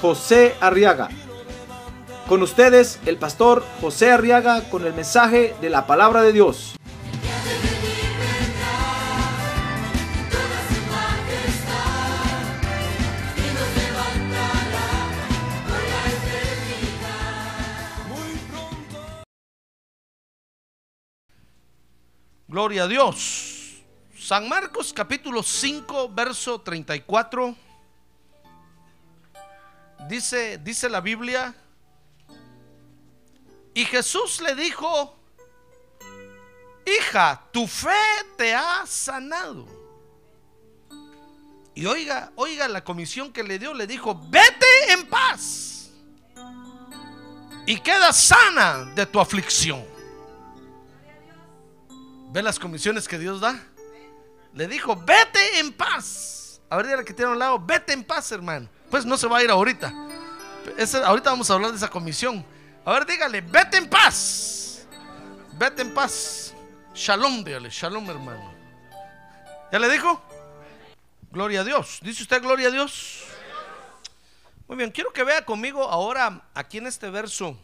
José 0.00 0.54
Arriaga. 0.60 1.08
Con 2.28 2.42
ustedes, 2.42 2.98
el 3.06 3.18
pastor 3.18 3.64
José 3.80 4.10
Arriaga 4.10 4.68
con 4.68 4.84
el 4.84 4.92
mensaje 4.92 5.54
de 5.60 5.70
la 5.70 5.86
palabra 5.86 6.22
de 6.22 6.32
Dios. 6.32 6.76
Gloria 22.48 22.84
a 22.84 22.88
Dios. 22.88 23.82
San 24.18 24.48
Marcos 24.48 24.92
capítulo 24.92 25.42
5, 25.42 26.08
verso 26.14 26.60
34. 26.60 27.65
Dice, 30.08 30.58
dice 30.58 30.88
la 30.88 31.00
Biblia. 31.00 31.54
Y 33.74 33.84
Jesús 33.84 34.40
le 34.40 34.54
dijo, 34.54 35.18
hija, 36.86 37.42
tu 37.52 37.66
fe 37.66 37.90
te 38.36 38.54
ha 38.54 38.86
sanado. 38.86 39.66
Y 41.74 41.84
oiga, 41.84 42.32
oiga 42.36 42.68
la 42.68 42.82
comisión 42.82 43.32
que 43.32 43.42
le 43.42 43.58
dio, 43.58 43.74
le 43.74 43.86
dijo, 43.86 44.18
vete 44.28 44.92
en 44.92 45.06
paz. 45.06 45.90
Y 47.66 47.78
queda 47.80 48.12
sana 48.12 48.84
de 48.94 49.04
tu 49.04 49.20
aflicción. 49.20 49.84
¿Ve 52.32 52.42
las 52.42 52.58
comisiones 52.58 53.06
que 53.06 53.18
Dios 53.18 53.40
da? 53.40 53.62
Le 54.54 54.68
dijo, 54.68 54.96
vete 54.96 55.58
en 55.58 55.72
paz. 55.72 56.62
A 56.70 56.76
ver, 56.76 56.86
dígale 56.86 57.04
que 57.04 57.12
tiene 57.12 57.30
a 57.30 57.32
un 57.34 57.38
lado, 57.38 57.58
vete 57.58 57.92
en 57.92 58.04
paz, 58.04 58.32
hermano. 58.32 58.68
Pues 58.90 59.04
no 59.04 59.16
se 59.16 59.26
va 59.26 59.38
a 59.38 59.42
ir 59.42 59.50
ahorita. 59.50 59.92
Ahorita 61.04 61.30
vamos 61.30 61.50
a 61.50 61.54
hablar 61.54 61.70
de 61.70 61.76
esa 61.76 61.88
comisión. 61.88 62.44
A 62.84 62.92
ver, 62.92 63.06
dígale, 63.06 63.40
vete 63.40 63.78
en 63.78 63.88
paz. 63.88 64.86
Vete 65.52 65.82
en 65.82 65.92
paz. 65.92 66.54
Shalom, 66.94 67.44
dígale, 67.44 67.68
shalom, 67.70 68.08
hermano. 68.08 68.54
¿Ya 69.72 69.78
le 69.78 69.88
dijo? 69.90 70.22
Gloria 71.30 71.60
a 71.60 71.64
Dios. 71.64 71.98
¿Dice 72.02 72.22
usted 72.22 72.40
gloria 72.42 72.68
a 72.68 72.70
Dios? 72.70 73.24
Muy 74.68 74.76
bien, 74.76 74.90
quiero 74.90 75.12
que 75.12 75.22
vea 75.22 75.44
conmigo 75.44 75.84
ahora 75.84 76.48
aquí 76.54 76.78
en 76.78 76.86
este 76.86 77.10
verso 77.10 77.56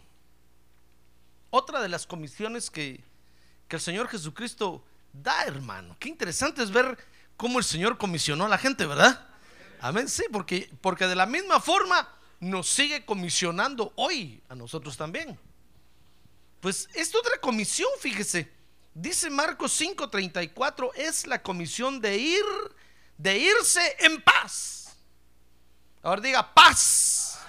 otra 1.50 1.81
de 1.81 1.89
las 1.89 2.06
comisiones 2.06 2.70
que, 2.70 3.05
que 3.69 3.77
el 3.77 3.83
Señor 3.83 4.09
Jesucristo 4.09 4.84
da, 5.12 5.45
hermano. 5.45 5.97
Qué 5.98 6.09
interesante 6.09 6.62
es 6.62 6.70
ver 6.70 6.97
cómo 7.37 7.59
el 7.59 7.65
Señor 7.65 7.98
comisionó 7.98 8.47
a 8.47 8.48
la 8.48 8.59
gente, 8.59 8.87
¿verdad? 8.87 9.31
Amén, 9.83 10.08
sí, 10.08 10.22
porque, 10.30 10.70
porque 10.80 11.08
de 11.08 11.16
la 11.16 11.27
misma 11.27 11.58
forma 11.61 12.08
nos 12.38 12.69
sigue 12.69 13.05
comisionando 13.05 13.92
hoy 13.97 14.41
a 14.48 14.55
nosotros 14.55 14.97
también. 14.97 15.36
Pues 16.61 16.88
esta 16.94 17.19
otra 17.19 17.38
comisión, 17.41 17.88
fíjese, 17.98 18.48
dice 18.94 19.28
Marcos 19.28 19.72
5:34, 19.81 20.92
es 20.94 21.26
la 21.26 21.42
comisión 21.42 22.00
de 22.00 22.16
ir, 22.16 22.44
de 23.19 23.37
irse 23.37 23.97
en 23.98 24.22
paz. 24.22 24.97
Ahora 26.00 26.21
diga 26.21 26.54
paz. 26.54 27.41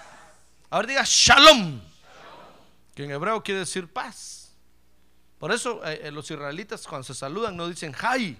Ahora 0.70 0.88
diga 0.88 1.04
shalom, 1.06 1.80
que 2.96 3.04
en 3.04 3.12
hebreo 3.12 3.44
quiere 3.44 3.60
decir 3.60 3.86
paz. 3.86 4.52
Por 5.38 5.52
eso 5.52 5.84
eh, 5.84 6.00
eh, 6.02 6.10
los 6.10 6.28
israelitas 6.28 6.84
cuando 6.84 7.04
se 7.04 7.14
saludan 7.14 7.56
no 7.56 7.68
dicen 7.68 7.94
hi, 7.94 8.36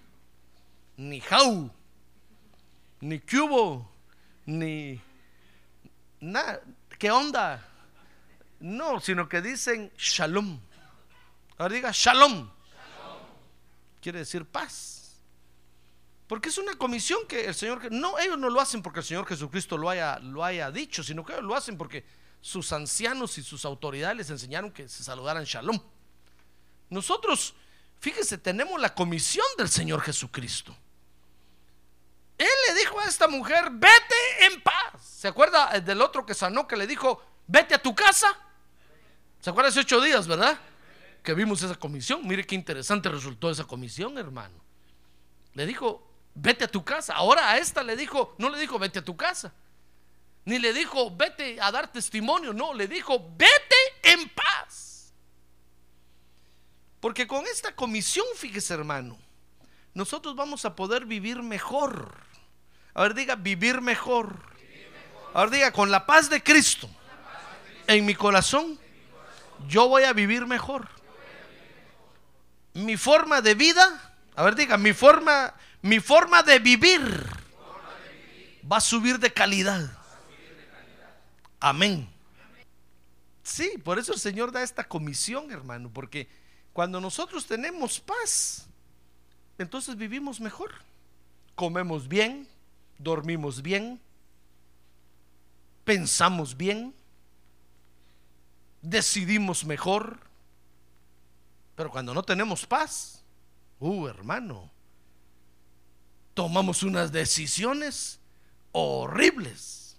ni 0.97 1.23
how, 1.31 1.71
ni 3.05 3.21
cubo, 3.21 3.87
ni 4.47 4.99
nada. 6.21 6.63
¿Qué 6.99 7.11
onda? 7.11 7.63
No, 8.61 8.99
sino 8.99 9.29
que 9.29 9.43
dicen 9.43 9.93
shalom. 9.99 10.59
Ahora 11.59 11.75
diga 11.75 11.91
shalom. 11.93 12.49
Quiere 14.01 14.21
decir 14.21 14.47
paz. 14.47 15.21
Porque 16.27 16.49
es 16.49 16.57
una 16.57 16.75
comisión 16.77 17.27
que 17.29 17.45
el 17.45 17.55
Señor, 17.55 17.93
no, 17.93 18.19
ellos 18.19 18.39
no 18.39 18.49
lo 18.49 18.59
hacen 18.59 18.81
porque 18.81 19.01
el 19.01 19.05
Señor 19.05 19.27
Jesucristo 19.27 19.77
lo 19.77 19.91
haya, 19.91 20.19
lo 20.21 20.43
haya 20.43 20.71
dicho, 20.71 21.03
sino 21.03 21.27
que 21.27 21.35
ellos 21.35 21.45
lo 21.45 21.55
hacen 21.55 21.77
porque 21.77 22.07
sus 22.41 22.73
ancianos 22.73 23.37
y 23.37 23.43
sus 23.43 23.67
autoridades 23.67 24.17
les 24.17 24.31
enseñaron 24.31 24.71
que 24.71 24.89
se 24.89 25.05
saludaran 25.05 25.45
shalom. 25.45 25.79
Nosotros, 26.89 27.55
fíjese, 28.01 28.39
tenemos 28.39 28.81
la 28.81 28.95
comisión 28.95 29.47
del 29.59 29.69
Señor 29.69 30.01
Jesucristo. 30.01 30.75
Dijo 32.75 33.01
a 33.01 33.05
esta 33.05 33.29
mujer, 33.29 33.71
vete 33.71 34.47
en 34.47 34.61
paz. 34.63 35.03
¿Se 35.03 35.29
acuerda 35.29 35.79
del 35.81 36.01
otro 36.03 36.27
que 36.27 36.35
sanó 36.35 36.67
que 36.67 36.77
le 36.77 36.87
dijo, 36.87 37.23
vete 37.47 37.75
a 37.75 37.83
tu 37.83 37.95
casa? 37.95 38.37
¿Se 39.41 39.51
acuerda 39.51 39.69
hace 39.69 39.81
ocho 39.81 40.01
días, 40.01 40.27
verdad? 40.27 40.59
Que 41.23 41.35
vimos 41.35 41.63
esa 41.63 41.75
comisión. 41.75 42.27
Mire 42.27 42.45
qué 42.45 42.55
interesante 42.55 43.09
resultó 43.09 43.51
esa 43.51 43.65
comisión, 43.65 44.19
hermano. 44.19 44.59
Le 45.55 45.67
dijo, 45.67 46.07
vete 46.35 46.65
a 46.65 46.69
tu 46.69 46.85
casa. 46.85 47.15
Ahora 47.15 47.51
a 47.51 47.59
esta 47.59 47.83
le 47.83 47.97
dijo, 47.97 48.35
no 48.39 48.49
le 48.51 48.59
dijo, 48.59 48.79
vete 48.79 48.99
a 48.99 49.05
tu 49.05 49.17
casa. 49.17 49.53
Ni 50.45 50.59
le 50.59 50.73
dijo, 50.73 51.15
vete 51.15 51.61
a 51.61 51.71
dar 51.71 51.91
testimonio. 51.93 52.53
No, 52.53 52.75
le 52.75 52.89
dijo, 52.89 53.31
vete 53.37 53.77
en 54.03 54.29
paz. 54.31 55.13
Porque 57.01 57.27
con 57.27 57.47
esta 57.47 57.75
comisión, 57.75 58.27
fíjese 58.37 58.75
hermano, 58.75 59.19
nosotros 59.95 60.35
vamos 60.35 60.65
a 60.65 60.75
poder 60.75 61.05
vivir 61.07 61.43
mejor. 61.43 62.34
A 62.95 63.03
ver, 63.03 63.15
diga, 63.15 63.35
vivir 63.35 63.81
mejor. 63.81 64.37
A 65.35 65.41
ver, 65.43 65.51
diga, 65.51 65.73
con 65.73 65.91
la 65.91 66.07
paz 66.07 66.31
de 66.31 66.43
Cristo 66.43 66.89
en 67.87 68.07
mi 68.07 68.15
corazón, 68.15 68.79
yo 69.69 69.89
voy 69.89 70.05
a 70.05 70.13
vivir 70.13 70.47
mejor. 70.47 70.89
Mi 72.73 72.97
forma 72.97 73.41
de 73.41 73.55
vida, 73.55 74.15
a 74.37 74.43
ver, 74.45 74.55
diga, 74.55 74.77
mi 74.77 74.93
forma, 74.93 75.55
mi 75.83 76.01
forma 76.01 76.43
de 76.43 76.59
vivir 76.61 77.03
va 78.71 78.79
a 78.79 78.81
subir 78.81 79.19
de 79.19 79.33
calidad. 79.33 79.91
Amén. 81.61 82.09
Sí, 83.43 83.73
por 83.83 83.99
eso 83.99 84.13
el 84.13 84.19
Señor 84.19 84.53
da 84.53 84.63
esta 84.63 84.85
comisión, 84.85 85.51
hermano, 85.51 85.91
porque 85.93 86.29
cuando 86.73 87.01
nosotros 87.01 87.47
tenemos 87.47 88.01
paz, 88.01 88.67
entonces 89.59 89.97
vivimos 89.97 90.41
mejor. 90.41 90.73
Comemos 91.55 92.09
bien, 92.09 92.49
dormimos 93.05 93.63
bien, 93.63 94.01
pensamos 95.85 96.57
bien, 96.57 96.95
decidimos 98.83 99.65
mejor. 99.65 100.19
Pero 101.77 101.91
cuando 101.91 102.15
no 102.15 102.23
tenemos 102.23 102.67
paz, 102.67 103.23
uh, 103.81 104.07
hermano, 104.07 104.71
tomamos 106.35 106.83
unas 106.83 107.13
decisiones 107.13 108.19
horribles, 108.73 109.97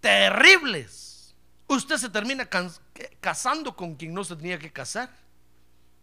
terribles. 0.00 1.34
Usted 1.68 1.96
se 1.96 2.08
termina 2.08 2.48
casando 3.20 3.74
con 3.74 3.96
quien 3.96 4.14
no 4.14 4.24
se 4.24 4.36
tenía 4.36 4.58
que 4.58 4.72
casar. 4.72 5.10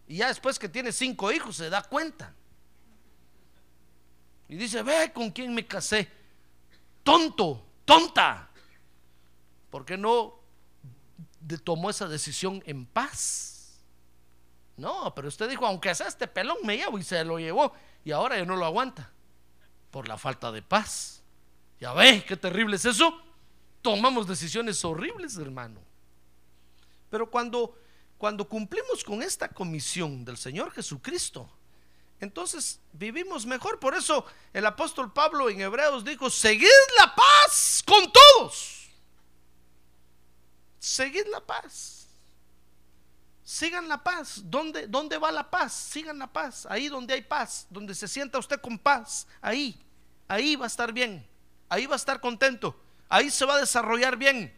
Y 0.06 0.16
ya 0.18 0.28
después 0.28 0.58
que 0.58 0.68
tiene 0.68 0.92
cinco 0.92 1.32
hijos 1.32 1.56
se 1.56 1.70
da 1.70 1.82
cuenta. 1.82 2.34
Y 4.48 4.56
dice, 4.56 4.82
ve 4.82 5.12
con 5.12 5.30
quién 5.30 5.54
me 5.54 5.66
casé. 5.66 6.08
Tonto, 7.02 7.64
tonta. 7.84 8.50
¿Por 9.70 9.84
qué 9.84 9.96
no 9.96 10.40
tomó 11.64 11.90
esa 11.90 12.08
decisión 12.08 12.62
en 12.66 12.86
paz? 12.86 13.80
No, 14.76 15.14
pero 15.14 15.28
usted 15.28 15.48
dijo, 15.48 15.66
aunque 15.66 15.94
sea 15.94 16.08
este 16.08 16.26
pelón, 16.26 16.58
me 16.64 16.76
llevo 16.76 16.98
y 16.98 17.02
se 17.02 17.24
lo 17.24 17.38
llevó. 17.38 17.72
Y 18.04 18.10
ahora 18.12 18.36
ya 18.36 18.44
no 18.44 18.56
lo 18.56 18.66
aguanta. 18.66 19.10
Por 19.90 20.08
la 20.08 20.18
falta 20.18 20.50
de 20.50 20.62
paz. 20.62 21.22
Ya 21.80 21.92
ve, 21.92 22.24
qué 22.26 22.36
terrible 22.36 22.76
es 22.76 22.84
eso. 22.84 23.20
Tomamos 23.82 24.26
decisiones 24.26 24.84
horribles, 24.84 25.36
hermano. 25.36 25.80
Pero 27.10 27.30
cuando, 27.30 27.78
cuando 28.18 28.48
cumplimos 28.48 29.04
con 29.04 29.22
esta 29.22 29.48
comisión 29.48 30.24
del 30.24 30.36
Señor 30.36 30.72
Jesucristo, 30.72 31.48
entonces 32.20 32.80
vivimos 32.92 33.46
mejor. 33.46 33.78
Por 33.78 33.94
eso 33.94 34.24
el 34.52 34.66
apóstol 34.66 35.12
Pablo 35.12 35.48
en 35.50 35.60
Hebreos 35.60 36.04
dijo, 36.04 36.30
seguid 36.30 36.68
la 36.98 37.14
paz 37.14 37.82
con 37.86 38.12
todos 38.12 38.84
seguid 40.84 41.26
la 41.30 41.40
paz. 41.40 42.06
Sigan 43.42 43.88
la 43.88 44.02
paz. 44.02 44.40
¿Dónde, 44.44 44.86
¿Dónde 44.86 45.18
va 45.18 45.32
la 45.32 45.50
paz? 45.50 45.72
Sigan 45.72 46.18
la 46.18 46.26
paz. 46.26 46.66
Ahí 46.68 46.88
donde 46.88 47.14
hay 47.14 47.22
paz, 47.22 47.66
donde 47.70 47.94
se 47.94 48.08
sienta 48.08 48.38
usted 48.38 48.60
con 48.60 48.78
paz. 48.78 49.26
Ahí, 49.40 49.80
ahí 50.28 50.56
va 50.56 50.64
a 50.64 50.68
estar 50.68 50.92
bien. 50.92 51.26
Ahí 51.68 51.86
va 51.86 51.94
a 51.94 51.96
estar 51.96 52.20
contento. 52.20 52.78
Ahí 53.08 53.30
se 53.30 53.44
va 53.44 53.54
a 53.54 53.60
desarrollar 53.60 54.16
bien. 54.16 54.54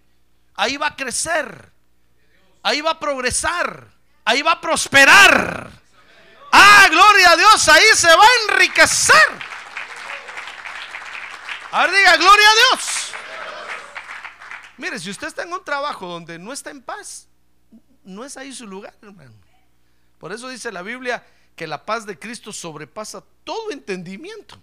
Ahí 0.55 0.76
va 0.76 0.88
a 0.88 0.97
crecer. 0.97 1.73
Ahí 2.62 2.81
va 2.81 2.93
a 2.93 3.00
progresar. 3.00 3.93
Ahí 4.25 4.43
va 4.43 4.52
a 4.52 4.61
prosperar. 4.61 5.70
Ah, 6.52 6.87
gloria 6.90 7.32
a 7.32 7.37
Dios. 7.37 7.69
Ahí 7.69 7.84
se 7.94 8.08
va 8.08 8.25
a 8.25 8.52
enriquecer. 8.52 9.38
A 11.72 11.87
ver, 11.87 11.96
diga, 11.96 12.16
gloria 12.16 12.48
a 12.48 12.54
Dios. 12.54 13.12
Mire, 14.78 14.98
si 14.98 15.10
usted 15.10 15.26
está 15.26 15.43
en 15.43 15.52
un 15.52 15.64
trabajo 15.64 16.06
donde 16.06 16.38
no 16.38 16.52
está 16.52 16.70
en 16.70 16.82
paz, 16.82 17.28
no 18.04 18.25
es 18.25 18.37
ahí 18.37 18.52
su 18.52 18.66
lugar, 18.66 18.94
hermano. 19.02 19.34
Por 20.19 20.32
eso 20.32 20.48
dice 20.48 20.70
la 20.70 20.82
Biblia 20.82 21.26
que 21.54 21.66
la 21.66 21.84
paz 21.84 22.06
de 22.06 22.19
Cristo 22.19 22.52
sobrepasa 22.52 23.25
todo 23.44 23.70
entendimiento. 23.70 24.58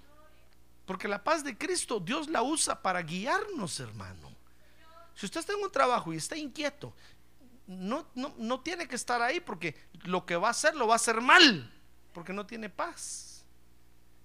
Porque 0.86 1.08
la 1.08 1.24
paz 1.24 1.44
de 1.44 1.58
Cristo 1.58 2.00
Dios 2.00 2.28
la 2.30 2.42
usa 2.42 2.82
para 2.82 3.02
guiarnos, 3.02 3.80
hermano. 3.80 4.32
Si 5.16 5.26
usted 5.26 5.40
está 5.40 5.54
en 5.54 5.64
un 5.64 5.72
trabajo 5.72 6.14
y 6.14 6.18
está 6.18 6.36
inquieto, 6.36 6.94
no, 7.68 8.08
no, 8.16 8.34
no 8.38 8.60
tiene 8.62 8.88
que 8.88 8.96
estar 8.96 9.22
ahí 9.22 9.40
porque 9.40 9.76
lo 10.04 10.26
que 10.26 10.36
va 10.36 10.50
a 10.50 10.52
hacer 10.52 10.76
lo 10.76 10.88
va 10.88 10.94
a 10.94 10.98
hacer 10.98 11.22
mal, 11.22 11.72
porque 12.14 12.34
no 12.34 12.46
tiene 12.46 12.70
paz. 12.70 13.46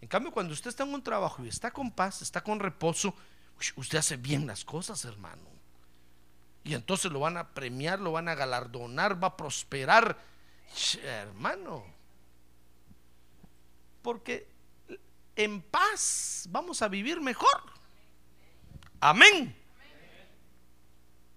En 0.00 0.08
cambio, 0.08 0.32
cuando 0.32 0.52
usted 0.52 0.70
está 0.70 0.84
en 0.84 0.94
un 0.94 1.02
trabajo 1.02 1.44
y 1.44 1.48
está 1.48 1.70
con 1.70 1.90
paz, 1.90 2.22
está 2.22 2.42
con 2.42 2.60
reposo, 2.60 3.14
usted 3.76 3.98
hace 3.98 4.16
bien 4.16 4.46
las 4.46 4.64
cosas, 4.64 5.04
hermano. 5.04 5.42
Y 6.64 6.74
entonces 6.74 7.10
lo 7.10 7.20
van 7.20 7.36
a 7.36 7.48
premiar, 7.48 7.98
lo 7.98 8.12
van 8.12 8.28
a 8.28 8.34
galardonar, 8.34 9.22
va 9.22 9.28
a 9.28 9.36
prosperar. 9.36 10.18
Hermano. 11.02 11.84
Porque 14.02 14.46
en 15.34 15.62
paz 15.62 16.46
vamos 16.50 16.82
a 16.82 16.88
vivir 16.88 17.20
mejor. 17.20 17.62
Amén. 19.00 19.56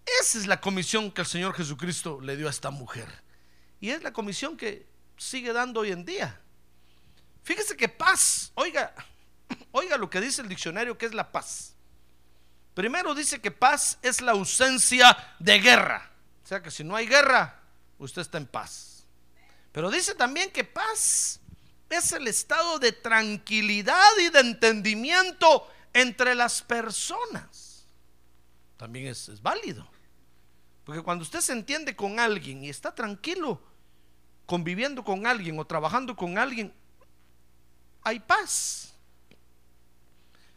Esa 0.05 0.39
es 0.39 0.47
la 0.47 0.59
comisión 0.59 1.11
que 1.11 1.21
el 1.21 1.27
Señor 1.27 1.53
Jesucristo 1.53 2.19
le 2.21 2.35
dio 2.35 2.47
a 2.47 2.51
esta 2.51 2.71
mujer. 2.71 3.07
Y 3.79 3.89
es 3.89 4.03
la 4.03 4.13
comisión 4.13 4.57
que 4.57 4.87
sigue 5.17 5.53
dando 5.53 5.81
hoy 5.81 5.91
en 5.91 6.05
día. 6.05 6.39
Fíjese 7.43 7.75
que 7.75 7.89
paz, 7.89 8.51
oiga, 8.55 8.93
oiga 9.71 9.97
lo 9.97 10.09
que 10.09 10.21
dice 10.21 10.41
el 10.41 10.49
diccionario 10.49 10.97
que 10.97 11.05
es 11.05 11.13
la 11.13 11.31
paz. 11.31 11.75
Primero 12.73 13.13
dice 13.13 13.41
que 13.41 13.51
paz 13.51 13.97
es 14.01 14.21
la 14.21 14.31
ausencia 14.31 15.35
de 15.39 15.59
guerra. 15.59 16.11
O 16.43 16.47
sea 16.47 16.61
que 16.61 16.71
si 16.71 16.83
no 16.83 16.95
hay 16.95 17.05
guerra, 17.05 17.59
usted 17.97 18.21
está 18.21 18.37
en 18.37 18.47
paz. 18.47 19.05
Pero 19.71 19.89
dice 19.89 20.15
también 20.15 20.51
que 20.51 20.63
paz 20.63 21.39
es 21.89 22.11
el 22.13 22.27
estado 22.27 22.79
de 22.79 22.91
tranquilidad 22.91 24.17
y 24.19 24.29
de 24.29 24.39
entendimiento 24.39 25.69
entre 25.93 26.35
las 26.35 26.61
personas. 26.61 27.85
También 28.77 29.07
es, 29.07 29.29
es 29.29 29.41
válido. 29.41 29.90
Porque 30.91 31.03
cuando 31.03 31.23
usted 31.23 31.39
se 31.39 31.53
entiende 31.53 31.95
con 31.95 32.19
alguien 32.19 32.65
y 32.65 32.69
está 32.69 32.93
tranquilo 32.93 33.61
conviviendo 34.45 35.05
con 35.05 35.25
alguien 35.25 35.57
o 35.57 35.63
trabajando 35.63 36.17
con 36.17 36.37
alguien, 36.37 36.73
hay 38.03 38.19
paz. 38.19 38.93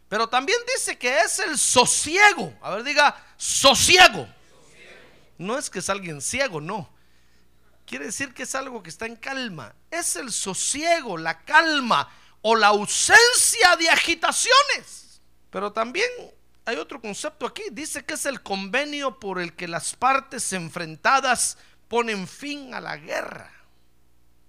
Pero 0.09 0.27
también 0.27 0.59
dice 0.75 0.97
que 0.97 1.21
es 1.21 1.39
el 1.39 1.57
sosiego. 1.57 2.53
A 2.61 2.71
ver, 2.71 2.83
diga, 2.83 3.15
sosiego. 3.37 4.27
No 5.37 5.57
es 5.57 5.69
que 5.69 5.79
es 5.79 5.89
alguien 5.89 6.19
ciego, 6.19 6.59
no. 6.59 6.89
Quiere 7.85 8.07
decir 8.07 8.33
que 8.33 8.43
es 8.43 8.55
algo 8.55 8.83
que 8.83 8.89
está 8.89 9.05
en 9.05 9.15
calma. 9.15 9.73
Es 9.89 10.17
el 10.17 10.33
sosiego, 10.33 11.17
la 11.17 11.45
calma 11.45 12.09
o 12.41 12.57
la 12.57 12.67
ausencia 12.67 13.77
de 13.79 13.89
agitaciones. 13.89 15.21
Pero 15.49 15.71
también 15.71 16.09
hay 16.65 16.77
otro 16.77 16.99
concepto 16.99 17.45
aquí. 17.45 17.63
Dice 17.71 18.03
que 18.03 18.15
es 18.15 18.25
el 18.25 18.41
convenio 18.41 19.19
por 19.19 19.39
el 19.39 19.55
que 19.55 19.67
las 19.67 19.95
partes 19.95 20.51
enfrentadas 20.53 21.57
ponen 21.87 22.27
fin 22.27 22.73
a 22.73 22.81
la 22.81 22.97
guerra. 22.97 23.51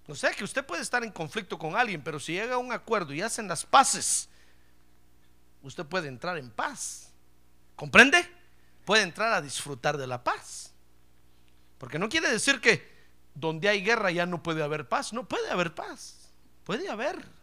O 0.08 0.14
sea 0.14 0.30
que 0.30 0.44
usted 0.44 0.64
puede 0.64 0.82
estar 0.82 1.04
en 1.04 1.10
conflicto 1.10 1.58
con 1.58 1.76
alguien, 1.76 2.02
pero 2.02 2.18
si 2.18 2.32
llega 2.32 2.54
a 2.54 2.58
un 2.58 2.72
acuerdo 2.72 3.12
y 3.12 3.22
hacen 3.22 3.48
las 3.48 3.66
paces, 3.66 4.28
usted 5.62 5.84
puede 5.84 6.08
entrar 6.08 6.38
en 6.38 6.50
paz. 6.50 7.12
¿Comprende? 7.74 8.26
Puede 8.84 9.02
entrar 9.02 9.32
a 9.32 9.42
disfrutar 9.42 9.98
de 9.98 10.06
la 10.06 10.22
paz. 10.22 10.72
Porque 11.76 11.98
no 11.98 12.08
quiere 12.08 12.30
decir 12.30 12.60
que 12.60 12.96
donde 13.34 13.68
hay 13.68 13.82
guerra 13.82 14.10
ya 14.10 14.24
no 14.24 14.42
puede 14.42 14.62
haber 14.62 14.88
paz. 14.88 15.12
No 15.12 15.28
puede 15.28 15.50
haber 15.50 15.74
paz. 15.74 16.30
Puede 16.64 16.88
haber. 16.88 17.35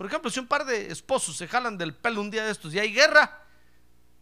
Por 0.00 0.06
ejemplo, 0.06 0.30
si 0.30 0.40
un 0.40 0.46
par 0.46 0.64
de 0.64 0.90
esposos 0.90 1.36
se 1.36 1.46
jalan 1.46 1.76
del 1.76 1.94
pelo 1.94 2.22
un 2.22 2.30
día 2.30 2.46
de 2.46 2.52
estos 2.52 2.72
y 2.72 2.78
hay 2.78 2.90
guerra, 2.90 3.44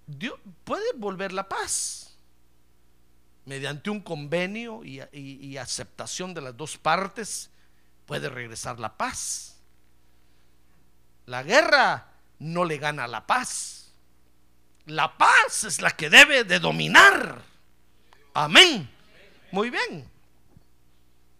Dios 0.08 0.34
puede 0.64 0.82
volver 0.96 1.30
la 1.30 1.48
paz. 1.48 2.16
Mediante 3.44 3.88
un 3.88 4.00
convenio 4.00 4.82
y, 4.82 5.00
y 5.12 5.56
aceptación 5.56 6.34
de 6.34 6.40
las 6.40 6.56
dos 6.56 6.76
partes, 6.78 7.52
puede 8.06 8.28
regresar 8.28 8.80
la 8.80 8.96
paz. 8.96 9.60
La 11.26 11.44
guerra 11.44 12.08
no 12.40 12.64
le 12.64 12.78
gana 12.78 13.06
la 13.06 13.24
paz. 13.24 13.92
La 14.86 15.16
paz 15.16 15.62
es 15.62 15.80
la 15.80 15.92
que 15.92 16.10
debe 16.10 16.42
de 16.42 16.58
dominar. 16.58 17.40
Amén. 18.34 18.90
Muy 19.52 19.70
bien. 19.70 20.10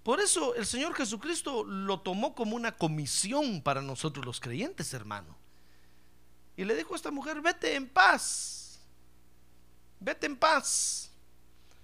Por 0.09 0.21
eso 0.21 0.55
el 0.55 0.65
Señor 0.65 0.95
Jesucristo 0.95 1.65
lo 1.65 2.01
tomó 2.01 2.35
como 2.35 2.57
una 2.57 2.75
comisión 2.75 3.61
para 3.61 3.83
nosotros 3.83 4.25
los 4.25 4.41
creyentes, 4.41 4.95
hermano. 4.95 5.37
Y 6.57 6.65
le 6.65 6.75
dijo 6.75 6.95
a 6.95 6.97
esta 6.97 7.11
mujer, 7.11 7.43
vete 7.43 7.75
en 7.75 7.87
paz. 7.87 8.81
Vete 10.01 10.25
en 10.25 10.39
paz. 10.39 11.11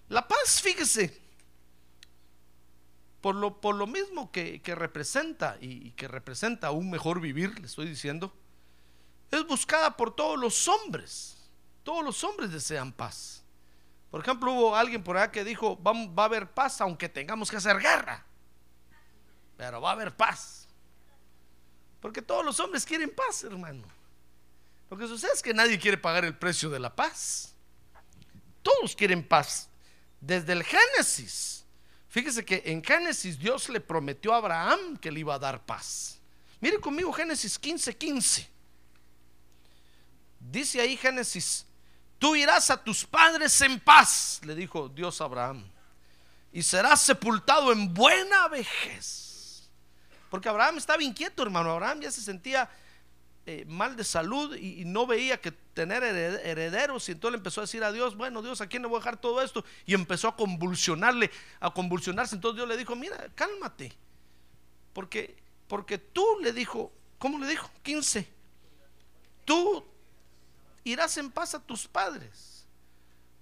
La 0.09 0.27
paz, 0.27 0.63
fíjese, 0.63 1.21
por 3.21 3.35
lo, 3.35 3.61
por 3.61 3.75
lo 3.75 3.87
mismo 3.87 4.33
que, 4.33 4.59
representa 4.75 5.59
y, 5.61 5.89
y 5.89 5.91
que 5.91 6.09
representa 6.09 6.71
un 6.71 6.89
mejor 6.89 7.21
vivir, 7.21 7.59
le 7.61 7.67
estoy 7.67 7.87
diciendo, 7.87 8.33
es 9.31 9.47
buscada 9.47 9.99
por 9.99 10.17
todos 10.17 10.41
los 10.41 10.67
hombres. 10.67 11.37
Todos 11.83 12.03
los 12.03 12.25
hombres 12.25 12.51
desean 12.51 12.91
paz. 12.91 13.44
Por 14.15 14.21
ejemplo, 14.21 14.53
hubo 14.53 14.77
alguien 14.77 15.03
por 15.03 15.17
allá 15.17 15.33
que 15.33 15.43
dijo, 15.43 15.77
va, 15.83 16.23
a 16.23 16.27
haber 16.27 16.49
paz 16.49 16.81
aunque 16.81 17.09
tengamos 17.09 17.51
que 17.51 17.57
hacer 17.57 17.81
guerra. 17.81 18.25
Pero 19.57 19.81
va 19.81 19.89
a 19.89 19.93
haber 19.95 20.15
paz. 20.15 20.69
Porque 21.99 22.23
todos 22.23 22.45
los 22.45 22.61
hombres 22.61 22.85
quieren 22.85 23.13
paz, 23.13 23.43
hermano. 23.43 23.83
Lo 24.89 24.97
que 24.97 25.09
sucede 25.09 25.33
es 25.33 25.43
que 25.43 25.53
nadie 25.53 25.81
quiere 25.81 25.99
pagar 25.99 26.25
el 26.25 26.39
precio 26.39 26.71
de 26.71 26.79
la 26.79 26.95
paz. 26.95 27.57
Todos 28.63 28.95
quieren 28.95 29.27
paz. 29.27 29.69
Desde 30.21 30.53
el 30.53 30.63
Génesis. 30.63 31.67
Fíjese 32.09 32.45
que 32.45 32.63
en 32.67 32.85
Génesis 32.85 33.37
Dios 33.37 33.69
le 33.69 33.81
prometió 33.81 34.33
a 34.33 34.37
Abraham 34.37 34.97
que 34.99 35.11
le 35.11 35.19
iba 35.19 35.35
a 35.35 35.41
dar 35.41 35.67
paz. 35.67 36.21
Mire 36.61 36.79
conmigo 36.79 37.13
Génesis 37.13 37.59
15, 37.59 37.97
15. 37.97 38.49
Dice 40.39 40.81
ahí 40.81 40.97
Génesis 40.97 41.67
Tú 42.19 42.37
irás 42.37 42.71
a 42.71 42.83
tus 42.83 43.05
padres 43.05 43.61
en 43.61 43.81
paz, 43.81 44.41
le 44.45 44.55
dijo 44.55 44.89
Dios 44.89 45.21
a 45.21 45.25
Abraham, 45.25 45.65
y 46.53 46.63
serás 46.63 47.03
sepultado 47.03 47.73
en 47.73 47.93
buena 47.93 48.49
vejez. 48.49 49.69
Porque 50.31 50.49
Abraham 50.49 50.79
estaba 50.79 51.03
inquieto, 51.03 51.43
hermano. 51.43 51.71
Abraham 51.71 52.01
ya 52.01 52.11
se 52.11 52.21
sentía 52.21 52.69
eh, 53.47 53.65
mal 53.69 53.95
de 53.95 54.05
salud 54.05 54.57
y, 54.57 54.85
no 54.85 55.07
veía 55.07 55.41
que 55.41 55.53
tener 55.53 56.03
herederos. 56.03 57.09
Y 57.09 57.13
entonces 57.13 57.33
le 57.33 57.39
empezó 57.39 57.61
a 57.61 57.65
decir 57.65 57.85
a 57.85 57.93
Dios: 57.93 58.17
Bueno, 58.17 58.43
Dios, 58.43 58.61
¿a 58.61 58.67
quién 58.67 58.83
le 58.83 58.89
voy 58.89 58.97
a 58.97 59.01
dejar 59.01 59.17
todo 59.17 59.43
esto? 59.43 59.65
Y 59.87 59.95
empezó 59.95 60.29
a 60.29 60.37
convulsionarle, 60.37 61.31
a 61.61 61.71
convulsionarse. 61.73 62.35
Entonces 62.35 62.57
Dios 62.57 62.69
le 62.69 62.77
dijo: 62.77 62.97
Mira, 62.97 63.29
cálmate. 63.35 63.97
Porque, 64.95 65.37
porque 65.69 65.99
tú 65.99 66.25
le 66.41 66.53
dijo, 66.53 66.91
¿cómo 67.19 67.39
le 67.39 67.49
dijo? 67.49 67.69
15. 67.83 68.27
Tú 69.45 69.85
irás 70.85 71.17
en 71.17 71.31
paz 71.31 71.55
a 71.55 71.61
tus 71.61 71.89
padres. 71.89 72.67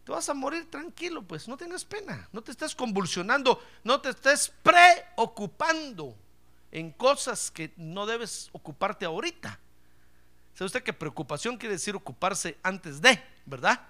Te 0.04 0.12
vas 0.12 0.28
a 0.28 0.34
morir 0.34 0.68
tranquilo, 0.70 1.22
pues 1.22 1.46
no 1.46 1.56
tengas 1.56 1.84
pena, 1.84 2.28
no 2.32 2.42
te 2.42 2.50
estés 2.50 2.74
convulsionando, 2.74 3.62
no 3.84 4.00
te 4.00 4.10
estés 4.10 4.52
preocupando 4.62 6.16
en 6.72 6.90
cosas 6.90 7.50
que 7.50 7.72
no 7.76 8.06
debes 8.06 8.48
ocuparte 8.52 9.04
ahorita. 9.04 9.60
¿Sabe 10.54 10.66
usted 10.66 10.82
que 10.82 10.92
preocupación 10.92 11.56
quiere 11.56 11.76
decir 11.76 11.94
ocuparse 11.94 12.58
antes 12.62 13.00
de, 13.00 13.22
verdad? 13.46 13.80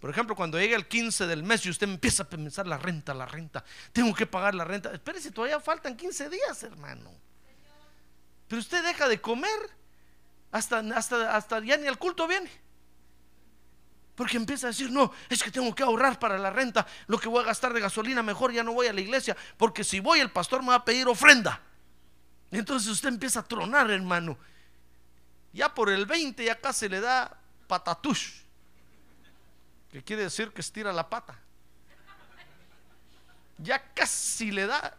Por 0.00 0.10
ejemplo, 0.10 0.34
cuando 0.34 0.58
llega 0.58 0.76
el 0.76 0.88
15 0.88 1.26
del 1.26 1.42
mes 1.42 1.64
y 1.66 1.70
usted 1.70 1.88
empieza 1.88 2.24
a 2.24 2.28
pensar 2.28 2.66
la 2.66 2.78
renta, 2.78 3.14
la 3.14 3.26
renta, 3.26 3.64
tengo 3.92 4.14
que 4.14 4.26
pagar 4.26 4.54
la 4.54 4.64
renta. 4.64 4.92
Espérese, 4.92 5.30
todavía 5.30 5.60
faltan 5.60 5.96
15 5.96 6.28
días, 6.28 6.62
hermano. 6.62 7.10
Pero 8.48 8.60
usted 8.60 8.82
deja 8.84 9.08
de 9.08 9.20
comer 9.20 9.48
hasta, 10.50 10.80
hasta, 10.94 11.36
hasta 11.36 11.60
ya 11.60 11.76
ni 11.76 11.86
al 11.86 11.98
culto 11.98 12.28
viene. 12.28 12.50
Porque 14.14 14.36
empieza 14.36 14.66
a 14.66 14.70
decir, 14.70 14.90
no, 14.90 15.10
es 15.28 15.42
que 15.42 15.50
tengo 15.50 15.74
que 15.74 15.82
ahorrar 15.82 16.18
para 16.18 16.38
la 16.38 16.50
renta, 16.50 16.86
lo 17.06 17.18
que 17.18 17.28
voy 17.28 17.42
a 17.42 17.46
gastar 17.46 17.72
de 17.72 17.80
gasolina, 17.80 18.22
mejor 18.22 18.52
ya 18.52 18.62
no 18.62 18.72
voy 18.72 18.86
a 18.86 18.92
la 18.92 19.00
iglesia, 19.00 19.36
porque 19.56 19.84
si 19.84 20.00
voy 20.00 20.20
el 20.20 20.30
pastor 20.30 20.62
me 20.62 20.68
va 20.68 20.76
a 20.76 20.84
pedir 20.84 21.08
ofrenda. 21.08 21.60
Entonces 22.50 22.90
usted 22.90 23.08
empieza 23.08 23.40
a 23.40 23.42
tronar, 23.42 23.90
hermano. 23.90 24.36
Ya 25.52 25.74
por 25.74 25.90
el 25.90 26.04
20 26.04 26.44
ya 26.44 26.60
casi 26.60 26.88
le 26.88 27.00
da 27.00 27.38
patatush, 27.66 28.42
que 29.90 30.02
quiere 30.02 30.24
decir 30.24 30.52
que 30.52 30.60
estira 30.60 30.92
la 30.92 31.08
pata. 31.08 31.38
Ya 33.58 33.92
casi 33.94 34.50
le 34.50 34.66
da 34.66 34.96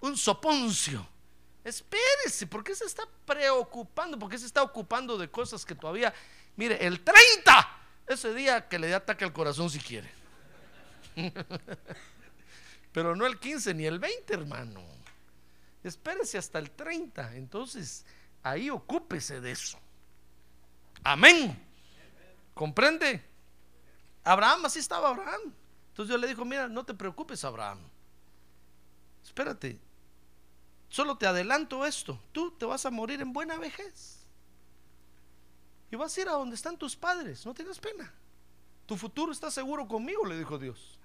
un 0.00 0.16
soponcio. 0.16 1.06
Espérese, 1.64 2.46
¿por 2.46 2.62
qué 2.62 2.74
se 2.74 2.84
está 2.84 3.02
preocupando? 3.24 4.18
¿Por 4.18 4.30
qué 4.30 4.38
se 4.38 4.46
está 4.46 4.62
ocupando 4.62 5.16
de 5.18 5.30
cosas 5.30 5.64
que 5.64 5.74
todavía... 5.74 6.12
Mire, 6.56 6.86
el 6.86 7.02
30, 7.02 7.68
ese 8.06 8.34
día 8.34 8.68
que 8.68 8.78
le 8.78 8.88
dé 8.88 8.94
ataque 8.94 9.24
al 9.24 9.32
corazón 9.32 9.70
si 9.70 9.78
quiere. 9.78 10.10
Pero 12.92 13.14
no 13.16 13.26
el 13.26 13.38
15 13.38 13.74
ni 13.74 13.86
el 13.86 13.98
20, 13.98 14.34
hermano. 14.34 14.82
Espérese 15.82 16.38
hasta 16.38 16.58
el 16.58 16.70
30. 16.70 17.36
Entonces, 17.36 18.04
ahí 18.42 18.70
ocúpese 18.70 19.40
de 19.40 19.52
eso. 19.52 19.78
Amén. 21.04 21.62
¿Comprende? 22.54 23.22
Abraham, 24.24 24.64
así 24.66 24.78
estaba 24.78 25.10
Abraham. 25.10 25.52
Entonces 25.90 26.12
yo 26.12 26.18
le 26.18 26.26
dijo, 26.26 26.44
mira, 26.44 26.68
no 26.68 26.84
te 26.84 26.94
preocupes, 26.94 27.44
Abraham. 27.44 27.78
Espérate, 29.22 29.78
solo 30.88 31.16
te 31.16 31.26
adelanto 31.26 31.86
esto. 31.86 32.20
Tú 32.32 32.50
te 32.52 32.64
vas 32.64 32.86
a 32.86 32.90
morir 32.90 33.20
en 33.20 33.32
buena 33.32 33.58
vejez. 33.58 34.25
Vas 35.96 36.16
a 36.16 36.20
ir 36.20 36.28
a 36.28 36.32
donde 36.32 36.54
están 36.54 36.76
tus 36.76 36.96
padres. 36.96 37.44
No 37.46 37.54
tengas 37.54 37.78
pena. 37.78 38.12
Tu 38.86 38.96
futuro 38.96 39.32
está 39.32 39.50
seguro 39.50 39.88
conmigo, 39.88 40.24
le 40.24 40.38
dijo 40.38 40.58
Dios. 40.58 40.98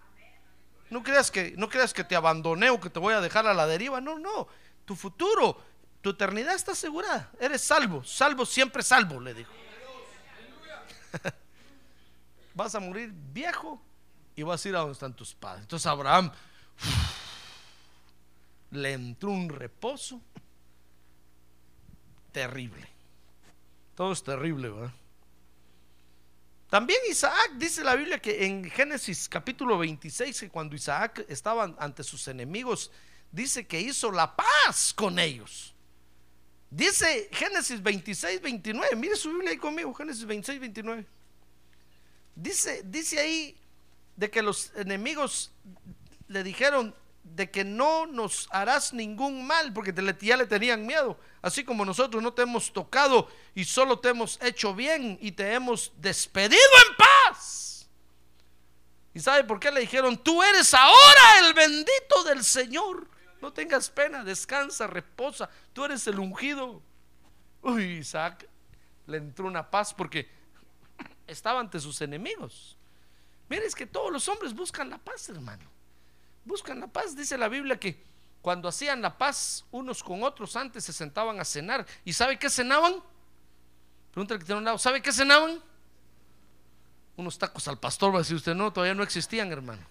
No 0.90 1.02
creas 1.04 1.32
que, 1.32 1.54
no 1.58 1.70
creas 1.70 1.94
que 1.94 2.04
te 2.04 2.16
abandoné 2.16 2.70
o 2.70 2.80
que 2.80 2.90
te 2.90 3.00
voy 3.00 3.14
a 3.14 3.22
dejar 3.22 3.48
a 3.48 3.54
la 3.54 3.66
deriva. 3.66 4.02
No, 4.02 4.20
no. 4.20 4.48
Tu 4.86 4.96
futuro, 4.96 5.58
tu 6.02 6.12
eternidad 6.12 6.54
está 6.54 6.74
asegurada. 6.74 7.32
Eres 7.40 7.62
salvo, 7.62 8.04
salvo, 8.04 8.46
siempre 8.46 8.84
salvo, 8.84 9.20
le 9.20 9.34
dijo. 9.34 9.52
vas 12.54 12.76
a 12.76 12.80
morir 12.80 13.12
viejo 13.14 13.82
y 14.36 14.44
vas 14.44 14.66
a 14.66 14.70
ir 14.70 14.76
a 14.76 14.80
donde 14.80 14.94
están 14.94 15.16
tus 15.16 15.34
padres. 15.34 15.64
Entonces 15.64 15.86
Abraham 15.88 16.32
le 18.72 18.94
entró 18.94 19.32
un 19.32 19.50
reposo 19.50 20.22
terrible. 22.32 22.91
Todo 23.96 24.12
es 24.14 24.24
terrible, 24.24 24.70
¿verdad? 24.70 24.92
También 26.70 27.00
Isaac, 27.10 27.52
dice 27.58 27.84
la 27.84 27.96
Biblia 27.96 28.22
que 28.22 28.46
en 28.46 28.70
Génesis 28.72 29.28
capítulo 29.28 29.78
26, 29.78 30.40
que 30.40 30.50
cuando 30.50 30.74
Isaac 30.74 31.26
estaba 31.28 31.76
ante 31.78 32.02
sus 32.02 32.30
enemigos, 32.30 32.92
dice 33.30 33.68
que 33.68 33.82
hizo 33.82 34.10
la 34.10 34.34
paz 34.34 34.94
con 34.94 35.20
ellos. 35.20 35.76
Dice 36.70 37.28
Génesis 37.34 37.84
26, 37.84 38.42
29, 38.42 38.96
mire 38.96 39.18
su 39.18 39.30
Biblia 39.32 39.52
ahí 39.52 39.58
conmigo, 39.58 39.94
Génesis 39.94 40.24
26, 40.24 40.62
29. 40.62 41.06
Dice, 42.36 42.84
dice 42.86 43.20
ahí 43.20 43.58
de 44.16 44.32
que 44.32 44.42
los 44.42 44.72
enemigos 44.76 45.52
le 46.30 46.42
dijeron 46.42 46.96
de 47.24 47.50
que 47.50 47.64
no 47.64 48.06
nos 48.06 48.48
harás 48.52 48.94
ningún 48.94 49.46
mal, 49.46 49.72
porque 49.74 49.94
ya 50.22 50.38
le 50.38 50.46
tenían 50.46 50.86
miedo, 50.86 51.20
así 51.42 51.64
como 51.64 51.86
nosotros 51.86 52.22
no 52.22 52.34
te 52.34 52.42
hemos 52.42 52.74
tocado 52.74 53.28
y 53.54 53.64
solo 53.64 54.00
te 54.00 54.10
hemos 54.10 54.42
hecho 54.42 54.74
bien 54.74 55.18
y 55.22 55.32
te 55.32 55.54
hemos 55.54 55.94
despedido 55.98 56.60
en 56.88 56.96
paz. 56.96 57.90
¿Y 59.14 59.20
sabe 59.20 59.44
por 59.44 59.60
qué 59.60 59.72
le 59.72 59.82
dijeron, 59.82 60.18
tú 60.18 60.42
eres 60.42 60.74
ahora 60.74 61.40
el 61.46 61.54
bendito 61.54 62.24
del 62.26 62.44
Señor? 62.44 63.10
No 63.42 63.52
tengas 63.52 63.90
pena, 63.90 64.24
descansa, 64.24 64.88
reposa, 64.88 65.50
tú 65.74 65.84
eres 65.84 66.06
el 66.08 66.20
ungido. 66.20 66.82
Uy, 67.62 67.98
Isaac 67.98 68.48
le 69.08 69.18
entró 69.18 69.48
una 69.48 69.70
paz 69.70 69.94
porque 69.94 70.30
estaba 71.28 71.60
ante 71.60 71.80
sus 71.80 72.02
enemigos. 72.02 72.78
Mire, 73.50 73.66
es 73.66 73.76
que 73.76 73.86
todos 73.86 74.12
los 74.12 74.28
hombres 74.30 74.54
buscan 74.54 74.90
la 74.90 74.98
paz, 74.98 75.28
hermano. 75.30 75.70
Buscan 76.46 76.80
la 76.80 76.88
paz. 76.88 77.16
Dice 77.16 77.38
la 77.38 77.48
Biblia 77.48 77.80
que 77.80 78.04
cuando 78.42 78.68
hacían 78.68 79.02
la 79.02 79.18
paz 79.18 79.66
unos 79.72 80.04
con 80.04 80.24
otros 80.24 80.56
antes 80.56 80.84
se 80.84 80.94
sentaban 80.94 81.40
a 81.40 81.46
cenar. 81.46 81.86
¿Y 82.04 82.14
sabe 82.14 82.40
qué 82.40 82.50
cenaban? 82.50 82.96
Pregúntale 84.12 84.40
que 84.40 84.46
tiene 84.46 84.60
un 84.60 84.66
lado. 84.66 84.78
¿Sabe 84.78 85.02
qué 85.02 85.12
cenaban? 85.12 85.60
Unos 87.16 87.38
tacos 87.38 87.68
al 87.68 87.80
pastor. 87.80 88.12
Va 88.12 88.18
a 88.18 88.20
decir 88.20 88.36
usted, 88.36 88.56
no, 88.56 88.74
todavía 88.74 88.96
no 88.96 89.04
existían, 89.04 89.52
hermano. 89.52 89.82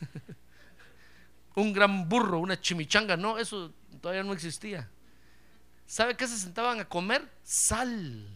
un 1.54 1.72
gran 1.72 2.08
burro, 2.08 2.38
una 2.38 2.60
chimichanga. 2.60 3.16
No, 3.16 3.38
eso 3.38 3.72
todavía 4.00 4.22
no 4.22 4.32
existía. 4.32 4.90
¿Sabe 5.86 6.16
qué 6.16 6.26
se 6.26 6.38
sentaban 6.38 6.80
a 6.80 6.84
comer? 6.88 7.30
Sal. 7.42 8.28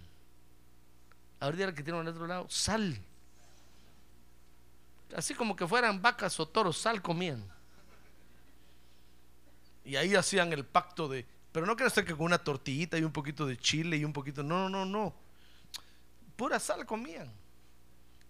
Ahorita 1.41 1.75
que 1.75 1.83
tiene 1.83 1.99
al 1.99 2.09
otro 2.09 2.27
lado, 2.27 2.47
sal. 2.49 2.99
Así 5.15 5.35
como 5.35 5.57
que 5.57 5.67
fueran 5.67 6.03
vacas 6.03 6.39
o 6.41 6.47
toros, 6.47 6.79
sal 6.79 7.01
comían. 7.03 7.45
Y 9.85 9.97
ahí 9.97 10.15
hacían 10.15 10.53
el 10.53 10.67
pacto 10.67 11.09
de, 11.09 11.27
pero 11.53 11.65
no 11.65 11.77
creas 11.77 11.95
que 11.95 12.15
con 12.15 12.27
una 12.27 12.39
tortillita 12.39 12.99
y 12.99 13.05
un 13.05 13.13
poquito 13.13 13.47
de 13.47 13.57
chile 13.57 13.97
y 13.97 14.05
un 14.05 14.13
poquito, 14.13 14.43
no, 14.43 14.69
no, 14.69 14.85
no. 14.85 15.15
Pura 16.37 16.61
sal 16.61 16.85
comían. 16.85 17.33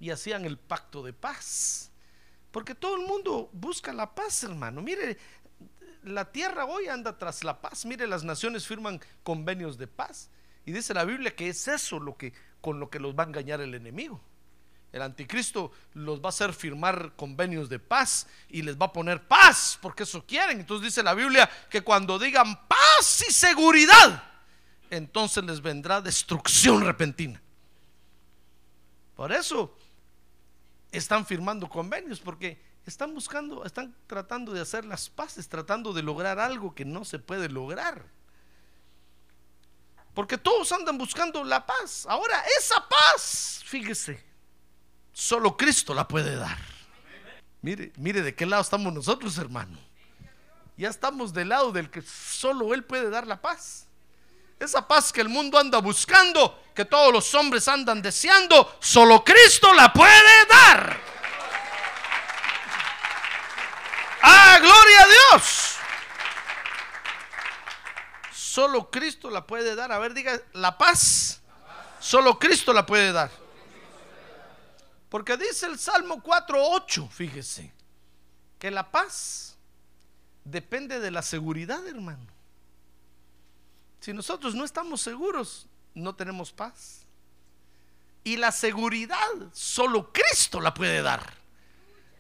Y 0.01 0.11
hacían 0.11 0.45
el 0.45 0.57
pacto 0.57 1.03
de 1.03 1.13
paz. 1.13 1.91
Porque 2.53 2.75
todo 2.75 2.97
el 2.97 3.07
mundo 3.07 3.51
busca 3.53 3.93
la 3.93 4.15
paz, 4.15 4.45
hermano. 4.45 4.81
Mire, 4.81 5.19
la 6.05 6.31
tierra 6.31 6.65
hoy 6.65 6.87
anda 6.87 7.19
tras 7.19 7.45
la 7.45 7.61
paz. 7.61 7.85
Mire, 7.85 8.07
las 8.07 8.25
naciones 8.25 8.67
firman 8.67 9.01
convenios 9.23 9.77
de 9.77 9.89
paz. 9.89 10.31
Y 10.65 10.73
dice 10.73 10.95
la 10.95 11.05
Biblia 11.05 11.35
que 11.35 11.49
es 11.49 11.67
eso 11.67 11.99
lo 11.99 12.17
que, 12.17 12.33
con 12.61 12.79
lo 12.79 12.89
que 12.89 13.01
los 13.01 13.15
va 13.15 13.25
a 13.25 13.27
engañar 13.27 13.61
el 13.61 13.75
enemigo. 13.75 14.21
El 14.93 15.03
anticristo 15.03 15.71
los 15.95 16.21
va 16.21 16.27
a 16.27 16.29
hacer 16.31 16.53
firmar 16.55 17.13
convenios 17.15 17.69
de 17.69 17.79
paz 17.79 18.27
y 18.49 18.63
les 18.63 18.77
va 18.77 18.87
a 18.87 18.93
poner 18.93 19.27
paz, 19.27 19.79
porque 19.83 20.05
eso 20.05 20.25
quieren. 20.25 20.61
Entonces 20.61 20.87
dice 20.87 21.03
la 21.03 21.15
Biblia 21.15 21.49
que 21.69 21.83
cuando 21.83 22.19
digan 22.19 22.67
paz 22.67 23.25
y 23.29 23.33
seguridad, 23.33 24.23
entonces 24.91 25.45
les 25.45 25.61
vendrá 25.61 26.01
destrucción 26.01 26.83
repentina. 26.85 27.41
Por 29.15 29.33
eso 29.33 29.77
están 30.91 31.27
firmando 31.27 31.69
convenios, 31.69 32.21
porque 32.21 32.59
están 32.87 33.13
buscando, 33.13 33.65
están 33.65 33.95
tratando 34.07 34.53
de 34.53 34.63
hacer 34.63 34.87
las 34.87 35.11
paces, 35.11 35.49
tratando 35.49 35.93
de 35.93 36.03
lograr 36.03 36.39
algo 36.39 36.75
que 36.75 36.87
no 36.87 37.05
se 37.05 37.19
puede 37.19 37.51
lograr. 37.51 38.07
Porque 40.15 40.39
todos 40.39 40.73
andan 40.73 40.97
buscando 40.97 41.45
la 41.45 41.65
paz. 41.67 42.07
Ahora, 42.09 42.43
esa 42.59 42.89
paz, 42.89 43.63
fíjese, 43.65 44.28
Solo 45.19 45.57
Cristo 45.57 45.95
la 45.95 46.07
puede 46.07 46.37
dar. 46.37 46.57
Mire, 47.61 47.91
mire 47.97 48.23
de 48.23 48.37
qué 48.37 48.47
lado 48.47 48.63
estamos 48.63 48.93
nosotros, 48.93 49.37
hermano. 49.39 49.77
Ya 50.77 50.89
estamos 50.89 51.35
del 51.35 51.49
lado 51.49 51.73
del 51.73 51.91
que 51.91 52.03
solo 52.03 52.73
Él 52.73 52.85
puede 52.85 53.11
dar 53.11 53.27
la 53.27 53.43
paz. 53.43 53.89
Esa 54.61 54.87
paz 54.87 55.13
que 55.13 55.21
el 55.21 55.29
mundo 55.29 55.59
anda 55.59 55.79
buscando, 55.79 56.63
que 56.73 56.85
todos 56.85 57.13
los 57.13 57.35
hombres 57.35 57.67
andan 57.67 58.01
deseando, 58.01 58.77
solo 58.79 59.25
Cristo 59.25 59.75
la 59.75 59.93
puede 59.93 60.47
dar. 60.49 60.97
¡Ah, 64.23 64.59
gloria 64.61 65.03
a 65.03 65.07
Dios! 65.09 65.77
Solo 68.31 68.89
Cristo 68.89 69.31
la 69.31 69.45
puede 69.45 69.75
dar. 69.75 69.91
A 69.91 69.99
ver, 69.99 70.15
diga, 70.15 70.41
la 70.53 70.79
paz. 70.79 71.41
Solo 71.99 72.39
Cristo 72.39 72.73
la 72.73 72.87
puede 72.87 73.11
dar. 73.11 73.48
Porque 75.09 75.37
dice 75.37 75.67
el 75.67 75.79
Salmo 75.79 76.23
4.8, 76.23 77.09
fíjese, 77.09 77.73
que 78.59 78.71
la 78.71 78.91
paz 78.91 79.57
depende 80.45 81.01
de 81.01 81.11
la 81.11 81.23
seguridad, 81.23 81.87
hermano. 81.87 82.27
Si 84.01 84.13
nosotros 84.13 84.55
no 84.55 84.65
estamos 84.65 85.01
seguros, 85.01 85.67
no 85.95 86.15
tenemos 86.15 86.53
paz. 86.53 87.07
Y 88.23 88.37
la 88.37 88.53
seguridad 88.53 89.17
solo 89.53 90.13
Cristo 90.13 90.61
la 90.61 90.75
puede 90.75 91.03
dar. 91.03 91.35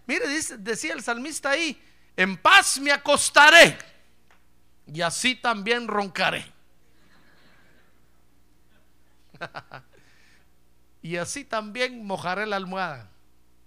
Mire, 0.06 0.26
dice, 0.28 0.56
decía 0.56 0.94
el 0.94 1.02
salmista 1.02 1.50
ahí, 1.50 1.78
en 2.16 2.36
paz 2.38 2.80
me 2.80 2.90
acostaré 2.90 3.76
y 4.86 5.02
así 5.02 5.34
también 5.34 5.86
roncaré. 5.86 6.50
Y 11.02 11.16
así 11.16 11.44
también 11.44 12.04
mojaré 12.04 12.46
la 12.46 12.56
almohada. 12.56 13.10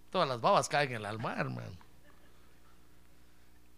Todas 0.09 0.27
las 0.27 0.41
babas 0.41 0.67
caen 0.67 0.93
en 0.93 1.03
la 1.03 1.09
almohada, 1.09 1.41
hermano. 1.41 1.77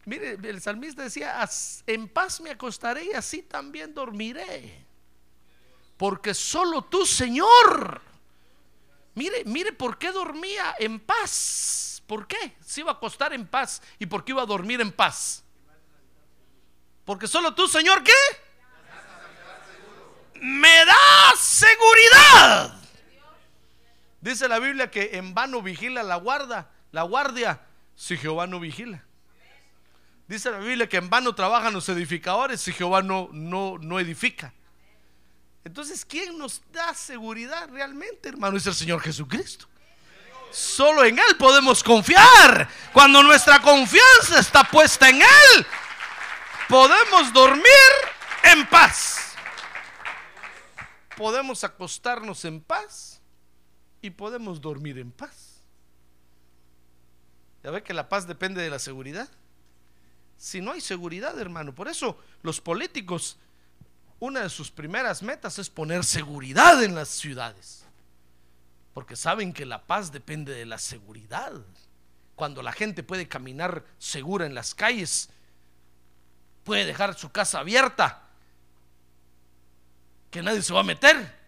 Mire, 0.06 0.34
el 0.34 0.62
salmista 0.62 1.04
decía, 1.04 1.48
en 1.88 2.10
paz 2.10 2.42
me 2.42 2.50
acostaré 2.50 3.06
y 3.06 3.14
así 3.14 3.44
también 3.44 3.94
dormiré. 3.94 4.86
Porque 5.98 6.34
solo 6.34 6.82
tú, 6.84 7.06
Señor, 7.06 8.02
Mire, 9.16 9.44
mire 9.46 9.72
por 9.74 9.98
qué 9.98 10.12
dormía 10.12 10.76
en 10.80 11.00
paz. 11.00 12.02
¿Por 12.08 12.28
qué? 12.28 12.58
Se 12.66 12.82
iba 12.82 12.92
a 12.92 12.96
acostar 12.96 13.34
en 13.34 13.48
paz. 13.48 13.82
¿Y 14.00 14.06
por 14.06 14.24
qué 14.24 14.32
iba 14.32 14.42
a 14.42 14.46
dormir 14.46 14.82
en 14.82 14.92
paz? 14.92 15.44
Porque 17.06 17.28
solo 17.28 17.54
tú, 17.54 17.68
Señor, 17.68 18.04
¿qué? 18.04 18.12
Me 20.42 20.86
da 20.86 21.34
seguridad. 21.38 22.83
Dice 24.24 24.48
la 24.48 24.58
Biblia 24.58 24.90
que 24.90 25.18
en 25.18 25.34
vano 25.34 25.62
vigila 25.62 26.02
la 26.02 26.16
guarda, 26.16 26.72
la 26.94 27.02
guardia, 27.02 27.60
si 27.94 28.16
Jehová 28.16 28.48
no 28.48 28.58
vigila. 28.62 29.04
Dice 30.30 30.50
la 30.50 30.60
Biblia 30.60 30.88
que 30.88 30.96
en 30.96 31.10
vano 31.10 31.36
trabajan 31.36 31.74
los 31.74 31.90
edificadores 31.90 32.62
si 32.62 32.72
Jehová 32.72 33.02
no, 33.02 33.28
no, 33.34 33.78
no 33.82 34.00
edifica. 34.00 34.54
Entonces, 35.66 36.06
¿quién 36.06 36.38
nos 36.38 36.62
da 36.72 36.94
seguridad 36.94 37.68
realmente, 37.70 38.30
hermano? 38.30 38.56
Es 38.56 38.66
el 38.66 38.74
Señor 38.74 39.02
Jesucristo. 39.02 39.68
Solo 40.52 41.04
en 41.04 41.20
Él 41.20 41.36
podemos 41.38 41.84
confiar. 41.84 42.70
Cuando 42.94 43.22
nuestra 43.24 43.62
confianza 43.62 44.40
está 44.40 44.64
puesta 44.64 45.10
en 45.10 45.22
Él, 45.22 45.68
podemos 46.70 47.34
dormir 47.34 47.66
en 48.44 48.66
paz. 48.68 49.36
Podemos 51.18 51.66
acostarnos 51.66 52.46
en 52.46 52.62
paz 52.62 53.13
y 54.04 54.12
podemos 54.12 54.62
dormir 54.62 55.00
en 55.00 55.12
paz. 55.12 55.62
Ya 57.64 57.72
ve 57.72 57.82
que 57.82 57.94
la 57.94 58.10
paz 58.10 58.28
depende 58.28 58.62
de 58.62 58.70
la 58.70 58.78
seguridad. 58.78 59.30
Si 60.38 60.60
no 60.60 60.74
hay 60.74 60.82
seguridad, 60.82 61.40
hermano, 61.40 61.74
por 61.74 61.88
eso 61.88 62.20
los 62.42 62.60
políticos 62.60 63.38
una 64.20 64.42
de 64.42 64.50
sus 64.50 64.72
primeras 64.72 65.24
metas 65.24 65.58
es 65.58 65.70
poner 65.70 66.04
seguridad 66.04 66.84
en 66.84 66.96
las 66.96 67.08
ciudades. 67.08 67.86
Porque 68.94 69.16
saben 69.16 69.54
que 69.54 69.66
la 69.66 69.84
paz 69.86 70.12
depende 70.12 70.54
de 70.54 70.66
la 70.66 70.78
seguridad. 70.78 71.54
Cuando 72.36 72.62
la 72.62 72.74
gente 72.74 73.04
puede 73.04 73.30
caminar 73.30 73.86
segura 74.00 74.46
en 74.46 74.54
las 74.54 74.76
calles, 74.76 75.30
puede 76.66 76.86
dejar 76.86 77.16
su 77.16 77.32
casa 77.32 77.60
abierta, 77.60 78.24
que 80.30 80.42
nadie 80.42 80.62
se 80.62 80.74
va 80.74 80.82
a 80.82 80.84
meter, 80.84 81.43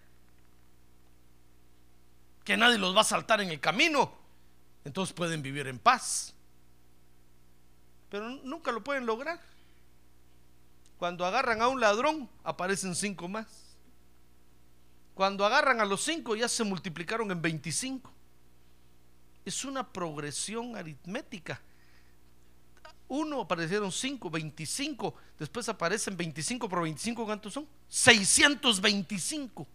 que 2.45 2.55
nadie 2.55 2.77
los 2.77 2.95
va 2.95 3.01
a 3.01 3.05
saltar 3.05 3.41
en 3.41 3.49
el 3.49 3.59
camino, 3.59 4.13
entonces 4.85 5.13
pueden 5.13 5.41
vivir 5.41 5.67
en 5.67 5.79
paz. 5.79 6.33
Pero 8.09 8.29
nunca 8.29 8.71
lo 8.71 8.83
pueden 8.83 9.05
lograr. 9.05 9.41
Cuando 10.97 11.25
agarran 11.25 11.61
a 11.61 11.67
un 11.67 11.81
ladrón, 11.81 12.29
aparecen 12.43 12.95
cinco 12.95 13.27
más. 13.27 13.47
Cuando 15.15 15.45
agarran 15.45 15.81
a 15.81 15.85
los 15.85 16.03
cinco, 16.03 16.35
ya 16.35 16.47
se 16.47 16.63
multiplicaron 16.63 17.31
en 17.31 17.41
25. 17.41 18.11
Es 19.43 19.65
una 19.65 19.91
progresión 19.91 20.75
aritmética. 20.75 21.59
Uno 23.07 23.41
aparecieron 23.41 23.91
cinco, 23.91 24.29
25. 24.29 25.15
Después 25.39 25.67
aparecen 25.67 26.15
25 26.15 26.69
por 26.69 26.83
25. 26.83 27.25
¿Cuántos 27.25 27.53
son? 27.53 27.67
625. 27.87 29.67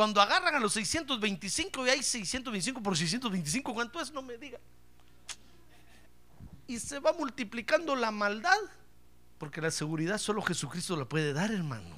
Cuando 0.00 0.22
agarran 0.22 0.54
a 0.54 0.58
los 0.58 0.72
625 0.72 1.86
y 1.86 1.90
hay 1.90 2.02
625 2.02 2.82
por 2.82 2.96
625, 2.96 3.74
¿cuánto 3.74 4.00
es? 4.00 4.10
No 4.10 4.22
me 4.22 4.38
diga. 4.38 4.58
Y 6.66 6.78
se 6.78 7.00
va 7.00 7.12
multiplicando 7.12 7.94
la 7.94 8.10
maldad. 8.10 8.56
Porque 9.36 9.60
la 9.60 9.70
seguridad 9.70 10.16
solo 10.16 10.40
Jesucristo 10.40 10.96
la 10.96 11.04
puede 11.04 11.34
dar, 11.34 11.50
hermano. 11.50 11.94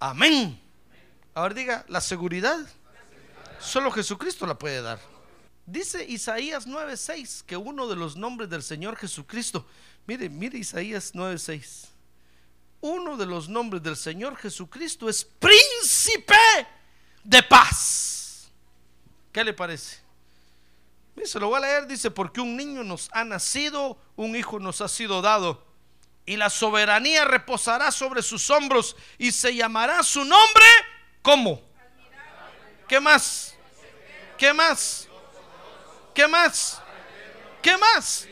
Amén. 0.00 0.60
Ahora 1.32 1.54
diga, 1.54 1.84
la 1.86 2.00
seguridad 2.00 2.58
solo 3.60 3.92
Jesucristo 3.92 4.44
la 4.44 4.58
puede 4.58 4.82
dar. 4.82 4.98
Dice 5.66 6.04
Isaías 6.04 6.66
9:6 6.66 7.44
que 7.44 7.56
uno 7.56 7.86
de 7.86 7.94
los 7.94 8.16
nombres 8.16 8.50
del 8.50 8.64
Señor 8.64 8.96
Jesucristo, 8.96 9.64
mire, 10.08 10.28
mire 10.28 10.58
Isaías 10.58 11.14
9:6. 11.14 11.93
Uno 12.84 13.16
de 13.16 13.24
los 13.24 13.48
nombres 13.48 13.82
del 13.82 13.96
Señor 13.96 14.36
Jesucristo 14.36 15.08
es 15.08 15.24
príncipe 15.24 16.36
de 17.22 17.42
paz. 17.42 18.50
¿Qué 19.32 19.42
le 19.42 19.54
parece? 19.54 20.00
Se 21.24 21.40
lo 21.40 21.48
voy 21.48 21.56
a 21.56 21.60
leer, 21.60 21.86
dice, 21.86 22.10
porque 22.10 22.42
un 22.42 22.54
niño 22.54 22.84
nos 22.84 23.08
ha 23.12 23.24
nacido, 23.24 23.96
un 24.16 24.36
hijo 24.36 24.60
nos 24.60 24.82
ha 24.82 24.88
sido 24.88 25.22
dado 25.22 25.64
y 26.26 26.36
la 26.36 26.50
soberanía 26.50 27.24
reposará 27.24 27.90
sobre 27.90 28.20
sus 28.20 28.50
hombros 28.50 28.96
y 29.16 29.32
se 29.32 29.54
llamará 29.54 30.02
su 30.02 30.22
nombre 30.22 30.66
¿cómo? 31.22 31.62
¿Qué 32.86 33.00
más? 33.00 33.56
¿Qué 34.36 34.52
más? 34.52 35.08
¿Qué 36.12 36.28
más? 36.28 36.82
¿Qué 37.62 37.78
más? 37.78 38.28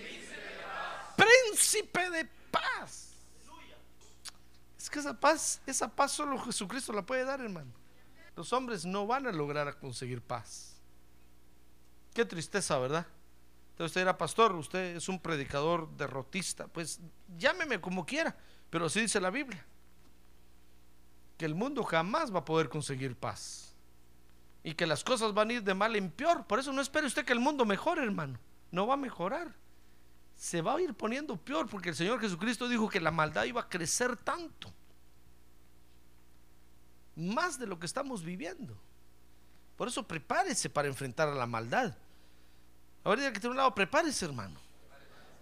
Príncipe 1.17 2.11
de 2.11 2.29
paz. 2.51 3.12
Que 4.93 5.01
esa 5.01 5.19
paz, 5.19 5.61
esa 5.67 5.89
paz 5.89 6.13
solo 6.13 6.39
Jesucristo 6.39 6.93
la 6.93 7.05
puede 7.05 7.25
dar, 7.25 7.41
hermano. 7.41 7.73
Los 8.37 8.53
hombres 8.53 8.85
no 8.85 9.09
van 9.09 9.27
a 9.27 9.33
lograr 9.33 9.77
conseguir 9.81 10.23
paz. 10.23 10.77
Qué 12.15 12.25
tristeza, 12.25 12.79
¿verdad? 12.79 13.07
usted 13.85 14.03
era 14.03 14.17
pastor, 14.17 14.55
usted 14.55 14.97
es 14.97 15.09
un 15.09 15.19
predicador 15.19 15.89
derrotista, 15.97 16.69
pues 16.69 17.01
llámeme 17.37 17.81
como 17.81 18.07
quiera, 18.07 18.37
pero 18.71 18.87
así 18.87 19.01
dice 19.01 19.21
la 19.21 19.31
Biblia, 19.31 19.65
que 21.37 21.45
el 21.45 21.55
mundo 21.55 21.83
jamás 21.83 22.33
va 22.33 22.41
a 22.41 22.45
poder 22.45 22.69
conseguir 22.69 23.17
paz 23.17 23.75
y 24.63 24.75
que 24.75 24.87
las 24.87 25.03
cosas 25.03 25.35
van 25.35 25.51
a 25.51 25.53
ir 25.55 25.63
de 25.63 25.75
mal 25.75 25.97
en 25.97 26.11
peor. 26.11 26.47
Por 26.47 26.61
eso 26.61 26.73
no 26.73 26.81
espere 26.81 27.07
usted 27.07 27.25
que 27.25 27.33
el 27.33 27.41
mundo 27.41 27.65
mejore, 27.65 28.03
hermano, 28.03 28.39
no 28.71 28.87
va 28.87 28.95
a 28.95 28.99
mejorar. 28.99 29.53
Se 30.37 30.63
va 30.63 30.77
a 30.77 30.81
ir 30.81 30.95
poniendo 30.95 31.37
peor 31.37 31.69
porque 31.69 31.89
el 31.89 31.97
Señor 31.97 32.21
Jesucristo 32.21 32.69
dijo 32.69 32.89
que 32.89 33.01
la 33.01 33.11
maldad 33.11 33.45
iba 33.45 33.63
a 33.63 33.69
crecer 33.69 34.17
tanto, 34.17 34.73
más 37.17 37.59
de 37.59 37.67
lo 37.67 37.79
que 37.79 37.87
estamos 37.87 38.23
viviendo. 38.23 38.77
Por 39.77 39.89
eso 39.89 40.07
prepárese 40.07 40.71
para 40.71 40.89
enfrentar 40.89 41.29
a 41.29 41.35
la 41.35 41.47
maldad. 41.47 41.95
Ahora 43.05 43.33
que 43.33 43.41
tiene 43.41 43.51
un 43.51 43.57
lado, 43.57 43.75
prepárese, 43.75 44.25
hermano, 44.25 44.59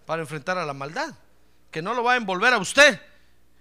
para 0.05 0.21
enfrentar 0.21 0.57
a 0.57 0.65
la 0.65 0.73
maldad. 0.73 1.13
Que 1.69 1.81
no 1.81 1.93
lo 1.93 2.03
va 2.03 2.13
a 2.13 2.17
envolver 2.17 2.53
a 2.53 2.57
usted 2.57 2.99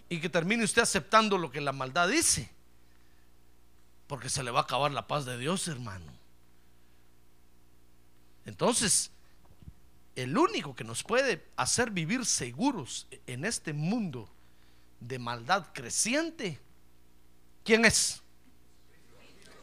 y 0.08 0.20
que 0.20 0.28
termine 0.28 0.64
usted 0.64 0.82
aceptando 0.82 1.38
lo 1.38 1.50
que 1.50 1.60
la 1.60 1.72
maldad 1.72 2.08
dice. 2.08 2.50
Porque 4.06 4.28
se 4.28 4.42
le 4.42 4.50
va 4.50 4.60
a 4.60 4.62
acabar 4.62 4.90
la 4.90 5.06
paz 5.06 5.24
de 5.24 5.38
Dios, 5.38 5.68
hermano. 5.68 6.12
Entonces, 8.44 9.12
el 10.16 10.36
único 10.36 10.74
que 10.74 10.82
nos 10.82 11.04
puede 11.04 11.46
hacer 11.56 11.90
vivir 11.90 12.26
seguros 12.26 13.06
en 13.26 13.44
este 13.44 13.72
mundo 13.72 14.28
de 14.98 15.18
maldad 15.18 15.68
creciente, 15.72 16.60
¿quién 17.64 17.84
es? 17.84 18.22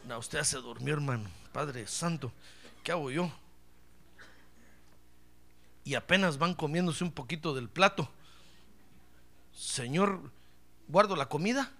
No, 0.05 0.19
usted 0.19 0.43
se 0.43 0.57
durmió, 0.57 0.93
hermano. 0.93 1.29
Padre 1.51 1.87
Santo, 1.87 2.31
¿qué 2.83 2.91
hago 2.91 3.11
yo? 3.11 3.31
y 5.87 5.95
apenas 5.95 6.37
van 6.37 6.53
comiéndose 6.53 7.05
un 7.05 7.13
poquito 7.13 7.53
del 7.53 7.69
plato. 7.69 8.09
Señor, 9.53 10.33
guardo 10.89 11.15
la 11.15 11.29
comida. 11.29 11.71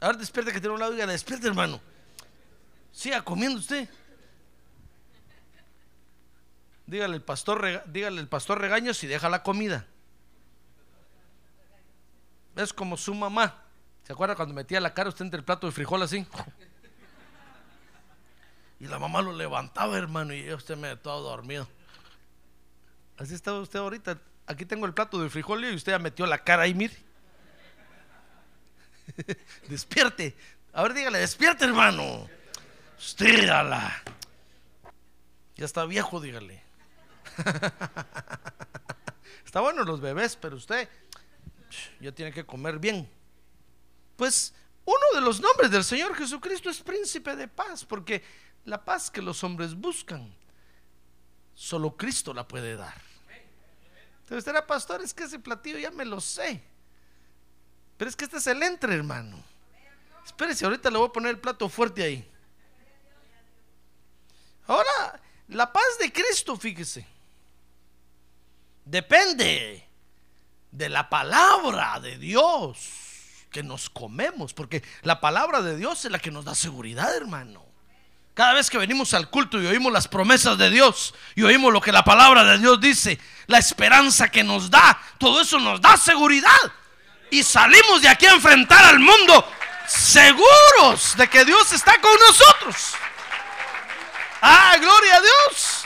A 0.00 0.08
ver, 0.08 0.18
despierte 0.18 0.52
que 0.52 0.60
tiene 0.60 0.74
un 0.74 0.80
lado 0.80 0.92
y 0.92 0.98
despierte, 0.98 1.46
hermano. 1.46 1.80
Siga 2.92 3.24
comiendo 3.24 3.58
usted. 3.58 3.88
Dígale 6.86 7.16
el 7.16 7.22
pastor, 7.22 7.84
dígale 7.86 8.20
el 8.20 8.28
pastor 8.28 8.60
regaño 8.60 8.92
si 8.92 9.06
deja 9.06 9.30
la 9.30 9.42
comida. 9.42 9.86
Es 12.54 12.74
como 12.74 12.98
su 12.98 13.14
mamá. 13.14 13.64
¿Se 14.08 14.14
acuerda 14.14 14.34
cuando 14.34 14.54
metía 14.54 14.80
la 14.80 14.94
cara 14.94 15.10
usted 15.10 15.26
entre 15.26 15.36
el 15.36 15.44
plato 15.44 15.66
de 15.66 15.72
frijol 15.74 16.00
así? 16.00 16.26
Y 18.80 18.86
la 18.86 18.98
mamá 18.98 19.20
lo 19.20 19.34
levantaba, 19.34 19.98
hermano, 19.98 20.32
y 20.32 20.50
usted 20.50 20.78
me 20.78 20.96
todo 20.96 21.28
dormido. 21.28 21.68
Así 23.18 23.34
está 23.34 23.52
usted 23.52 23.80
ahorita. 23.80 24.18
Aquí 24.46 24.64
tengo 24.64 24.86
el 24.86 24.94
plato 24.94 25.22
de 25.22 25.28
frijol 25.28 25.62
y 25.66 25.74
usted 25.74 25.92
ya 25.92 25.98
metió 25.98 26.24
la 26.24 26.38
cara 26.38 26.62
ahí, 26.62 26.72
mire. 26.72 26.96
despierte. 29.68 30.34
A 30.72 30.84
ver, 30.84 30.94
dígale, 30.94 31.18
despierte, 31.18 31.66
hermano. 31.66 32.30
Usted, 32.98 33.50
ala. 33.50 34.02
Ya 35.56 35.66
está 35.66 35.84
viejo, 35.84 36.18
dígale. 36.18 36.62
está 39.44 39.60
bueno 39.60 39.84
los 39.84 40.00
bebés, 40.00 40.34
pero 40.36 40.56
usted 40.56 40.88
ya 42.00 42.10
tiene 42.12 42.32
que 42.32 42.46
comer 42.46 42.78
bien. 42.78 43.17
Pues 44.18 44.52
uno 44.84 44.98
de 45.14 45.20
los 45.20 45.40
nombres 45.40 45.70
del 45.70 45.84
Señor 45.84 46.12
Jesucristo 46.16 46.68
es 46.68 46.80
príncipe 46.80 47.36
de 47.36 47.46
paz, 47.46 47.84
porque 47.84 48.24
la 48.64 48.84
paz 48.84 49.12
que 49.12 49.22
los 49.22 49.44
hombres 49.44 49.76
buscan, 49.76 50.34
solo 51.54 51.96
Cristo 51.96 52.34
la 52.34 52.46
puede 52.46 52.74
dar. 52.74 53.00
Entonces 54.22 54.48
era 54.48 54.66
pastor, 54.66 55.02
es 55.02 55.14
que 55.14 55.22
ese 55.22 55.38
platillo 55.38 55.78
ya 55.78 55.92
me 55.92 56.04
lo 56.04 56.20
sé. 56.20 56.60
Pero 57.96 58.10
es 58.10 58.16
que 58.16 58.24
este 58.24 58.38
es 58.38 58.46
el 58.48 58.60
entre, 58.60 58.92
hermano. 58.92 59.40
Espérese, 60.26 60.64
ahorita 60.64 60.90
le 60.90 60.98
voy 60.98 61.08
a 61.08 61.12
poner 61.12 61.30
el 61.30 61.38
plato 61.38 61.68
fuerte 61.68 62.02
ahí. 62.02 62.28
La 65.46 65.72
paz 65.72 65.96
de 66.00 66.12
Cristo, 66.12 66.56
fíjese, 66.56 67.06
depende 68.84 69.86
de 70.72 70.88
la 70.88 71.08
palabra 71.08 72.00
de 72.00 72.18
Dios 72.18 73.07
que 73.50 73.62
nos 73.62 73.90
comemos, 73.90 74.54
porque 74.54 74.82
la 75.02 75.20
palabra 75.20 75.62
de 75.62 75.76
Dios 75.76 76.04
es 76.04 76.10
la 76.10 76.18
que 76.18 76.30
nos 76.30 76.44
da 76.44 76.54
seguridad, 76.54 77.14
hermano. 77.16 77.64
Cada 78.34 78.54
vez 78.54 78.70
que 78.70 78.78
venimos 78.78 79.14
al 79.14 79.30
culto 79.30 79.60
y 79.60 79.66
oímos 79.66 79.92
las 79.92 80.06
promesas 80.06 80.56
de 80.58 80.70
Dios 80.70 81.12
y 81.34 81.42
oímos 81.42 81.72
lo 81.72 81.80
que 81.80 81.90
la 81.90 82.04
palabra 82.04 82.44
de 82.44 82.58
Dios 82.58 82.80
dice, 82.80 83.18
la 83.48 83.58
esperanza 83.58 84.28
que 84.28 84.44
nos 84.44 84.70
da, 84.70 85.00
todo 85.18 85.40
eso 85.40 85.58
nos 85.58 85.80
da 85.80 85.96
seguridad. 85.96 86.72
Y 87.30 87.42
salimos 87.42 88.00
de 88.00 88.08
aquí 88.08 88.26
a 88.26 88.34
enfrentar 88.34 88.84
al 88.84 89.00
mundo 89.00 89.44
seguros 89.88 91.16
de 91.16 91.28
que 91.28 91.44
Dios 91.44 91.72
está 91.72 92.00
con 92.00 92.12
nosotros. 92.20 92.94
Ah, 94.40 94.76
gloria 94.78 95.16
a 95.16 95.20
Dios. 95.20 95.84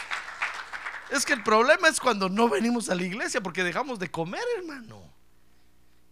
Es 1.11 1.25
que 1.25 1.33
el 1.33 1.43
problema 1.43 1.89
es 1.89 2.01
cuando 2.01 2.29
no 2.29 2.49
venimos 2.49 2.91
a 2.91 2.95
la 2.95 3.03
iglesia 3.03 3.41
porque 3.41 3.65
dejamos 3.65 3.99
de 3.99 4.11
comer, 4.11 4.45
hermano. 4.59 5.02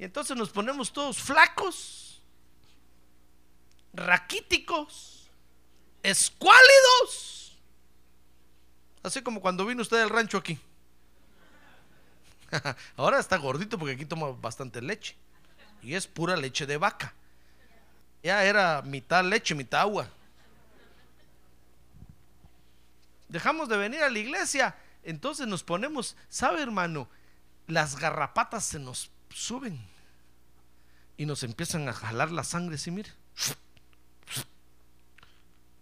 Y 0.00 0.04
entonces 0.04 0.34
nos 0.34 0.48
ponemos 0.48 0.94
todos 0.94 1.18
flacos, 1.18 2.22
raquíticos, 3.92 5.28
escuálidos. 6.02 7.58
Así 9.02 9.20
como 9.20 9.42
cuando 9.42 9.66
vino 9.66 9.82
usted 9.82 9.98
del 9.98 10.08
rancho 10.08 10.38
aquí. 10.38 10.58
Ahora 12.96 13.18
está 13.18 13.36
gordito 13.36 13.78
porque 13.78 13.92
aquí 13.92 14.06
toma 14.06 14.30
bastante 14.30 14.80
leche. 14.80 15.18
Y 15.82 15.92
es 15.92 16.06
pura 16.06 16.34
leche 16.34 16.64
de 16.64 16.78
vaca. 16.78 17.12
Ya 18.22 18.42
era 18.44 18.80
mitad 18.80 19.22
leche, 19.22 19.54
mitad 19.54 19.82
agua. 19.82 20.08
Dejamos 23.28 23.68
de 23.68 23.76
venir 23.76 24.02
a 24.02 24.08
la 24.08 24.18
iglesia. 24.18 24.74
Entonces 25.02 25.46
nos 25.46 25.62
ponemos, 25.62 26.16
¿sabe 26.30 26.62
hermano? 26.62 27.06
Las 27.66 27.96
garrapatas 27.96 28.64
se 28.64 28.78
nos 28.78 29.10
suben. 29.30 29.80
Y 31.16 31.26
nos 31.26 31.42
empiezan 31.42 31.88
a 31.88 31.92
jalar 31.92 32.30
la 32.30 32.44
sangre, 32.44 32.78
¿sí? 32.78 32.90
Mire. 32.90 33.10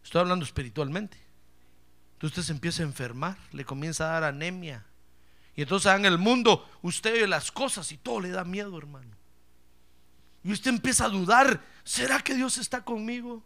Estoy 0.03 0.21
hablando 0.21 0.45
espiritualmente. 0.45 1.19
Entonces 2.15 2.39
usted 2.39 2.47
se 2.47 2.53
empieza 2.53 2.83
a 2.83 2.87
enfermar, 2.87 3.37
le 3.53 3.65
comienza 3.65 4.05
a 4.05 4.13
dar 4.15 4.25
anemia. 4.25 4.85
Y 5.55 5.63
entonces 5.63 5.93
en 5.93 6.05
el 6.05 6.19
mundo 6.19 6.69
usted 6.83 7.13
ve 7.13 7.27
las 7.29 7.53
cosas 7.53 7.93
y 7.93 7.99
todo 7.99 8.21
le 8.21 8.31
da 8.31 8.45
miedo, 8.45 8.77
hermano. 8.79 9.15
Y 10.43 10.53
usted 10.53 10.71
empieza 10.71 11.05
a 11.05 11.09
dudar, 11.09 11.63
¿será 11.85 12.21
que 12.21 12.35
Dios 12.35 12.59
está 12.59 12.85
conmigo? 12.85 13.43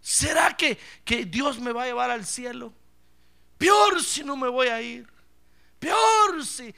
¿Será 0.00 0.56
que, 0.56 0.78
que 1.04 1.24
Dios 1.24 1.58
me 1.58 1.72
va 1.72 1.84
a 1.84 1.86
llevar 1.86 2.10
al 2.10 2.26
cielo? 2.26 2.72
Peor 3.56 4.02
si 4.02 4.22
no 4.22 4.36
me 4.36 4.48
voy 4.48 4.68
a 4.68 4.80
ir. 4.80 5.08
Peor 5.78 6.44
si... 6.44 6.74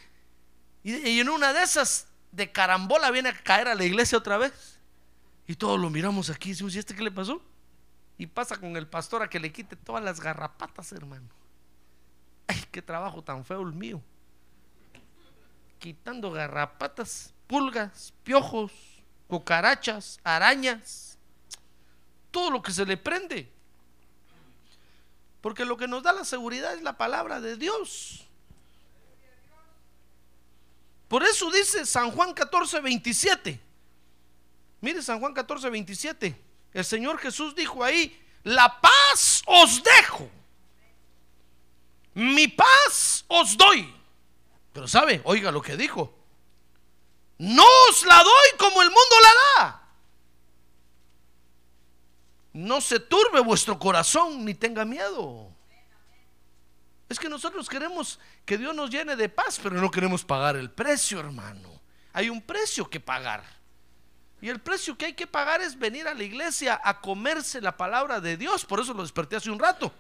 Y, 0.83 0.95
y 0.97 1.21
en 1.21 1.29
una 1.29 1.53
de 1.53 1.63
esas 1.63 2.07
de 2.33 2.53
carambola 2.53 3.11
viene 3.11 3.31
a 3.31 3.43
caer 3.43 3.69
a 3.69 3.75
la 3.75 3.85
iglesia 3.85 4.19
otra 4.19 4.39
vez. 4.39 4.79
Y 5.47 5.57
todos 5.57 5.81
lo 5.81 5.91
miramos 5.91 6.31
aquí 6.31 6.51
y 6.51 6.53
decimos, 6.53 6.75
¿y 6.75 6.79
este 6.79 6.95
qué 6.95 7.03
le 7.03 7.11
pasó? 7.11 7.43
Y 8.17 8.27
pasa 8.27 8.57
con 8.57 8.77
el 8.77 8.87
pastor 8.87 9.23
a 9.23 9.29
que 9.29 9.41
le 9.41 9.53
quite 9.53 9.77
todas 9.77 10.05
las 10.05 10.21
garrapatas, 10.21 10.93
hermano. 10.93 11.29
Ay, 12.47 12.63
qué 12.71 12.83
trabajo 12.83 13.23
tan 13.23 13.45
feo 13.45 13.63
el 13.63 13.73
mío. 13.73 14.03
Quitando 15.79 16.31
garrapatas, 16.31 17.33
pulgas, 17.47 18.13
piojos, 18.23 18.73
cucarachas, 19.27 20.21
arañas, 20.23 21.19
todo 22.31 22.51
lo 22.51 22.63
que 22.63 22.73
se 22.73 22.85
le 22.85 22.97
prende. 22.97 23.51
Porque 25.41 25.65
lo 25.65 25.77
que 25.77 25.89
nos 25.89 26.03
da 26.03 26.13
la 26.13 26.25
seguridad 26.25 26.75
es 26.75 26.83
la 26.83 26.97
palabra 26.99 27.41
de 27.41 27.57
Dios. 27.57 28.29
Por 31.11 31.25
eso 31.25 31.51
dice 31.51 31.85
San 31.87 32.13
Juan 32.13 32.33
14, 32.33 32.81
27. 32.81 33.61
Mire 34.81 35.03
San 35.03 35.19
Juan 35.19 35.35
14, 35.35 35.69
27. 35.69 36.41
El 36.73 36.85
Señor 36.85 37.19
Jesús 37.19 37.53
dijo 37.57 37.83
ahí, 37.83 38.17
la 38.45 38.81
paz 38.81 39.43
os 39.45 39.83
dejo. 39.83 40.31
Mi 42.15 42.47
paz 42.47 43.25
os 43.27 43.57
doy. 43.57 43.93
Pero 44.73 44.87
sabe, 44.87 45.21
oiga 45.25 45.51
lo 45.51 45.61
que 45.61 45.77
dijo. 45.77 46.15
No 47.39 47.65
os 47.89 48.07
la 48.07 48.23
doy 48.23 48.57
como 48.57 48.81
el 48.81 48.89
mundo 48.91 49.17
la 49.21 49.65
da. 49.65 49.89
No 52.53 52.81
se 52.81 53.01
turbe 53.01 53.41
vuestro 53.41 53.81
corazón 53.81 54.45
ni 54.45 54.55
tenga 54.55 54.85
miedo. 54.85 55.53
Es 57.11 57.19
que 57.19 57.29
nosotros 57.29 57.69
queremos 57.69 58.21
que 58.47 58.57
Dios 58.57 58.73
nos 58.73 58.89
llene 58.89 59.17
de 59.17 59.29
paz, 59.29 59.59
pero 59.61 59.75
no 59.81 59.91
queremos 59.91 60.25
pagar 60.25 60.55
el 60.55 60.71
precio, 60.71 61.19
hermano. 61.19 61.83
Hay 62.13 62.31
un 62.31 62.41
precio 62.41 62.89
que 62.89 63.01
pagar. 63.01 63.43
Y 64.41 64.49
el 64.49 64.61
precio 64.61 64.97
que 64.97 65.07
hay 65.07 65.15
que 65.15 65.27
pagar 65.27 65.61
es 65.61 65.77
venir 65.77 66.07
a 66.07 66.15
la 66.15 66.23
iglesia 66.23 66.81
a 66.83 67.01
comerse 67.01 67.61
la 67.61 67.77
palabra 67.77 68.21
de 68.21 68.37
Dios. 68.37 68.65
Por 68.65 68.79
eso 68.79 68.95
lo 68.95 69.03
desperté 69.03 69.35
hace 69.35 69.51
un 69.51 69.59
rato. 69.59 69.93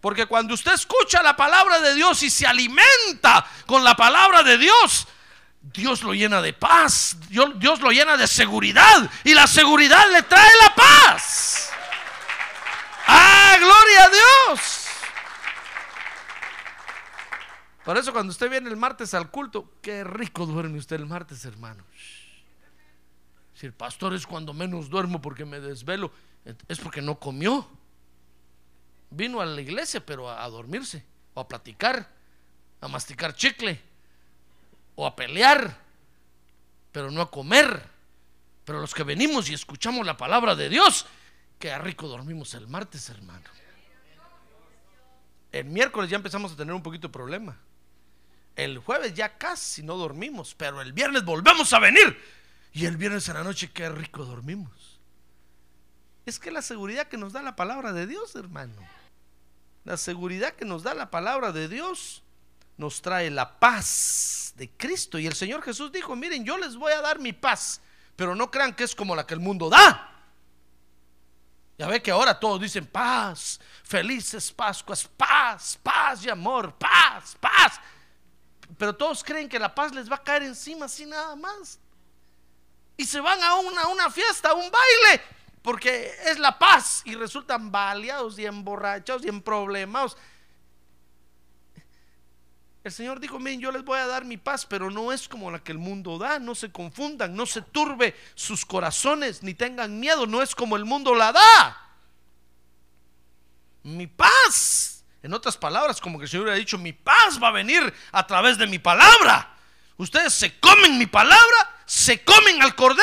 Porque 0.00 0.26
cuando 0.26 0.54
usted 0.54 0.72
escucha 0.72 1.22
la 1.22 1.36
palabra 1.36 1.78
de 1.78 1.94
Dios 1.94 2.20
y 2.24 2.30
se 2.30 2.48
alimenta 2.48 3.46
con 3.66 3.84
la 3.84 3.94
palabra 3.94 4.42
de 4.42 4.58
Dios, 4.58 5.06
Dios 5.60 6.02
lo 6.02 6.14
llena 6.14 6.42
de 6.42 6.52
paz, 6.52 7.16
Dios, 7.28 7.80
lo 7.80 7.92
llena 7.92 8.16
de 8.16 8.26
seguridad 8.26 9.08
y 9.22 9.34
la 9.34 9.46
seguridad 9.46 10.04
le 10.10 10.24
trae 10.24 10.50
la 10.62 10.74
paz. 10.74 11.70
¡Ah, 13.06 13.56
gloria 13.60 14.04
a 14.04 14.08
Dios! 14.08 14.71
Por 17.84 17.96
eso 17.98 18.12
cuando 18.12 18.30
usted 18.30 18.48
viene 18.48 18.68
el 18.68 18.76
martes 18.76 19.12
al 19.14 19.30
culto, 19.30 19.72
qué 19.82 20.04
rico 20.04 20.46
duerme 20.46 20.78
usted 20.78 20.96
el 20.96 21.06
martes, 21.06 21.44
hermano. 21.44 21.84
Si 23.54 23.66
el 23.66 23.72
pastor 23.72 24.14
es 24.14 24.26
cuando 24.26 24.52
menos 24.52 24.88
duermo 24.88 25.20
porque 25.20 25.44
me 25.44 25.60
desvelo, 25.60 26.12
es 26.68 26.78
porque 26.78 27.02
no 27.02 27.18
comió. 27.18 27.68
Vino 29.10 29.40
a 29.40 29.46
la 29.46 29.60
iglesia, 29.60 30.04
pero 30.04 30.30
a, 30.30 30.48
dormirse, 30.48 31.04
o 31.34 31.40
a 31.40 31.48
platicar, 31.48 32.08
a 32.80 32.88
masticar 32.88 33.34
chicle, 33.34 33.80
o 34.94 35.06
a 35.06 35.16
pelear, 35.16 35.76
pero 36.92 37.10
no 37.10 37.20
a 37.20 37.30
comer. 37.30 37.82
Pero 38.64 38.80
los 38.80 38.94
que 38.94 39.02
venimos 39.02 39.50
y 39.50 39.54
escuchamos 39.54 40.06
la 40.06 40.16
palabra 40.16 40.54
de 40.54 40.68
Dios, 40.68 41.04
qué 41.58 41.76
rico 41.78 42.06
dormimos 42.06 42.54
el 42.54 42.68
martes, 42.68 43.10
hermano. 43.10 43.44
El 45.50 45.66
miércoles 45.66 46.08
ya 46.08 46.16
empezamos 46.16 46.52
a 46.52 46.56
tener 46.56 46.72
un 46.74 46.82
poquito 46.82 47.08
de 47.08 47.12
problema. 47.12 47.58
El 48.56 48.78
jueves 48.78 49.14
ya 49.14 49.38
casi 49.38 49.82
no 49.82 49.96
dormimos, 49.96 50.54
pero 50.54 50.80
el 50.82 50.92
viernes 50.92 51.24
volvemos 51.24 51.72
a 51.72 51.78
venir. 51.78 52.18
Y 52.72 52.86
el 52.86 52.96
viernes 52.96 53.28
en 53.28 53.34
la 53.34 53.44
noche, 53.44 53.70
qué 53.70 53.88
rico 53.88 54.24
dormimos. 54.24 55.00
Es 56.24 56.38
que 56.38 56.50
la 56.50 56.62
seguridad 56.62 57.08
que 57.08 57.18
nos 57.18 57.32
da 57.32 57.42
la 57.42 57.56
palabra 57.56 57.92
de 57.92 58.06
Dios, 58.06 58.34
hermano. 58.36 58.76
La 59.84 59.96
seguridad 59.96 60.54
que 60.54 60.64
nos 60.64 60.82
da 60.82 60.94
la 60.94 61.10
palabra 61.10 61.52
de 61.52 61.68
Dios 61.68 62.22
nos 62.76 63.02
trae 63.02 63.30
la 63.30 63.58
paz 63.58 64.52
de 64.56 64.70
Cristo. 64.70 65.18
Y 65.18 65.26
el 65.26 65.34
Señor 65.34 65.62
Jesús 65.62 65.90
dijo, 65.90 66.14
miren, 66.14 66.44
yo 66.44 66.56
les 66.56 66.76
voy 66.76 66.92
a 66.92 67.00
dar 67.00 67.18
mi 67.18 67.32
paz, 67.32 67.80
pero 68.16 68.36
no 68.36 68.50
crean 68.50 68.74
que 68.74 68.84
es 68.84 68.94
como 68.94 69.16
la 69.16 69.26
que 69.26 69.34
el 69.34 69.40
mundo 69.40 69.68
da. 69.68 70.08
Ya 71.78 71.88
ve 71.88 72.00
que 72.00 72.10
ahora 72.10 72.38
todos 72.38 72.60
dicen 72.60 72.86
paz, 72.86 73.58
felices 73.82 74.52
Pascuas, 74.52 75.04
paz, 75.16 75.78
paz 75.82 76.24
y 76.24 76.30
amor, 76.30 76.74
paz, 76.74 77.36
paz. 77.40 77.80
Pero 78.78 78.94
todos 78.94 79.22
creen 79.22 79.48
que 79.48 79.58
la 79.58 79.74
paz 79.74 79.92
les 79.92 80.10
va 80.10 80.16
a 80.16 80.22
caer 80.22 80.42
encima 80.42 80.86
así 80.86 81.06
nada 81.06 81.36
más. 81.36 81.78
Y 82.96 83.04
se 83.04 83.20
van 83.20 83.42
a 83.42 83.56
una, 83.56 83.88
una 83.88 84.10
fiesta, 84.10 84.50
a 84.50 84.54
un 84.54 84.70
baile, 84.70 85.22
porque 85.62 86.14
es 86.26 86.38
la 86.38 86.58
paz 86.58 87.02
y 87.04 87.14
resultan 87.14 87.70
baleados 87.70 88.38
y 88.38 88.46
emborrachados 88.46 89.24
y 89.24 89.28
emproblemados. 89.28 90.16
El 92.84 92.90
Señor 92.90 93.20
dijo, 93.20 93.38
miren, 93.38 93.60
yo 93.60 93.70
les 93.70 93.84
voy 93.84 93.98
a 93.98 94.06
dar 94.06 94.24
mi 94.24 94.36
paz, 94.36 94.66
pero 94.66 94.90
no 94.90 95.12
es 95.12 95.28
como 95.28 95.50
la 95.50 95.62
que 95.62 95.70
el 95.70 95.78
mundo 95.78 96.18
da, 96.18 96.40
no 96.40 96.54
se 96.54 96.72
confundan, 96.72 97.34
no 97.34 97.46
se 97.46 97.62
turbe 97.62 98.16
sus 98.34 98.66
corazones, 98.66 99.42
ni 99.42 99.54
tengan 99.54 100.00
miedo, 100.00 100.26
no 100.26 100.42
es 100.42 100.54
como 100.54 100.76
el 100.76 100.84
mundo 100.84 101.14
la 101.14 101.32
da. 101.32 101.96
Mi 103.84 104.08
paz, 104.08 105.01
en 105.22 105.32
otras 105.34 105.56
palabras, 105.56 106.00
como 106.00 106.18
que 106.18 106.24
el 106.24 106.30
Señor 106.30 106.50
ha 106.50 106.54
dicho, 106.54 106.78
mi 106.78 106.92
paz 106.92 107.40
va 107.42 107.48
a 107.48 107.52
venir 107.52 107.92
a 108.10 108.26
través 108.26 108.58
de 108.58 108.66
mi 108.66 108.78
palabra. 108.78 109.56
Ustedes 109.96 110.32
se 110.32 110.58
comen 110.58 110.98
mi 110.98 111.06
palabra, 111.06 111.76
se 111.86 112.24
comen 112.24 112.60
al 112.60 112.74
cordero, 112.74 113.02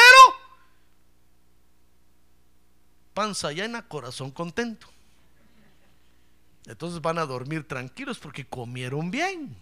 panza 3.13 3.51
llena, 3.51 3.88
corazón 3.88 4.32
contento. 4.32 4.88
Entonces 6.65 7.01
van 7.01 7.17
a 7.17 7.25
dormir 7.25 7.67
tranquilos 7.67 8.19
porque 8.19 8.45
comieron 8.45 9.12
bien. 9.12 9.55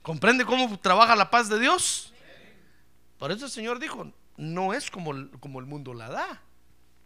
¿Comprende 0.00 0.44
cómo 0.44 0.78
trabaja 0.78 1.14
la 1.16 1.30
paz 1.30 1.48
de 1.48 1.58
Dios? 1.58 2.12
Por 3.18 3.30
eso 3.30 3.44
el 3.44 3.50
Señor 3.50 3.78
dijo, 3.78 4.10
no 4.36 4.74
es 4.74 4.90
como, 4.90 5.12
como 5.38 5.60
el 5.60 5.66
mundo 5.66 5.94
la 5.94 6.08
da. 6.08 6.42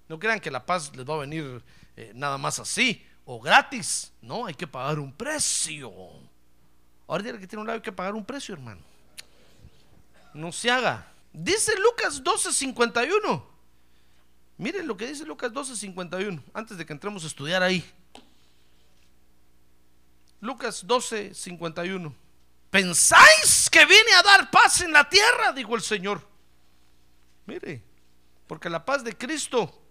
No 0.09 0.18
crean 0.18 0.40
que 0.40 0.51
la 0.51 0.64
paz 0.64 0.94
les 0.94 1.09
va 1.09 1.14
a 1.14 1.18
venir 1.18 1.62
eh, 1.96 2.12
nada 2.14 2.38
más 2.38 2.59
así. 2.59 3.05
O 3.27 3.41
gratis. 3.41 4.12
No, 4.23 4.47
hay 4.47 4.55
que 4.55 4.67
pagar 4.67 4.99
un 4.99 5.12
precio. 5.12 5.93
Ahora 7.07 7.25
que 7.39 7.47
tiene 7.47 7.61
un 7.61 7.67
lado 7.67 7.77
hay 7.77 7.83
que 7.83 7.93
pagar 7.93 8.15
un 8.15 8.25
precio, 8.25 8.55
hermano. 8.55 8.81
No 10.33 10.53
se 10.53 10.71
haga. 10.71 11.07
Dice 11.33 11.73
Lucas 11.79 12.23
12:51. 12.23 13.45
Miren 14.57 14.87
lo 14.87 14.97
que 14.97 15.07
dice 15.07 15.27
Lucas 15.27 15.53
12:51, 15.53 16.43
antes 16.55 16.79
de 16.79 16.87
que 16.87 16.93
entremos 16.93 17.25
a 17.25 17.27
estudiar 17.27 17.62
ahí. 17.62 17.85
Lucas 20.41 20.87
12:51. 20.87 22.15
¿Pensáis 22.71 23.69
que 23.71 23.85
vine 23.85 24.15
a 24.19 24.23
dar 24.23 24.51
paz 24.51 24.81
en 24.81 24.93
la 24.93 25.09
tierra? 25.09 25.53
Dijo 25.53 25.75
el 25.75 25.83
Señor. 25.83 26.27
Mire, 27.47 27.83
porque 28.47 28.71
la 28.71 28.85
paz 28.85 29.05
de 29.05 29.17
Cristo 29.17 29.86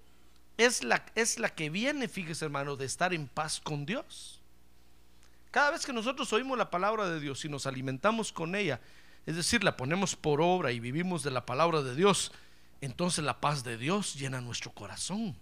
es 0.57 0.83
la, 0.83 1.05
es 1.15 1.39
la 1.39 1.49
que 1.49 1.69
viene, 1.69 2.07
fíjese 2.07 2.45
hermano, 2.45 2.75
de 2.75 2.85
estar 2.85 3.13
en 3.13 3.27
paz 3.27 3.59
con 3.59 3.85
Dios. 3.85 4.41
Cada 5.51 5.71
vez 5.71 5.85
que 5.85 5.93
nosotros 5.93 6.31
oímos 6.33 6.57
la 6.57 6.69
palabra 6.69 7.09
de 7.09 7.19
Dios 7.19 7.45
y 7.45 7.49
nos 7.49 7.65
alimentamos 7.65 8.31
con 8.31 8.55
ella, 8.55 8.81
es 9.25 9.35
decir, 9.35 9.63
la 9.63 9.77
ponemos 9.77 10.15
por 10.15 10.41
obra 10.41 10.71
y 10.71 10.79
vivimos 10.79 11.23
de 11.23 11.31
la 11.31 11.45
palabra 11.45 11.81
de 11.81 11.95
Dios, 11.95 12.31
entonces 12.81 13.23
la 13.23 13.39
paz 13.39 13.63
de 13.63 13.77
Dios 13.77 14.15
llena 14.15 14.41
nuestro 14.41 14.71
corazón. 14.71 15.35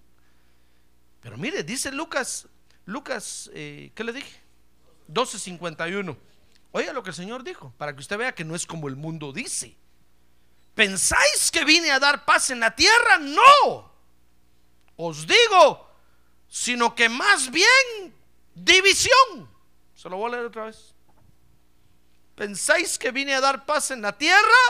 Pero 1.22 1.38
mire, 1.38 1.64
dice 1.64 1.92
Lucas, 1.92 2.48
Lucas, 2.86 3.50
eh, 3.54 3.92
¿qué 3.96 4.04
le 4.04 4.14
dije? 4.14 4.42
12:51. 5.08 6.18
Oiga 6.72 6.94
lo 6.94 7.04
que 7.04 7.12
el 7.12 7.16
Señor 7.16 7.44
dijo, 7.44 7.74
para 7.78 7.94
que 7.94 8.00
usted 8.00 8.18
vea 8.18 8.36
que 8.36 8.44
no 8.44 8.56
es 8.56 8.66
como 8.66 8.88
el 8.88 8.96
mundo 8.96 9.32
dice. 9.32 9.78
¿Pensáis 10.76 11.52
que 11.52 11.66
vine 11.66 11.92
a 11.92 12.00
dar 12.00 12.26
paz 12.26 12.50
en 12.50 12.60
la 12.60 12.76
tierra? 12.76 13.20
No. 13.20 13.93
Os 15.06 15.28
digo, 15.28 15.90
sino 16.48 16.96
que 16.96 17.10
más 17.10 17.52
bien 17.52 18.16
división. 18.56 19.50
Se 19.94 20.10
lo 20.10 20.16
voy 20.16 20.30
a 20.30 20.36
leer 20.36 20.46
otra 20.46 20.66
vez. 20.66 20.96
¿Pensáis 22.36 22.98
que 22.98 23.12
vine 23.12 23.34
a 23.34 23.42
dar 23.42 23.66
paz 23.66 23.92
en 23.92 24.02
la 24.02 24.18
tierra? 24.18 24.62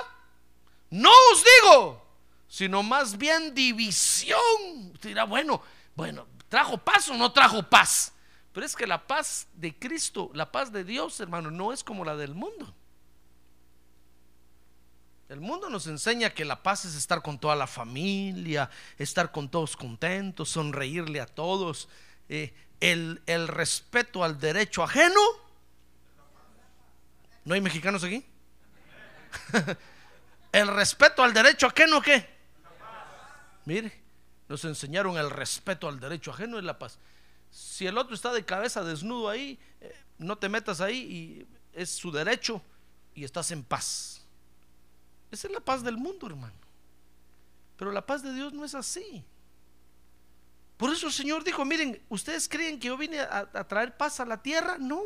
No 0.89 1.12
os 1.32 1.43
digo, 1.43 2.04
sino 2.48 2.82
más 2.82 3.15
bien 3.15 3.54
división. 3.54 4.39
Usted 4.93 5.10
dirá, 5.10 5.26
bueno, 5.26 5.62
bueno, 5.93 6.26
¿trajo 6.50 6.80
paz 6.80 7.10
o 7.10 7.13
no 7.13 7.32
trajo 7.32 7.62
paz? 7.62 8.12
Pero 8.54 8.65
es 8.65 8.76
que 8.76 8.88
la 8.88 9.06
paz 9.06 9.48
de 9.54 9.78
Cristo, 9.78 10.32
la 10.34 10.52
paz 10.52 10.72
de 10.72 10.84
Dios, 10.84 11.19
hermano, 11.19 11.52
no 11.52 11.72
es 11.72 11.84
como 11.84 12.04
la 12.04 12.15
del 12.15 12.34
mundo. 12.34 12.74
El 15.30 15.40
mundo 15.40 15.70
nos 15.70 15.88
enseña 15.88 16.30
que 16.30 16.46
la 16.46 16.62
paz 16.62 16.86
es 16.86 16.96
estar 16.96 17.22
con 17.22 17.40
toda 17.40 17.56
la 17.56 17.68
familia, 17.68 18.70
estar 18.98 19.32
con 19.32 19.50
todos 19.50 19.76
contentos, 19.78 20.50
sonreírle 20.50 21.22
a 21.22 21.26
todos. 21.26 21.88
Eh, 22.30 22.54
el, 22.80 23.48
respeto 23.48 24.24
al 24.24 24.40
derecho 24.40 24.84
ajeno. 24.84 25.20
¿No 27.46 27.54
hay 27.54 27.62
mexicanos 27.62 28.04
aquí? 28.04 28.26
el 30.52 30.68
respeto 30.68 31.24
al 31.24 31.34
derecho 31.34 31.68
ajeno, 31.68 32.02
¿qué? 32.02 32.30
Mire, 33.66 34.02
nos 34.50 34.66
enseñaron 34.66 35.18
el 35.18 35.30
respeto 35.30 35.88
al 35.88 36.00
derecho 36.00 36.32
ajeno 36.32 36.60
y 36.60 36.62
la 36.62 36.78
paz. 36.78 37.00
Si 37.50 37.88
el 37.88 37.98
otro 37.98 38.16
está 38.16 38.34
de 38.34 38.44
cabeza 38.44 38.84
desnudo 38.84 39.30
ahí, 39.30 39.60
eh, 39.80 39.96
no 40.18 40.38
te 40.38 40.50
metas 40.50 40.82
ahí 40.82 40.98
y 40.98 41.48
es 41.74 41.90
su 41.90 42.12
derecho 42.12 42.62
y 43.16 43.24
estás 43.24 43.52
en 43.52 43.64
paz. 43.64 44.23
Esa 45.34 45.48
es 45.48 45.54
la 45.54 45.60
paz 45.60 45.84
del 45.84 45.98
mundo, 45.98 46.28
hermano. 46.28 46.54
Pero 47.76 47.91
la 47.91 48.06
paz 48.06 48.22
de 48.22 48.32
Dios 48.36 48.54
no 48.54 48.63
es 48.63 48.76
así. 48.76 49.26
Por 50.78 50.91
eso 50.91 51.08
el 51.08 51.13
Señor 51.13 51.43
dijo, 51.43 51.65
miren, 51.65 52.00
¿ustedes 52.08 52.48
creen 52.48 52.80
que 52.80 52.89
yo 52.89 52.98
vine 52.98 53.19
a, 53.19 53.67
traer 53.67 53.98
paz 53.98 54.19
a 54.19 54.26
la 54.26 54.43
tierra? 54.43 54.78
No. 54.78 55.02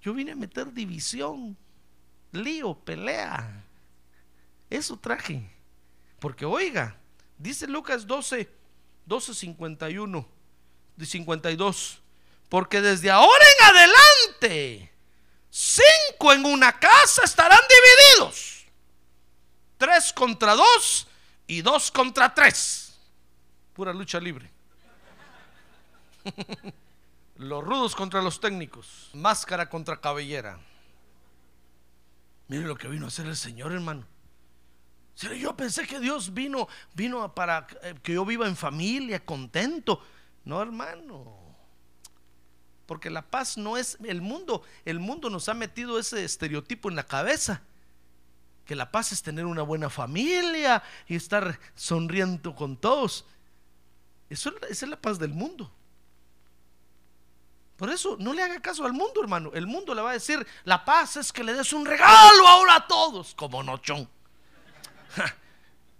Yo 0.00 0.14
vine 0.14 0.32
a 0.32 0.36
meter 0.36 0.72
división, 0.72 1.58
lío, 2.32 2.74
pelea. 2.74 3.66
Eso 4.70 4.96
traje. 4.96 5.50
Porque 6.20 6.46
oiga, 6.46 6.96
dice 7.36 7.66
Lucas 7.66 8.06
12, 8.06 8.48
12, 9.04 9.34
51, 9.34 10.26
52. 10.98 12.02
Porque 12.48 12.80
desde 12.80 13.10
ahora 13.10 13.44
en 13.58 13.76
adelante 13.76 14.97
Cinco 15.60 16.32
en 16.32 16.46
una 16.46 16.78
casa 16.78 17.22
estarán 17.24 17.58
divididos. 17.68 18.64
Tres 19.76 20.12
contra 20.12 20.54
dos 20.54 21.08
y 21.48 21.62
dos 21.62 21.90
contra 21.90 22.32
tres. 22.32 22.96
Pura 23.72 23.92
lucha 23.92 24.20
libre. 24.20 24.48
los 27.38 27.64
rudos 27.64 27.96
contra 27.96 28.22
los 28.22 28.38
técnicos. 28.38 29.10
Máscara 29.14 29.68
contra 29.68 30.00
cabellera. 30.00 30.60
Mire 32.46 32.62
lo 32.62 32.76
que 32.76 32.86
vino 32.86 33.06
a 33.06 33.08
hacer 33.08 33.26
el 33.26 33.36
Señor, 33.36 33.72
hermano. 33.72 34.06
Yo 35.16 35.56
pensé 35.56 35.88
que 35.88 35.98
Dios 35.98 36.32
vino, 36.32 36.68
vino 36.94 37.34
para 37.34 37.66
eh, 37.82 37.96
que 38.00 38.12
yo 38.12 38.24
viva 38.24 38.46
en 38.46 38.54
familia, 38.54 39.24
contento. 39.24 40.00
No, 40.44 40.62
hermano. 40.62 41.47
Porque 42.88 43.10
la 43.10 43.20
paz 43.20 43.58
no 43.58 43.76
es 43.76 43.98
el 44.02 44.22
mundo. 44.22 44.62
El 44.86 44.98
mundo 44.98 45.28
nos 45.28 45.50
ha 45.50 45.54
metido 45.54 45.98
ese 45.98 46.24
estereotipo 46.24 46.88
en 46.88 46.96
la 46.96 47.02
cabeza. 47.02 47.60
Que 48.64 48.74
la 48.74 48.90
paz 48.90 49.12
es 49.12 49.22
tener 49.22 49.44
una 49.44 49.60
buena 49.60 49.90
familia 49.90 50.82
y 51.06 51.14
estar 51.14 51.60
sonriendo 51.74 52.56
con 52.56 52.78
todos. 52.78 53.26
Eso, 54.30 54.54
esa 54.70 54.86
es 54.86 54.88
la 54.88 54.98
paz 54.98 55.18
del 55.18 55.34
mundo. 55.34 55.70
Por 57.76 57.90
eso 57.90 58.16
no 58.18 58.32
le 58.32 58.42
haga 58.42 58.58
caso 58.62 58.86
al 58.86 58.94
mundo, 58.94 59.20
hermano. 59.20 59.50
El 59.52 59.66
mundo 59.66 59.94
le 59.94 60.00
va 60.00 60.08
a 60.08 60.14
decir, 60.14 60.46
la 60.64 60.82
paz 60.82 61.18
es 61.18 61.30
que 61.30 61.44
le 61.44 61.52
des 61.52 61.74
un 61.74 61.84
regalo 61.84 62.48
ahora 62.48 62.76
a 62.76 62.86
todos, 62.86 63.34
como 63.34 63.62
nochón. 63.62 64.08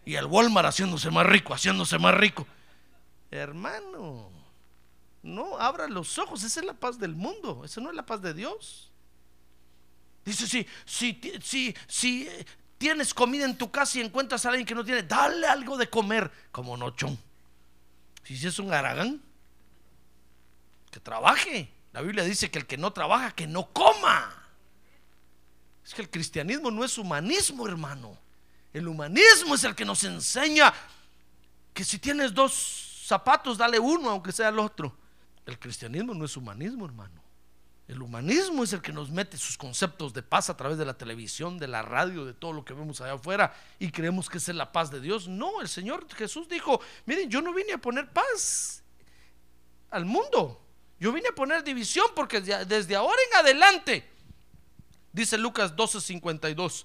y 0.06 0.14
el 0.14 0.24
Walmart 0.24 0.68
haciéndose 0.68 1.10
más 1.10 1.26
rico, 1.26 1.52
haciéndose 1.52 1.98
más 1.98 2.14
rico. 2.14 2.46
Hermano, 3.30 4.37
no, 5.22 5.58
abra 5.58 5.88
los 5.88 6.18
ojos, 6.18 6.42
esa 6.44 6.60
es 6.60 6.66
la 6.66 6.74
paz 6.74 6.98
del 6.98 7.14
mundo, 7.14 7.62
esa 7.64 7.80
no 7.80 7.90
es 7.90 7.96
la 7.96 8.06
paz 8.06 8.22
de 8.22 8.34
Dios. 8.34 8.90
Dice, 10.24 10.46
si, 10.46 10.66
si, 10.84 11.20
si, 11.42 11.74
si 11.86 12.28
tienes 12.76 13.12
comida 13.14 13.44
en 13.44 13.56
tu 13.56 13.70
casa 13.70 13.98
y 13.98 14.02
encuentras 14.02 14.44
a 14.44 14.50
alguien 14.50 14.66
que 14.66 14.74
no 14.74 14.84
tiene, 14.84 15.02
dale 15.02 15.46
algo 15.46 15.76
de 15.76 15.88
comer, 15.88 16.30
como 16.52 16.76
nochón. 16.76 17.18
Si 18.24 18.46
es 18.46 18.58
un 18.58 18.72
aragán, 18.72 19.22
que 20.90 21.00
trabaje. 21.00 21.72
La 21.92 22.02
Biblia 22.02 22.24
dice 22.24 22.50
que 22.50 22.58
el 22.58 22.66
que 22.66 22.76
no 22.76 22.92
trabaja, 22.92 23.32
que 23.32 23.46
no 23.46 23.72
coma. 23.72 24.34
Es 25.84 25.94
que 25.94 26.02
el 26.02 26.10
cristianismo 26.10 26.70
no 26.70 26.84
es 26.84 26.98
humanismo, 26.98 27.66
hermano. 27.66 28.16
El 28.72 28.86
humanismo 28.86 29.54
es 29.54 29.64
el 29.64 29.74
que 29.74 29.84
nos 29.84 30.04
enseña 30.04 30.72
que 31.72 31.84
si 31.84 31.98
tienes 31.98 32.34
dos 32.34 33.04
zapatos, 33.06 33.56
dale 33.56 33.78
uno, 33.78 34.10
aunque 34.10 34.32
sea 34.32 34.50
el 34.50 34.58
otro. 34.58 34.94
El 35.48 35.58
cristianismo 35.58 36.12
no 36.12 36.26
es 36.26 36.36
humanismo, 36.36 36.84
hermano. 36.84 37.22
El 37.88 38.02
humanismo 38.02 38.64
es 38.64 38.74
el 38.74 38.82
que 38.82 38.92
nos 38.92 39.08
mete 39.08 39.38
sus 39.38 39.56
conceptos 39.56 40.12
de 40.12 40.22
paz 40.22 40.50
a 40.50 40.56
través 40.58 40.76
de 40.76 40.84
la 40.84 40.92
televisión, 40.92 41.58
de 41.58 41.66
la 41.66 41.80
radio, 41.80 42.26
de 42.26 42.34
todo 42.34 42.52
lo 42.52 42.66
que 42.66 42.74
vemos 42.74 43.00
allá 43.00 43.14
afuera 43.14 43.56
y 43.78 43.90
creemos 43.90 44.28
que 44.28 44.36
es 44.36 44.48
la 44.48 44.70
paz 44.70 44.90
de 44.90 45.00
Dios. 45.00 45.26
No, 45.26 45.62
el 45.62 45.68
Señor 45.68 46.06
Jesús 46.14 46.50
dijo, 46.50 46.82
miren, 47.06 47.30
yo 47.30 47.40
no 47.40 47.54
vine 47.54 47.72
a 47.72 47.78
poner 47.78 48.10
paz 48.10 48.82
al 49.88 50.04
mundo. 50.04 50.62
Yo 51.00 51.14
vine 51.14 51.28
a 51.28 51.34
poner 51.34 51.64
división 51.64 52.08
porque 52.14 52.42
desde 52.42 52.94
ahora 52.94 53.18
en 53.30 53.38
adelante, 53.38 54.06
dice 55.14 55.38
Lucas 55.38 55.74
12:52, 55.74 56.84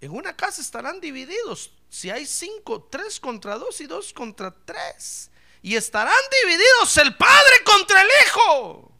en 0.00 0.12
una 0.12 0.34
casa 0.34 0.62
estarán 0.62 0.98
divididos. 0.98 1.72
Si 1.90 2.08
hay 2.08 2.24
cinco, 2.24 2.88
tres 2.90 3.20
contra 3.20 3.58
dos 3.58 3.82
y 3.82 3.86
dos 3.86 4.14
contra 4.14 4.50
tres 4.64 5.30
y 5.62 5.76
estarán 5.76 6.14
divididos 6.42 6.96
el 6.98 7.14
Padre 7.14 7.64
contra 7.64 8.02
el 8.02 8.08
Hijo. 8.26 8.92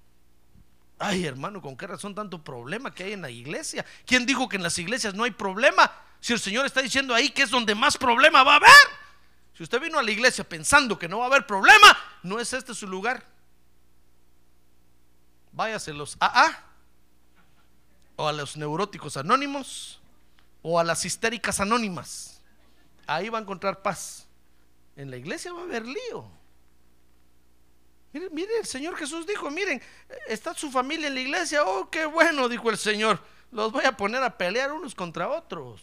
Ay, 0.99 1.27
hermano, 1.27 1.61
¿con 1.61 1.77
qué 1.77 1.89
razón 1.89 2.15
tanto 2.15 2.43
problema 2.43 2.95
que 2.95 3.03
hay 3.03 3.13
en 3.15 3.23
la 3.23 3.31
iglesia? 3.31 3.85
¿Quién 4.07 4.25
dijo 4.25 4.49
que 4.49 4.57
en 4.57 4.63
las 4.63 4.79
iglesias 4.79 5.15
no 5.15 5.25
hay 5.25 5.33
problema? 5.33 5.91
Si 6.21 6.33
el 6.33 6.39
Señor 6.39 6.65
está 6.65 6.81
diciendo 6.81 7.13
ahí 7.13 7.31
que 7.31 7.43
es 7.43 7.51
donde 7.51 7.75
más 7.75 7.99
problema 7.99 8.45
va 8.45 8.53
a 8.53 8.57
haber. 8.57 8.71
Si 9.55 9.65
usted 9.65 9.81
vino 9.81 9.99
a 9.99 10.03
la 10.03 10.11
iglesia 10.13 10.49
pensando 10.49 10.97
que 10.97 11.09
no 11.09 11.19
va 11.19 11.25
a 11.25 11.27
haber 11.27 11.45
problema, 11.45 11.99
no 12.23 12.39
es 12.39 12.53
este 12.53 12.73
su 12.73 12.87
lugar. 12.87 13.27
Váyase 15.51 15.93
los 15.93 16.17
AA 16.21 16.65
o 18.15 18.29
a 18.29 18.33
los 18.33 18.57
neuróticos 18.57 19.17
anónimos 19.17 20.01
o 20.63 20.79
a 20.79 20.85
las 20.85 21.05
histéricas 21.05 21.59
anónimas. 21.59 22.41
Ahí 23.09 23.29
va 23.29 23.39
a 23.39 23.43
encontrar 23.43 23.83
paz. 23.83 24.29
En 24.95 25.11
la 25.11 25.17
iglesia 25.17 25.53
va 25.53 25.61
a 25.61 25.65
haber 25.65 25.85
lío. 25.85 26.42
Mire, 28.13 28.59
el 28.59 28.67
Señor 28.67 28.95
Jesús 28.97 29.27
dijo, 29.27 29.51
miren, 29.51 29.81
está 30.29 30.53
su 30.55 30.71
familia 30.71 31.09
en 31.09 31.15
la 31.15 31.21
iglesia, 31.21 31.65
oh, 31.65 31.89
qué 31.89 32.05
bueno, 32.05 32.49
dijo 32.49 32.69
el 32.69 32.77
Señor, 32.77 33.23
los 33.51 33.73
voy 33.73 33.85
a 33.85 33.97
poner 33.97 34.23
a 34.23 34.37
pelear 34.37 34.73
unos 34.73 34.95
contra 34.95 35.31
otros. 35.31 35.81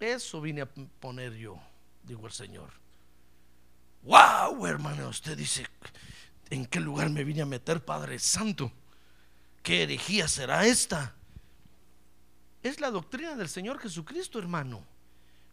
Eso 0.00 0.40
vine 0.40 0.62
a 0.62 0.66
poner 0.66 1.34
yo, 1.34 1.60
dijo 2.02 2.26
el 2.26 2.32
Señor. 2.32 2.70
wow, 4.02 4.66
hermano, 4.66 5.08
usted 5.08 5.36
dice, 5.36 5.66
¿en 6.48 6.64
qué 6.66 6.80
lugar 6.80 7.10
me 7.10 7.22
vine 7.22 7.42
a 7.42 7.46
meter, 7.46 7.84
Padre 7.84 8.18
Santo? 8.18 8.72
¿Qué 9.62 9.82
herejía 9.82 10.26
será 10.26 10.66
esta? 10.66 11.14
Es 12.62 12.80
la 12.80 12.90
doctrina 12.90 13.36
del 13.36 13.48
Señor 13.48 13.78
Jesucristo, 13.78 14.38
hermano. 14.38 14.84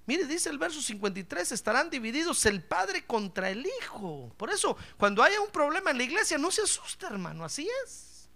Mire, 0.10 0.26
dice 0.26 0.50
el 0.50 0.58
verso 0.58 0.82
53, 0.82 1.52
estarán 1.52 1.92
divididos 1.92 2.44
el 2.48 2.64
Padre 2.64 3.06
contra 3.06 3.52
el 3.52 3.64
Hijo. 3.80 4.34
Por 4.38 4.50
eso, 4.50 4.76
cuando 4.98 5.22
haya 5.22 5.40
un 5.40 5.52
problema 5.52 5.92
en 5.92 6.00
la 6.00 6.04
iglesia, 6.04 6.40
no 6.40 6.50
se 6.50 6.64
asusta, 6.64 7.06
hermano, 7.06 7.46
así 7.46 7.70
es. 7.86 8.28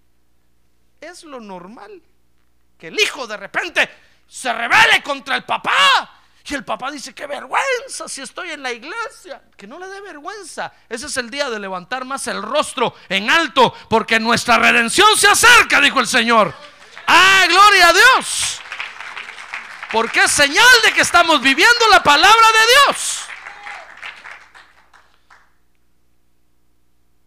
Es 1.02 1.24
lo 1.24 1.40
normal. 1.40 2.00
Que 2.78 2.90
el 2.90 3.00
Hijo 3.00 3.26
de 3.26 3.38
repente 3.38 3.90
se 4.28 4.54
revele 4.54 5.02
contra 5.02 5.36
el 5.36 5.46
papá. 5.46 6.22
Y 6.46 6.54
el 6.54 6.64
papá 6.64 6.92
dice, 6.92 7.16
qué 7.16 7.26
vergüenza 7.26 8.08
si 8.08 8.22
estoy 8.22 8.52
en 8.52 8.62
la 8.62 8.72
iglesia. 8.72 9.42
Que 9.58 9.66
no 9.66 9.80
le 9.80 9.88
dé 9.88 10.00
vergüenza. 10.02 10.72
Ese 10.88 11.08
es 11.08 11.18
el 11.18 11.32
día 11.32 11.50
de 11.50 11.58
levantar 11.58 12.06
más 12.06 12.28
el 12.28 12.44
rostro 12.44 12.94
en 13.10 13.32
alto, 13.32 13.74
porque 13.90 14.20
nuestra 14.20 14.60
redención 14.60 15.18
se 15.18 15.28
acerca, 15.28 15.82
dijo 15.82 16.00
el 16.00 16.08
Señor. 16.08 16.54
Ah, 17.08 17.48
gloria 17.50 17.88
a 17.88 17.94
Dios. 17.94 18.62
Porque 19.94 20.22
es 20.22 20.32
señal 20.32 20.66
de 20.84 20.92
que 20.92 21.02
estamos 21.02 21.40
viviendo 21.40 21.88
la 21.92 22.02
palabra 22.02 22.48
de 22.52 22.92
Dios. 22.92 23.26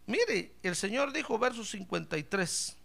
Mire, 0.07 0.53
el 0.65 0.75
Señor 0.75 1.13
dijo, 1.13 1.39
verso 1.39 1.65
53, 1.65 2.77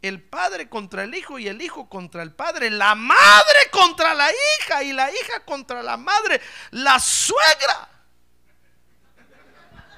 el 0.00 0.22
padre 0.22 0.70
contra 0.70 1.04
el 1.04 1.14
hijo 1.14 1.38
y 1.38 1.48
el 1.48 1.60
hijo 1.60 1.86
contra 1.90 2.22
el 2.22 2.32
padre, 2.32 2.70
la 2.70 2.94
madre 2.94 3.58
contra 3.70 4.14
la 4.14 4.30
hija 4.30 4.82
y 4.84 4.94
la 4.94 5.10
hija 5.10 5.44
contra 5.44 5.82
la 5.82 5.98
madre, 5.98 6.40
la 6.70 6.98
suegra. 6.98 7.90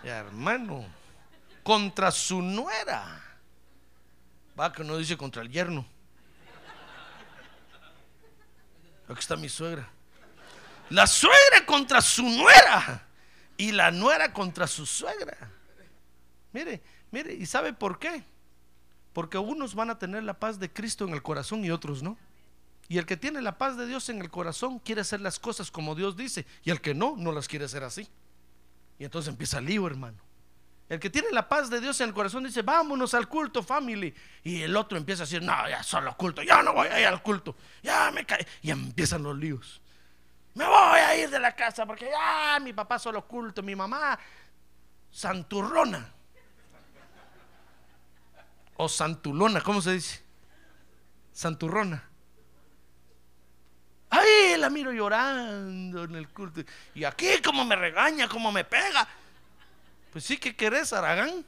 hermano, 0.03 0.85
contra 1.63 2.11
su 2.11 2.43
nuera. 2.43 3.23
Va 4.59 4.73
que 4.73 4.83
no 4.83 4.97
dice 4.97 5.17
contra 5.17 5.43
el 5.43 5.49
yerno. 5.49 5.87
Aquí 9.13 9.21
está 9.21 9.37
mi 9.37 9.49
suegra. 9.49 9.89
La 10.91 11.07
suegra 11.07 11.65
contra 11.67 12.01
su 12.01 12.23
nuera. 12.23 13.07
Y 13.57 13.73
la 13.73 13.91
nuera 13.91 14.33
contra 14.33 14.67
su 14.67 14.87
suegra. 14.87 15.37
Mire, 16.53 16.83
mire, 17.11 17.35
¿y 17.35 17.47
sabe 17.47 17.73
por 17.73 17.99
qué? 17.99 18.25
Porque 19.13 19.39
unos 19.39 19.75
van 19.75 19.91
a 19.91 19.99
tener 19.99 20.23
la 20.23 20.35
paz 20.35 20.59
de 20.59 20.71
Cristo 20.71 21.07
en 21.07 21.15
el 21.15 21.23
corazón 21.23 21.65
y 21.65 21.71
otros 21.71 22.03
no. 22.03 22.19
Y 22.89 22.99
el 22.99 23.07
que 23.07 23.17
tiene 23.17 23.41
la 23.41 23.59
paz 23.59 23.77
de 23.77 23.87
Dios 23.87 24.09
en 24.09 24.21
el 24.21 24.31
corazón 24.31 24.79
quiere 24.79 25.01
hacer 25.01 25.21
las 25.21 25.39
cosas 25.39 25.71
como 25.71 25.95
Dios 25.95 26.17
dice. 26.17 26.47
Y 26.65 26.71
el 26.71 26.81
que 26.81 26.95
no, 26.95 27.15
no 27.17 27.33
las 27.33 27.49
quiere 27.49 27.67
hacer 27.67 27.85
así. 27.85 28.09
Y 28.99 29.05
entonces 29.05 29.31
empieza 29.31 29.59
el 29.59 29.67
lío, 29.67 29.87
hermano. 29.87 30.19
El 30.89 31.01
que 31.01 31.09
tiene 31.09 31.29
la 31.31 31.49
paz 31.49 31.71
de 31.71 31.81
Dios 31.81 32.01
en 32.01 32.09
el 32.09 32.15
corazón 32.15 32.45
dice, 32.45 32.63
vámonos 32.63 33.15
al 33.15 33.29
culto, 33.29 33.63
family. 33.63 34.15
Y 34.43 34.63
el 34.63 34.77
otro 34.77 34.99
empieza 34.99 35.23
a 35.23 35.27
decir, 35.27 35.43
no, 35.43 35.69
ya 35.69 35.83
solo 35.83 36.15
culto, 36.17 36.43
ya 36.43 36.63
no 36.63 36.75
voy 36.75 36.89
a 36.89 37.01
ir 37.01 37.07
al 37.07 37.23
culto, 37.23 37.57
ya 37.83 38.11
me 38.11 38.27
cae. 38.27 38.47
Y 38.61 38.71
empiezan 38.71 39.23
los 39.23 39.37
líos. 39.37 39.81
Me 40.55 40.67
voy 40.67 41.01
a 41.01 41.17
ir 41.17 41.31
de 41.31 41.39
la 41.39 41.55
casa 41.55 41.87
porque 41.87 42.11
ya 42.11 42.59
mi 42.61 42.73
papá 42.73 42.99
solo 42.99 43.27
culto, 43.27 43.63
mi 43.63 43.75
mamá 43.75 44.19
santurrona. 45.11 46.13
O 48.77 48.89
santulona, 48.89 49.61
¿cómo 49.61 49.81
se 49.81 49.93
dice? 49.93 50.23
Santurrona. 51.33 52.03
Ahí 54.11 54.57
la 54.59 54.69
miro 54.69 54.93
llorando 54.93 56.05
en 56.05 56.15
el 56.17 56.29
culto. 56.29 56.61
Y 56.95 57.05
aquí 57.05 57.41
como 57.43 57.65
me 57.65 57.77
regaña, 57.77 58.29
como 58.29 58.53
me 58.53 58.65
pega. 58.65 59.09
Pues 60.13 60.25
sí, 60.25 60.37
¿qué 60.37 60.55
querés, 60.55 60.93
Aragán? 60.93 61.45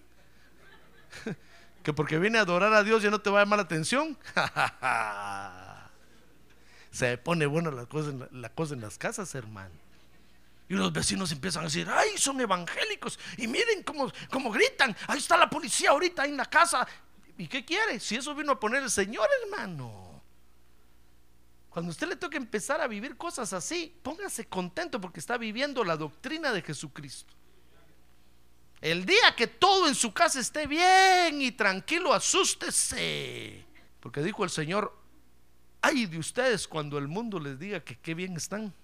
que 1.82 1.92
porque 1.92 2.18
viene 2.18 2.38
a 2.38 2.42
adorar 2.42 2.72
a 2.72 2.82
Dios 2.82 3.02
ya 3.02 3.10
no 3.10 3.20
te 3.20 3.28
va 3.28 3.40
a 3.40 3.44
llamar 3.44 3.58
la 3.58 3.64
atención. 3.64 4.16
Se 6.90 7.18
pone 7.18 7.44
bueno 7.44 7.70
la 7.70 7.86
cosa, 7.86 8.10
en 8.10 8.28
en 8.32 8.80
las 8.80 8.96
casas, 8.96 9.34
hermano. 9.34 9.74
Y 10.66 10.74
los 10.74 10.92
vecinos 10.92 11.30
empiezan 11.30 11.62
a 11.62 11.66
decir, 11.66 11.86
ay, 11.90 12.16
son 12.16 12.40
evangélicos. 12.40 13.18
Y 13.36 13.46
miren 13.46 13.82
cómo, 13.82 14.10
cómo 14.30 14.50
gritan. 14.50 14.96
Ahí 15.08 15.18
está 15.18 15.36
la 15.36 15.50
policía 15.50 15.90
ahorita 15.90 16.24
en 16.24 16.38
la 16.38 16.46
casa. 16.46 16.88
¿Y 17.36 17.48
qué 17.48 17.66
quiere? 17.66 18.00
Si 18.00 18.16
eso 18.16 18.34
vino 18.34 18.52
a 18.52 18.60
poner 18.60 18.82
el 18.82 18.90
Señor, 18.90 19.28
hermano. 19.42 20.22
Cuando 21.68 21.90
usted 21.90 22.08
le 22.08 22.16
toca 22.16 22.38
empezar 22.38 22.80
a 22.80 22.86
vivir 22.86 23.18
cosas 23.18 23.52
así, 23.52 23.94
póngase 24.02 24.46
contento 24.46 25.00
porque 25.00 25.20
está 25.20 25.36
viviendo 25.36 25.84
la 25.84 25.96
doctrina 25.96 26.52
de 26.52 26.62
Jesucristo. 26.62 27.34
El 28.84 29.06
día 29.06 29.34
que 29.34 29.46
todo 29.46 29.88
en 29.88 29.94
su 29.94 30.12
casa 30.12 30.40
esté 30.40 30.66
bien 30.66 31.40
y 31.40 31.52
tranquilo, 31.52 32.12
asústese. 32.12 33.64
Porque 33.98 34.20
dijo 34.20 34.44
el 34.44 34.50
Señor, 34.50 34.94
ay 35.80 36.04
de 36.04 36.18
ustedes 36.18 36.68
cuando 36.68 36.98
el 36.98 37.08
mundo 37.08 37.40
les 37.40 37.58
diga 37.58 37.80
que 37.80 37.96
qué 37.96 38.12
bien 38.12 38.36
están. 38.36 38.74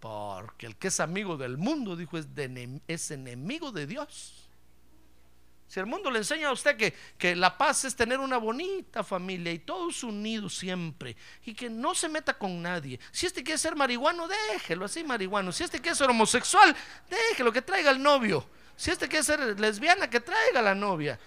Porque 0.00 0.66
el 0.66 0.74
que 0.74 0.88
es 0.88 0.98
amigo 0.98 1.36
del 1.36 1.56
mundo, 1.56 1.94
dijo, 1.94 2.18
es, 2.18 2.26
es 2.88 3.12
enemigo 3.12 3.70
de 3.70 3.86
Dios. 3.86 4.49
Si 5.70 5.78
el 5.78 5.86
mundo 5.86 6.10
le 6.10 6.18
enseña 6.18 6.48
a 6.48 6.52
usted 6.52 6.76
que, 6.76 6.92
que, 7.16 7.36
la 7.36 7.56
paz 7.56 7.84
es 7.84 7.94
tener 7.94 8.18
una 8.18 8.38
bonita 8.38 9.04
familia 9.04 9.52
y 9.52 9.60
todos 9.60 10.02
unidos 10.02 10.58
siempre 10.58 11.16
y 11.44 11.54
que 11.54 11.70
no 11.70 11.94
se 11.94 12.08
meta 12.08 12.36
con 12.36 12.60
nadie. 12.60 12.98
Si 13.12 13.26
este 13.26 13.44
quiere 13.44 13.56
ser 13.56 13.76
marihuano, 13.76 14.26
déjelo 14.26 14.86
así 14.86 15.04
marihuano. 15.04 15.52
Si 15.52 15.62
este 15.62 15.80
quiere 15.80 15.94
ser 15.94 16.10
homosexual, 16.10 16.74
déjelo 17.08 17.52
que 17.52 17.62
traiga 17.62 17.92
el 17.92 18.02
novio. 18.02 18.44
Si 18.74 18.90
este 18.90 19.06
quiere 19.06 19.22
ser 19.22 19.60
lesbiana, 19.60 20.10
que 20.10 20.18
traiga 20.18 20.60
la 20.60 20.74
novia. 20.74 21.20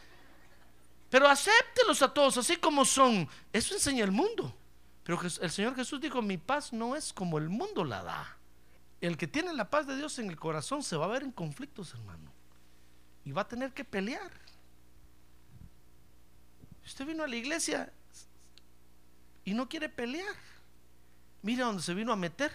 Pero 1.10 1.30
acéptelos 1.30 2.02
a 2.02 2.14
todos 2.14 2.36
así 2.36 2.58
como 2.58 2.84
son. 2.84 3.30
Eso 3.54 3.76
enseña 3.76 4.04
el 4.04 4.12
mundo. 4.12 4.54
Pero 5.06 5.22
el 5.22 5.52
Señor 5.52 5.74
Jesús 5.74 6.02
dijo, 6.02 6.22
mi 6.22 6.38
paz 6.38 6.74
no 6.74 6.98
es 6.98 7.14
como 7.14 7.38
el 7.38 7.48
mundo 7.48 7.86
la 7.86 8.04
da. 8.04 8.38
El 9.00 9.16
que 9.16 9.26
tiene 9.28 9.54
la 9.54 9.70
paz 9.70 9.88
de 9.88 9.96
Dios 9.96 10.20
en 10.20 10.30
el 10.30 10.36
corazón 10.36 10.84
se 10.84 10.98
va 10.98 11.06
a 11.06 11.08
ver 11.08 11.24
en 11.24 11.32
conflictos, 11.32 11.94
hermano 11.94 12.33
y 13.26 13.32
va 13.32 13.44
a 13.44 13.48
tener 13.48 13.74
que 13.74 13.84
pelear. 13.84 14.32
Usted 16.86 17.06
vino 17.06 17.24
a 17.24 17.28
la 17.28 17.36
iglesia 17.36 17.92
y 19.46 19.54
no 19.54 19.70
quiere 19.70 19.90
pelear. 19.90 20.36
Mira 21.42 21.66
dónde 21.66 21.84
se 21.84 21.94
vino 21.94 22.12
a 22.12 22.16
meter. 22.16 22.52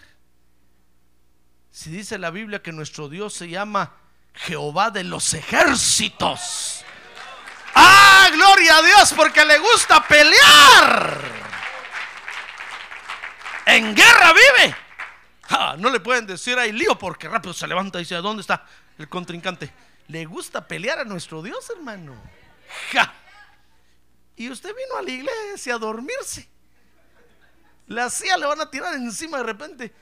Si 1.71 1.89
dice 1.89 2.17
la 2.17 2.31
Biblia 2.31 2.61
que 2.61 2.71
nuestro 2.71 3.09
Dios 3.09 3.33
se 3.33 3.47
llama 3.47 3.93
Jehová 4.33 4.91
de 4.91 5.03
los 5.03 5.33
ejércitos. 5.33 6.83
¡Ah, 7.75 8.29
gloria 8.31 8.77
a 8.77 8.81
Dios! 8.81 9.13
Porque 9.13 9.45
le 9.45 9.59
gusta 9.59 10.05
pelear. 10.07 11.21
En 13.65 13.95
guerra 13.95 14.33
vive. 14.33 14.75
Ah, 15.49 15.75
no 15.77 15.89
le 15.89 15.99
pueden 15.99 16.25
decir 16.27 16.57
ahí 16.57 16.71
lío 16.71 16.97
porque 16.97 17.27
rápido 17.27 17.53
se 17.53 17.67
levanta 17.67 17.99
y 17.99 18.03
dice, 18.03 18.15
¿dónde 18.15 18.41
está 18.41 18.65
el 18.97 19.07
contrincante? 19.07 19.71
Le 20.09 20.25
gusta 20.25 20.67
pelear 20.67 20.99
a 20.99 21.03
nuestro 21.03 21.43
Dios, 21.43 21.69
hermano. 21.69 22.15
Y 24.35 24.49
usted 24.49 24.75
vino 24.75 24.97
a 24.97 25.03
la 25.03 25.11
iglesia 25.11 25.75
a 25.75 25.77
dormirse. 25.77 26.49
La 27.85 28.09
silla 28.09 28.37
le 28.37 28.47
van 28.47 28.59
a 28.59 28.71
tirar 28.71 28.95
encima 28.95 29.37
de 29.37 29.43
repente. 29.43 29.93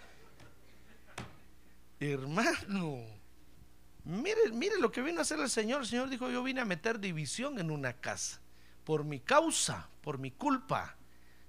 Hermano, 2.00 3.04
mire, 4.06 4.50
mire 4.54 4.80
lo 4.80 4.94
que 4.94 5.02
vino 5.02 5.20
a 5.20 5.24
hacer 5.24 5.40
el 5.42 5.50
Señor. 5.50 5.82
El 5.82 5.88
Señor 5.88 6.10
dijo, 6.10 6.30
yo 6.30 6.42
vine 6.42 6.62
a 6.62 6.66
meter 6.66 7.00
división 7.00 7.60
en 7.60 7.70
una 7.70 7.92
casa. 7.92 8.40
Por 8.86 9.04
mi 9.04 9.20
causa, 9.20 9.90
por 10.02 10.20
mi 10.20 10.32
culpa, 10.32 10.96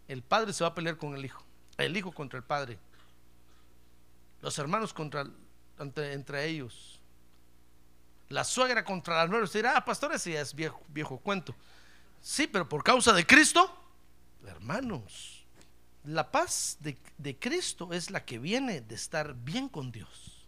el 0.09 0.23
padre 0.23 0.53
se 0.53 0.65
va 0.65 0.71
a 0.71 0.75
pelear 0.75 0.97
con 0.97 1.15
el 1.15 1.25
hijo. 1.25 1.45
El 1.77 1.97
hijo 1.97 2.11
contra 2.11 2.39
el 2.39 2.45
padre. 2.45 2.77
Los 4.41 4.59
hermanos 4.59 4.93
contra, 4.93 5.25
entre 5.79 6.47
ellos 6.47 6.98
la 8.29 8.45
suegra 8.45 8.85
contra 8.85 9.17
la 9.17 9.27
nuera. 9.27 9.45
Usted 9.45 9.61
dirá, 9.61 9.77
ah, 9.77 9.85
pastor, 9.85 10.13
ese 10.15 10.39
es 10.39 10.55
viejo, 10.55 11.19
cuento. 11.19 11.55
Sí, 12.21 12.47
pero 12.47 12.69
por 12.69 12.83
causa 12.83 13.13
de 13.13 13.27
Cristo, 13.27 13.71
hermanos, 14.47 15.47
la 16.05 16.31
paz 16.31 16.79
de 16.81 17.39
Cristo 17.39 17.93
es 17.93 18.11
la 18.11 18.25
que 18.25 18.39
viene 18.39 18.81
de 18.81 18.95
estar 18.95 19.35
bien 19.35 19.69
con 19.69 19.93
Dios. 19.93 20.47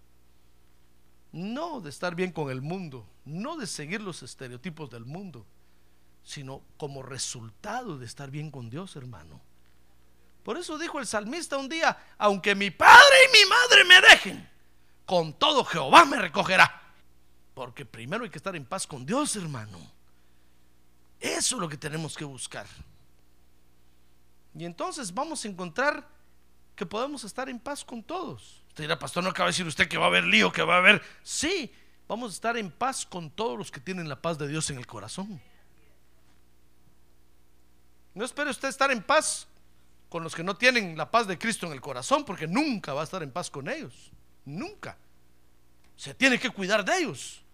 No 1.33 1.81
de 1.81 1.91
estar 1.91 2.15
bien 2.15 2.33
con 2.33 2.51
el 2.51 2.61
mundo, 2.61 3.07
no 3.25 3.57
de 3.57 3.67
seguir 3.67 4.01
los 4.01 4.23
estereotipos 4.23 4.91
del 4.91 5.05
mundo, 5.05 5.47
sino 6.25 6.63
como 6.77 7.03
resultado 7.03 7.99
de 7.99 8.07
estar 8.07 8.31
bien 8.31 8.51
con 8.51 8.69
Dios, 8.69 8.97
hermano. 8.97 9.41
Por 10.43 10.57
eso 10.57 10.79
dijo 10.79 10.99
el 10.99 11.07
salmista 11.07 11.57
un 11.57 11.69
día, 11.69 11.97
aunque 12.19 12.55
mi 12.55 12.71
padre 12.71 13.17
y 13.29 13.39
mi 13.39 13.49
madre 13.49 13.85
me 13.85 14.01
dejen, 14.01 14.51
con 15.07 15.33
todo 15.35 15.65
Jehová 15.65 16.05
me 16.05 16.19
recogerá. 16.19 16.80
Porque 17.61 17.85
primero 17.85 18.25
hay 18.25 18.31
que 18.31 18.39
estar 18.39 18.57
en 18.57 18.65
paz 18.65 18.87
con 18.87 19.05
Dios, 19.05 19.37
hermano. 19.37 19.79
Eso 21.21 21.57
es 21.57 21.61
lo 21.61 21.69
que 21.69 21.77
tenemos 21.77 22.17
que 22.17 22.25
buscar. 22.25 22.67
Y 24.55 24.65
entonces 24.65 25.13
vamos 25.13 25.45
a 25.45 25.49
encontrar 25.49 26.09
que 26.75 26.87
podemos 26.87 27.23
estar 27.23 27.51
en 27.51 27.59
paz 27.59 27.85
con 27.85 28.03
todos. 28.03 28.63
Usted 28.69 28.85
dirá, 28.85 28.99
pastor, 28.99 29.23
no 29.23 29.29
acaba 29.29 29.49
de 29.49 29.51
decir 29.51 29.67
usted 29.67 29.87
que 29.91 29.99
va 29.99 30.07
a 30.07 30.09
haber 30.09 30.25
lío, 30.25 30.51
que 30.51 30.63
va 30.63 30.77
a 30.77 30.79
haber... 30.79 31.03
Sí, 31.23 31.71
vamos 32.09 32.31
a 32.31 32.35
estar 32.37 32.57
en 32.57 32.71
paz 32.71 33.05
con 33.05 33.29
todos 33.31 33.59
los 33.59 33.71
que 33.71 33.79
tienen 33.79 34.09
la 34.09 34.23
paz 34.23 34.39
de 34.39 34.49
Dios 34.49 34.71
en 34.71 34.79
el 34.79 34.87
corazón. 34.87 35.39
No 38.15 38.25
espere 38.25 38.49
usted 38.49 38.71
estar 38.71 38.91
en 38.91 39.03
paz 39.03 39.47
con 40.09 40.25
los 40.25 40.35
que 40.35 40.43
no 40.43 40.57
tienen 40.57 40.97
la 40.97 41.11
paz 41.11 41.27
de 41.27 41.39
Cristo 41.39 41.67
en 41.67 41.73
el 41.73 41.83
corazón, 41.83 42.25
porque 42.25 42.47
nunca 42.47 42.95
va 42.95 43.03
a 43.03 43.05
estar 43.05 43.23
en 43.23 43.31
paz 43.31 43.51
con 43.51 43.69
ellos. 43.69 44.11
Nunca. 44.47 44.97
Se 45.95 46.15
tiene 46.15 46.41
que 46.41 46.49
cuidar 46.49 46.83
de 46.87 46.97
ellos. 47.01 47.45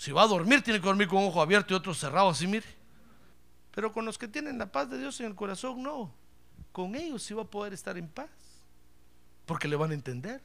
Si 0.00 0.12
va 0.12 0.22
a 0.22 0.26
dormir, 0.26 0.62
tiene 0.62 0.80
que 0.80 0.86
dormir 0.86 1.08
con 1.08 1.18
un 1.18 1.26
ojo 1.26 1.42
abierto 1.42 1.74
y 1.74 1.76
otro 1.76 1.92
cerrado, 1.92 2.30
así 2.30 2.46
mire. 2.46 2.64
Pero 3.70 3.92
con 3.92 4.06
los 4.06 4.16
que 4.16 4.28
tienen 4.28 4.56
la 4.56 4.72
paz 4.72 4.88
de 4.88 4.96
Dios 4.96 5.20
en 5.20 5.26
el 5.26 5.34
corazón, 5.34 5.82
no. 5.82 6.10
Con 6.72 6.96
ellos 6.96 7.22
sí 7.22 7.34
va 7.34 7.42
a 7.42 7.44
poder 7.44 7.74
estar 7.74 7.98
en 7.98 8.08
paz. 8.08 8.30
Porque 9.44 9.68
le 9.68 9.76
van 9.76 9.90
a 9.90 9.94
entender. 9.94 10.40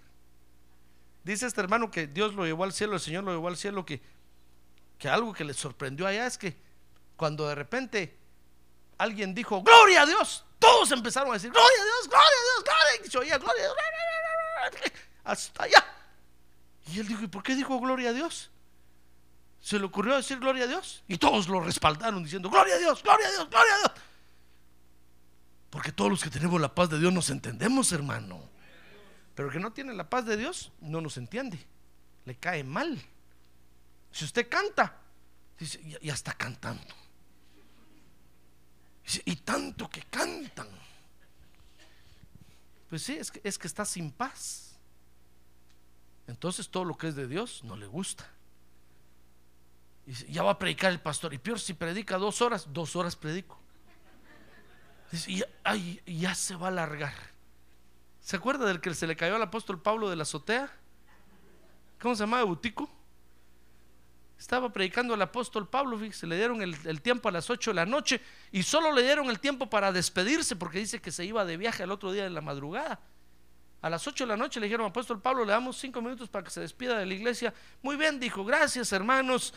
Dice 1.24 1.48
este 1.48 1.62
hermano 1.62 1.90
que 1.90 2.06
Dios 2.06 2.34
lo 2.34 2.44
llevó 2.44 2.66
al 2.66 2.74
cielo, 2.74 2.96
el 2.96 3.00
Señor 3.00 3.24
lo 3.24 3.32
llevó 3.32 3.48
al 3.48 3.56
cielo, 3.56 3.86
que, 3.86 4.02
que 4.98 5.08
algo 5.08 5.32
que 5.32 5.46
le 5.46 5.54
sorprendió 5.54 6.06
allá 6.06 6.28
es 6.28 6.38
que 6.38 6.58
cuando 7.16 7.48
de 7.48 7.56
repente 7.56 8.20
alguien 8.98 9.34
dijo, 9.34 9.64
gloria 9.64 10.02
a 10.02 10.06
Dios, 10.06 10.44
todos 10.60 10.92
empezaron 10.92 11.30
a 11.30 11.36
decir, 11.36 11.52
gloria 11.52 11.82
a 11.82 11.86
Dios, 11.86 12.10
gloria 12.10 12.28
a 12.28 12.44
Dios, 12.44 12.64
gloria. 12.66 13.08
Y 13.08 13.10
se 13.10 13.18
oía, 13.20 13.38
gloria 13.38 13.64
a 13.64 14.70
Dios, 14.70 14.92
hasta 15.24 15.64
allá. 15.64 15.86
Y 16.88 17.00
él 17.00 17.08
dijo, 17.08 17.24
¿y 17.24 17.28
por 17.28 17.42
qué 17.42 17.56
dijo 17.56 17.80
gloria 17.80 18.10
a 18.10 18.14
Dios? 18.14 18.52
Se 19.66 19.80
le 19.80 19.86
ocurrió 19.86 20.16
decir 20.16 20.38
gloria 20.38 20.66
a 20.66 20.68
Dios. 20.68 21.04
Y 21.08 21.18
todos 21.18 21.48
lo 21.48 21.60
respaldaron 21.60 22.24
diciendo, 22.24 22.52
gloria 22.52 22.76
a 22.76 22.78
Dios, 22.78 23.02
gloria 23.02 23.28
a 23.28 23.32
Dios, 23.32 23.50
gloria 23.50 23.74
a 23.74 23.78
Dios. 23.80 23.92
Porque 25.72 25.92
todos 25.92 26.12
los 26.12 26.24
que 26.24 26.30
tenemos 26.30 26.62
la 26.62 26.76
paz 26.76 26.92
de 26.92 27.00
Dios 27.00 27.12
nos 27.12 27.32
entendemos, 27.32 27.92
hermano. 27.92 28.48
Pero 29.34 29.48
el 29.48 29.54
que 29.56 29.60
no 29.60 29.74
tiene 29.74 29.96
la 29.96 30.08
paz 30.08 30.28
de 30.28 30.38
Dios 30.38 30.72
no 30.82 31.02
nos 31.02 31.18
entiende. 31.18 31.58
Le 32.26 32.36
cae 32.36 32.64
mal. 32.64 33.02
Si 34.12 34.24
usted 34.26 34.48
canta, 34.48 34.98
dice, 35.58 35.82
ya, 35.84 36.00
ya 36.00 36.14
está 36.14 36.34
cantando. 36.34 36.94
Y 39.26 39.38
tanto 39.38 39.90
que 39.90 40.04
cantan. 40.04 40.70
Pues 42.88 43.02
sí, 43.02 43.14
es 43.14 43.32
que, 43.32 43.42
es 43.44 43.58
que 43.58 43.66
está 43.66 43.84
sin 43.84 44.12
paz. 44.12 44.76
Entonces 46.28 46.70
todo 46.70 46.86
lo 46.86 46.96
que 46.96 47.08
es 47.08 47.16
de 47.16 47.28
Dios 47.28 47.64
no 47.64 47.76
le 47.76 47.88
gusta. 47.88 48.30
Dice, 50.06 50.26
ya 50.30 50.44
va 50.44 50.52
a 50.52 50.60
predicar 50.60 50.92
el 50.92 51.00
pastor. 51.00 51.34
Y 51.34 51.38
peor 51.38 51.60
si 51.60 51.74
predica 51.74 52.18
dos 52.18 52.42
horas, 52.42 52.68
dos 52.72 52.96
horas 52.96 53.16
predico. 53.16 53.60
Dice, 55.12 55.34
ya, 55.34 55.46
ay, 55.64 56.02
ya 56.06 56.36
se 56.36 56.56
va 56.56 56.68
a 56.68 56.70
alargar. 56.70 57.14
¿Se 58.22 58.36
acuerda 58.36 58.66
del 58.66 58.82
que 58.82 58.94
se 58.94 59.08
le 59.08 59.16
cayó 59.16 59.36
al 59.36 59.42
apóstol 59.42 59.82
Pablo 59.82 60.10
de 60.10 60.16
la 60.16 60.24
azotea? 60.24 60.72
¿Cómo 62.00 62.16
se 62.16 62.24
llamaba? 62.24 62.44
Butico. 62.44 62.90
Estaba 64.38 64.72
predicando 64.72 65.14
al 65.14 65.22
apóstol 65.22 65.68
Pablo, 65.68 65.98
se 66.12 66.28
le 66.28 66.36
dieron 66.36 66.62
el, 66.62 66.76
el, 66.86 67.02
tiempo 67.02 67.30
a 67.30 67.32
las 67.32 67.50
8 67.50 67.72
de 67.72 67.76
la 67.76 67.86
noche 67.86 68.22
y 68.52 68.64
solo 68.64 68.92
le 68.92 69.02
dieron 69.02 69.30
el 69.30 69.40
tiempo 69.40 69.70
para 69.70 69.94
despedirse 69.94 70.58
porque 70.58 70.80
dice 70.80 71.00
que 71.00 71.12
se 71.12 71.24
iba 71.24 71.46
de 71.46 71.56
viaje 71.56 71.84
al 71.84 71.92
otro 71.92 72.12
día 72.12 72.24
de 72.26 72.30
la 72.30 72.42
madrugada. 72.42 73.00
A 73.82 73.90
las 73.90 74.06
8 74.06 74.26
de 74.26 74.28
la 74.28 74.36
noche 74.36 74.60
le 74.60 74.66
dijeron, 74.66 74.88
apóstol 74.88 75.22
Pablo, 75.22 75.46
le 75.46 75.52
damos 75.52 75.78
5 75.78 76.02
minutos 76.02 76.28
para 76.28 76.44
que 76.44 76.50
se 76.50 76.60
despida 76.60 76.98
de 76.98 77.06
la 77.06 77.14
iglesia. 77.14 77.54
Muy 77.82 77.96
bien, 77.96 78.20
dijo, 78.20 78.44
gracias 78.44 78.92
hermanos. 78.92 79.54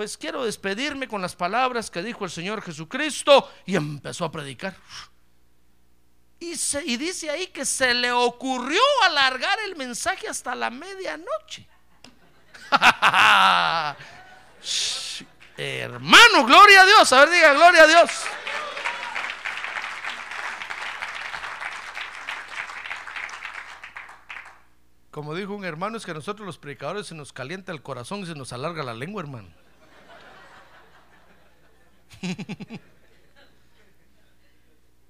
Pues 0.00 0.16
quiero 0.16 0.46
despedirme 0.46 1.06
con 1.06 1.20
las 1.20 1.36
palabras 1.36 1.90
que 1.90 2.02
dijo 2.02 2.24
el 2.24 2.30
Señor 2.30 2.62
Jesucristo 2.62 3.52
y 3.66 3.76
empezó 3.76 4.24
a 4.24 4.32
predicar. 4.32 4.74
Y, 6.38 6.54
dice 6.96 7.28
ahí 7.28 7.48
que 7.48 7.66
se 7.66 7.92
le 7.92 8.10
ocurrió 8.10 8.80
alargar 9.04 9.58
el 9.66 9.76
mensaje 9.76 10.26
hasta 10.26 10.54
la 10.54 10.70
medianoche. 10.70 11.68
Hermano, 15.58 16.46
gloria 16.46 16.80
a 16.80 16.86
Dios. 16.86 17.12
A 17.12 17.18
ver, 17.18 17.28
diga, 17.28 17.52
gloria 17.52 17.82
a 17.82 17.86
Dios. 17.86 18.10
Como 25.10 25.34
dijo 25.34 25.52
un 25.52 25.66
hermano, 25.66 25.98
es 25.98 26.06
que 26.06 26.12
a 26.12 26.14
nosotros 26.14 26.46
los 26.46 26.56
predicadores 26.56 27.06
se 27.06 27.14
nos 27.14 27.34
calienta 27.34 27.72
el 27.72 27.82
corazón 27.82 28.20
y 28.20 28.26
se 28.26 28.34
nos 28.34 28.54
alarga 28.54 28.82
la 28.82 28.94
lengua, 28.94 29.20
hermano. 29.20 29.60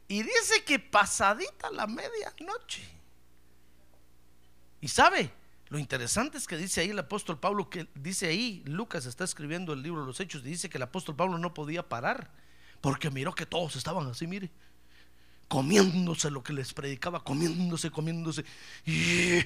Y 0.09 0.22
dice 0.22 0.64
que 0.66 0.78
pasadita 0.78 1.70
la 1.70 1.86
medianoche. 1.86 2.82
Y 4.80 4.88
sabe, 4.88 5.30
lo 5.68 5.78
interesante 5.78 6.38
es 6.38 6.46
que 6.46 6.57
dice 6.57 6.80
ahí 6.80 6.90
el 6.90 6.98
apóstol 6.98 7.38
Pablo, 7.38 7.70
que 7.70 7.86
dice 7.94 8.26
ahí, 8.26 8.62
Lucas 8.66 9.07
está 9.07 9.24
escribiendo 9.24 9.72
el 9.72 9.82
libro 9.82 10.01
de 10.01 10.07
los 10.07 10.18
Hechos, 10.18 10.42
y 10.42 10.48
dice 10.48 10.68
que 10.68 10.78
el 10.78 10.82
apóstol 10.82 11.14
Pablo 11.14 11.38
no 11.38 11.55
podía 11.55 11.88
parar, 11.88 12.30
porque 12.80 13.11
miró 13.11 13.34
que 13.34 13.46
todos 13.46 13.76
estaban 13.76 14.09
así, 14.09 14.26
mire, 14.26 14.51
comiéndose 15.48 16.30
lo 16.30 16.42
que 16.42 16.53
les 16.53 16.72
predicaba, 16.72 17.22
comiéndose, 17.22 17.90
comiéndose. 17.90 18.44
Y 18.86 19.38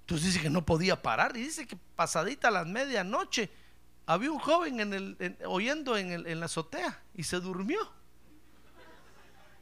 entonces 0.00 0.26
dice 0.26 0.40
que 0.40 0.50
no 0.50 0.64
podía 0.64 1.02
parar, 1.02 1.36
y 1.36 1.40
dice 1.40 1.66
que 1.66 1.76
pasadita 1.96 2.50
la 2.50 2.64
medianoche, 2.64 3.50
había 4.06 4.30
un 4.30 4.38
joven 4.38 4.80
en 4.80 4.94
el, 4.94 5.16
en, 5.18 5.36
oyendo 5.46 5.96
en, 5.96 6.12
el, 6.12 6.26
en 6.26 6.40
la 6.40 6.46
azotea, 6.46 7.02
y 7.14 7.24
se 7.24 7.40
durmió. 7.40 7.78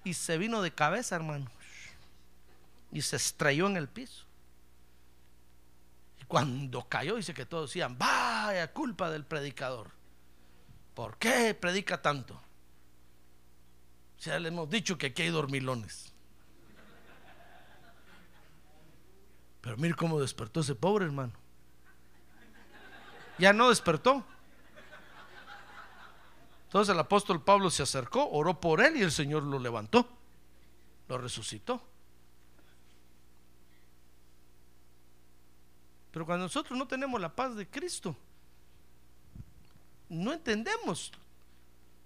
Y 0.05 0.13
se 0.15 0.37
vino 0.37 0.61
de 0.61 0.71
cabeza, 0.73 1.17
hermano, 1.17 1.51
y 2.93 3.01
se 3.01 3.17
estrelló 3.17 3.67
en 3.67 3.79
el 3.79 3.89
piso. 3.89 4.25
Cuando 6.29 6.87
cayó, 6.89 7.17
dice 7.17 7.33
que 7.33 7.47
todos 7.47 7.71
decían, 7.71 7.97
vaya 7.97 8.73
culpa 8.73 9.11
del 9.11 9.25
predicador. 9.25 9.91
¿Por 10.95 11.17
qué 11.17 11.55
predica 11.55 12.01
tanto? 12.01 12.35
O 12.35 14.23
sea, 14.23 14.39
le 14.39 14.49
hemos 14.49 14.69
dicho 14.69 14.97
que 14.97 15.07
aquí 15.07 15.23
hay 15.23 15.31
dormilones. 15.31 16.13
Pero 19.61 19.77
mire 19.79 19.95
cómo 19.95 20.21
despertó 20.21 20.61
ese 20.61 20.75
pobre 20.75 21.07
hermano. 21.07 21.33
Ya 23.39 23.53
no 23.53 23.71
despertó. 23.71 24.25
Entonces 26.75 26.93
el 26.93 26.99
apóstol 26.99 27.41
Pablo 27.41 27.71
se 27.71 27.85
acercó, 27.85 28.29
oró 28.31 28.61
por 28.61 28.81
él 28.81 28.97
y 28.97 29.03
el 29.03 29.13
Señor 29.13 29.45
lo 29.45 29.61
levantó, 29.61 30.09
lo 31.07 31.19
resucitó. 31.19 31.81
Pero 36.11 36.27
cuando 36.27 36.47
nosotros 36.47 36.77
no 36.77 36.89
tenemos 36.89 37.21
la 37.21 37.33
paz 37.33 37.55
de 37.55 37.69
Cristo, 37.69 38.17
no 40.09 40.33
entendemos 40.33 41.13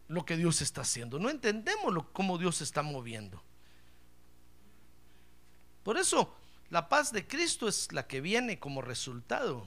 lo 0.09 0.27
que 0.27 0.37
Dios 0.37 0.61
está 0.61 0.83
haciendo, 0.83 1.19
no 1.19 1.31
entendemos 1.31 1.91
lo, 1.91 2.13
cómo 2.13 2.37
Dios 2.37 2.57
se 2.57 2.65
está 2.65 2.83
moviendo. 2.83 3.43
Por 5.83 5.97
eso, 5.97 6.37
la 6.69 6.91
paz 6.91 7.11
de 7.11 7.27
Cristo 7.27 7.69
es 7.69 7.91
la 7.93 8.07
que 8.07 8.21
viene 8.21 8.59
como 8.59 8.83
resultado 8.83 9.67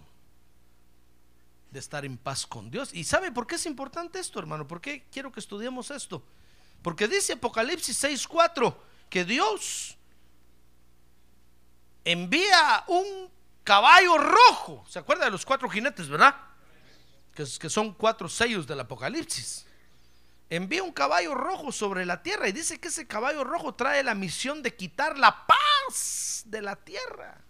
de 1.72 1.80
estar 1.80 2.05
en 2.05 2.17
paz 2.17 2.45
con 2.45 2.69
Dios. 2.69 2.93
¿Y 2.93 3.05
sabe 3.05 3.32
por 3.32 3.47
qué 3.47 3.55
es 3.55 3.65
importante 3.65 4.19
esto, 4.19 4.39
hermano? 4.39 4.67
¿Por 4.67 4.82
qué 4.82 5.05
quiero 5.11 5.32
que 5.32 5.39
estudiemos 5.39 5.89
esto? 5.89 6.22
Porque 6.82 7.07
dice 7.07 7.34
Apocalipsis 7.34 8.03
6:4 8.03 8.76
que 9.09 9.26
Dios 9.26 9.97
envía 12.03 12.84
un 12.88 13.30
caballo 13.63 14.17
rojo. 14.17 14.84
¿Se 14.88 14.99
acuerda 14.99 15.26
de 15.26 15.32
los 15.32 15.45
cuatro 15.45 15.69
jinetes, 15.69 16.09
verdad? 16.09 16.36
Que, 17.34 17.45
que, 17.59 17.69
son 17.69 17.93
cuatro 17.93 18.28
sellos 18.28 18.67
del 18.67 18.80
Apocalipsis. 18.82 19.65
Envía 20.49 20.84
un 20.84 20.91
caballo 20.91 21.34
rojo 21.34 21.72
sobre 21.72 22.05
la 22.05 22.22
tierra 22.22 22.49
y 22.49 22.51
dice 22.51 22.80
que 22.80 22.89
ese 22.89 23.07
caballo 23.07 23.45
rojo 23.45 23.74
trae 23.74 24.03
la 24.03 24.15
misión 24.15 24.61
de 24.61 24.76
quitar 24.76 25.17
la 25.17 25.45
paz 25.47 26.43
de 26.45 26.61
la 26.61 26.76
tierra. 26.76 27.41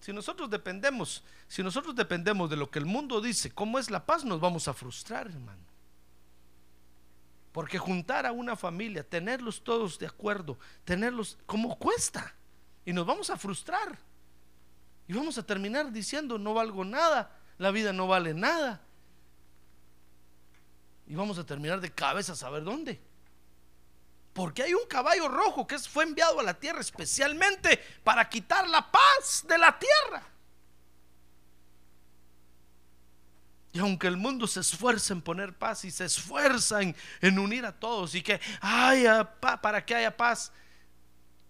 Si 0.00 0.12
nosotros 0.12 0.48
dependemos, 0.48 1.22
si 1.46 1.62
nosotros 1.62 1.94
dependemos 1.94 2.48
de 2.48 2.56
lo 2.56 2.70
que 2.70 2.78
el 2.78 2.86
mundo 2.86 3.20
dice, 3.20 3.50
cómo 3.50 3.78
es 3.78 3.90
la 3.90 4.06
paz, 4.06 4.24
nos 4.24 4.40
vamos 4.40 4.66
a 4.66 4.72
frustrar, 4.72 5.26
hermano. 5.26 5.62
Porque 7.52 7.78
juntar 7.78 8.24
a 8.26 8.32
una 8.32 8.56
familia, 8.56 9.06
tenerlos 9.06 9.62
todos 9.62 9.98
de 9.98 10.06
acuerdo, 10.06 10.58
tenerlos, 10.84 11.36
¿cómo 11.46 11.78
cuesta? 11.78 12.34
Y 12.84 12.92
nos 12.92 13.04
vamos 13.04 13.28
a 13.28 13.36
frustrar. 13.36 13.98
Y 15.06 15.12
vamos 15.12 15.36
a 15.36 15.42
terminar 15.42 15.92
diciendo, 15.92 16.38
no 16.38 16.54
valgo 16.54 16.84
nada, 16.84 17.36
la 17.58 17.70
vida 17.70 17.92
no 17.92 18.06
vale 18.06 18.32
nada. 18.32 18.80
Y 21.06 21.14
vamos 21.14 21.38
a 21.38 21.44
terminar 21.44 21.80
de 21.80 21.92
cabeza 21.92 22.32
a 22.32 22.36
saber 22.36 22.62
dónde. 22.62 23.00
Porque 24.40 24.62
hay 24.62 24.72
un 24.72 24.86
caballo 24.88 25.28
rojo 25.28 25.66
que 25.66 25.78
fue 25.78 26.02
enviado 26.02 26.40
a 26.40 26.42
la 26.42 26.54
tierra 26.54 26.80
especialmente 26.80 27.78
para 28.02 28.26
quitar 28.26 28.66
la 28.66 28.90
paz 28.90 29.44
de 29.46 29.58
la 29.58 29.78
tierra. 29.78 30.22
Y 33.74 33.80
aunque 33.80 34.06
el 34.06 34.16
mundo 34.16 34.46
se 34.46 34.60
esfuerza 34.60 35.12
en 35.12 35.20
poner 35.20 35.52
paz 35.52 35.84
y 35.84 35.90
se 35.90 36.06
esfuerza 36.06 36.80
en, 36.80 36.96
en 37.20 37.38
unir 37.38 37.66
a 37.66 37.78
todos 37.78 38.14
y 38.14 38.22
que 38.22 38.40
haya 38.62 39.30
paz, 39.38 39.60
para 39.60 39.84
que 39.84 39.94
haya 39.94 40.16
paz, 40.16 40.52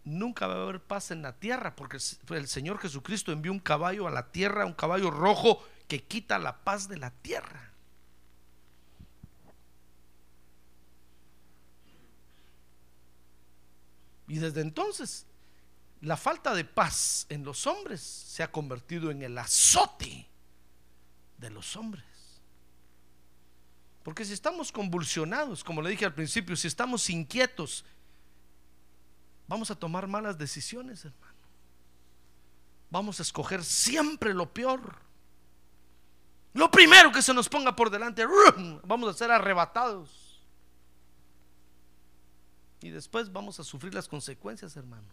nunca 0.03 0.49
va 0.49 0.55
a 0.55 0.63
haber 0.63 0.81
paz 0.81 1.13
en 1.13 1.23
la 1.23 1.39
tierra 1.39 1.77
porque 1.77 1.99
el 2.31 2.49
Señor 2.49 2.81
Jesucristo 2.81 3.31
envió 3.31 3.53
un 3.53 3.61
caballo 3.61 4.09
a 4.09 4.11
la 4.11 4.33
tierra, 4.33 4.67
un 4.67 4.75
caballo 4.75 5.13
rojo 5.13 5.65
que 5.87 6.03
quita 6.03 6.41
la 6.41 6.57
paz 6.65 6.89
de 6.89 6.97
la 6.97 7.13
tierra. 7.13 7.70
Y 14.31 14.39
desde 14.39 14.61
entonces, 14.61 15.27
la 16.03 16.17
falta 16.17 16.55
de 16.55 16.65
paz 16.65 17.27
en 17.31 17.43
los 17.43 17.67
hombres 17.67 18.01
se 18.01 18.45
ha 18.45 18.53
convertido 18.53 19.11
en 19.11 19.23
el 19.23 19.37
azote 19.37 20.31
de 21.37 21.51
los 21.51 21.75
hombres. 21.75 22.05
Porque 24.05 24.25
si 24.25 24.33
estamos 24.33 24.71
convulsionados, 24.71 25.65
como 25.65 25.83
le 25.83 25.91
dije 25.91 26.05
al 26.05 26.15
principio, 26.15 26.55
si 26.55 26.69
estamos 26.69 27.11
inquietos, 27.11 27.85
vamos 29.49 29.73
a 29.73 29.75
tomar 29.75 30.07
malas 30.07 30.39
decisiones, 30.39 31.05
hermano. 31.05 31.35
Vamos 32.89 33.19
a 33.19 33.25
escoger 33.25 33.65
siempre 33.65 34.33
lo 34.33 34.55
peor. 34.55 34.95
Lo 36.53 36.71
primero 36.71 37.11
que 37.11 37.21
se 37.21 37.35
nos 37.35 37.49
ponga 37.49 37.75
por 37.75 37.91
delante, 37.91 38.25
vamos 38.85 39.11
a 39.11 39.19
ser 39.19 39.33
arrebatados. 39.33 40.30
Y 42.83 42.91
después 42.91 43.33
vamos 43.33 43.61
a 43.61 43.65
sufrir 43.65 43.95
las 43.95 44.09
consecuencias, 44.09 44.77
hermano. 44.77 45.09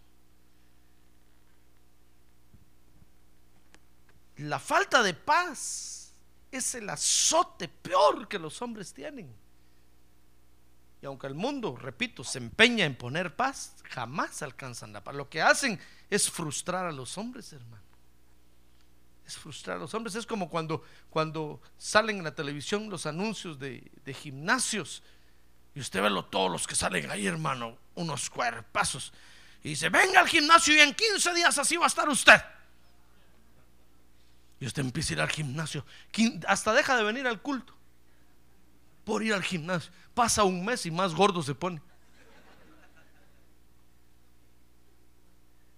La 4.38 4.59
falta 4.59 5.01
de 5.01 5.13
paz 5.13 6.13
es 6.51 6.76
el 6.76 6.89
azote 6.89 7.68
peor 7.68 8.28
que 8.28 8.39
los 8.39 8.61
hombres 8.61 8.93
tienen. 8.93 9.34
Y 11.01 11.05
aunque 11.05 11.28
el 11.28 11.36
mundo, 11.36 11.76
repito, 11.76 12.24
se 12.24 12.39
empeña 12.39 12.86
en 12.86 12.95
poner 12.95 13.36
paz, 13.36 13.76
jamás 13.89 14.41
alcanzan 14.41 14.93
la 14.93 15.03
paz. 15.03 15.15
Lo 15.15 15.30
que 15.30 15.41
hacen 15.41 15.80
es 16.09 16.30
frustrar 16.30 16.86
a 16.86 16.91
los 16.91 17.18
hombres, 17.18 17.53
hermano. 17.53 17.84
Es 19.26 19.38
frustrar 19.38 19.78
a 19.78 19.80
los 19.82 19.93
hombres. 19.93 20.15
Es 20.15 20.26
como 20.26 20.49
cuando, 20.49 20.84
cuando 21.09 21.61
salen 21.78 22.18
en 22.18 22.24
la 22.24 22.34
televisión 22.34 22.89
los 22.89 23.05
anuncios 23.05 23.59
de, 23.59 23.91
de 24.05 24.13
gimnasios. 24.13 25.03
Y 25.78 25.80
usted 25.80 26.01
ve 26.01 26.09
todos 26.32 26.51
los 26.51 26.65
que 26.65 26.73
salen 26.73 27.11
ahí, 27.11 27.28
hermano, 27.28 27.78
unos 27.93 28.32
cuerpazos. 28.32 29.13
Y 29.61 29.69
dice, 29.69 29.89
venga 29.89 30.21
al 30.21 30.28
gimnasio 30.28 30.73
y 30.73 30.80
en 30.80 30.91
15 30.91 31.36
días 31.36 31.55
así 31.55 31.78
va 31.78 31.84
a 31.84 31.88
estar 31.88 32.09
usted. 32.09 32.41
Y 34.59 34.65
usted 34.65 34.82
empieza 34.82 35.11
a 35.11 35.13
ir 35.13 35.21
al 35.21 35.30
gimnasio. 35.30 35.86
Hasta 36.47 36.73
deja 36.73 36.97
de 36.97 37.03
venir 37.03 37.28
al 37.28 37.43
culto. 37.43 37.75
Por 39.05 39.21
ir 39.21 39.36
al 39.36 39.43
gimnasio. 39.43 39.91
Pasa 40.15 40.43
un 40.43 40.65
mes 40.65 40.84
y 40.88 40.89
más 40.89 41.13
gordo 41.13 41.43
se 41.43 41.53
pone. 41.53 41.80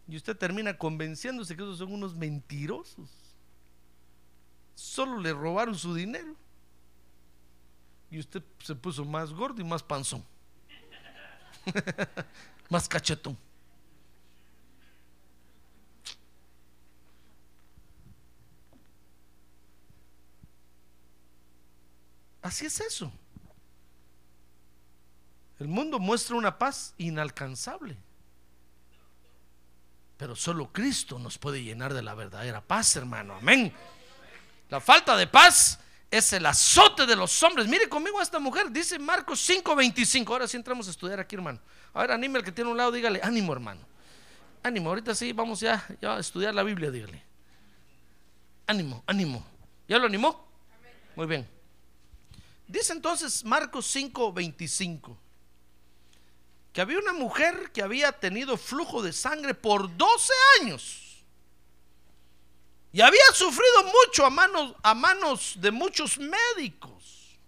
Y 0.07 0.15
usted 0.15 0.37
termina 0.37 0.77
convenciéndose 0.77 1.57
que 1.57 1.63
esos 1.63 1.77
son 1.77 1.91
unos 1.91 2.15
mentirosos. 2.15 3.09
Solo 4.75 5.19
le 5.19 5.33
robaron 5.33 5.77
su 5.77 5.93
dinero. 5.93 6.37
Y 8.11 8.19
usted 8.19 8.43
se 8.63 8.75
puso 8.75 9.05
más 9.05 9.31
gordo 9.31 9.61
y 9.61 9.63
más 9.63 9.83
panzón. 9.83 10.23
más 12.69 12.87
cachetón. 12.87 13.37
Así 22.41 22.65
es 22.65 22.79
eso. 22.79 23.11
El 25.59 25.67
mundo 25.67 25.99
muestra 25.99 26.35
una 26.35 26.57
paz 26.57 26.93
inalcanzable. 26.97 27.97
Pero 30.17 30.35
solo 30.35 30.71
Cristo 30.71 31.19
nos 31.19 31.37
puede 31.37 31.61
llenar 31.63 31.93
de 31.93 32.01
la 32.01 32.15
verdadera 32.15 32.61
paz, 32.61 32.95
hermano. 32.95 33.35
Amén. 33.35 33.73
La 34.69 34.79
falta 34.79 35.15
de 35.17 35.27
paz 35.27 35.79
es 36.11 36.33
el 36.33 36.45
azote 36.45 37.05
de 37.05 37.15
los 37.15 37.41
hombres. 37.43 37.67
Mire 37.67 37.87
conmigo 37.87 38.19
a 38.19 38.23
esta 38.23 38.39
mujer, 38.39 38.71
dice 38.71 38.97
Marcos 38.97 39.39
5:25. 39.47 40.31
Ahora 40.31 40.47
sí 40.47 40.57
entramos 40.57 40.87
a 40.87 40.91
estudiar 40.91 41.19
aquí, 41.19 41.35
hermano. 41.35 41.59
A 41.93 42.01
ver, 42.01 42.11
anime 42.11 42.39
al 42.39 42.45
que 42.45 42.51
tiene 42.51 42.69
un 42.69 42.77
lado, 42.77 42.91
dígale, 42.91 43.19
ánimo, 43.23 43.53
hermano. 43.53 43.81
Ánimo, 44.63 44.89
ahorita 44.89 45.15
sí, 45.15 45.31
vamos 45.33 45.59
ya, 45.59 45.85
ya 46.01 46.15
a 46.15 46.19
estudiar 46.19 46.53
la 46.53 46.63
Biblia, 46.63 46.91
dígale. 46.91 47.23
Ánimo, 48.67 49.03
ánimo. 49.07 49.45
¿Ya 49.87 49.97
lo 49.97 50.05
animó? 50.05 50.47
Muy 51.15 51.25
bien. 51.25 51.47
Dice 52.67 52.93
entonces 52.93 53.43
Marcos 53.43 53.85
5:25 53.95 55.17
que 56.71 56.81
había 56.81 56.99
una 56.99 57.13
mujer 57.13 57.71
que 57.73 57.81
había 57.81 58.11
tenido 58.11 58.55
flujo 58.55 59.01
de 59.01 59.11
sangre 59.11 59.55
por 59.55 59.97
12 59.97 60.33
años 60.61 61.08
y 62.91 63.01
había 63.01 63.25
sufrido 63.33 63.83
mucho 63.83 64.25
a 64.25 64.29
manos, 64.29 64.75
a 64.81 64.93
manos 64.93 65.55
de 65.57 65.71
muchos 65.71 66.17
médicos 66.17 67.39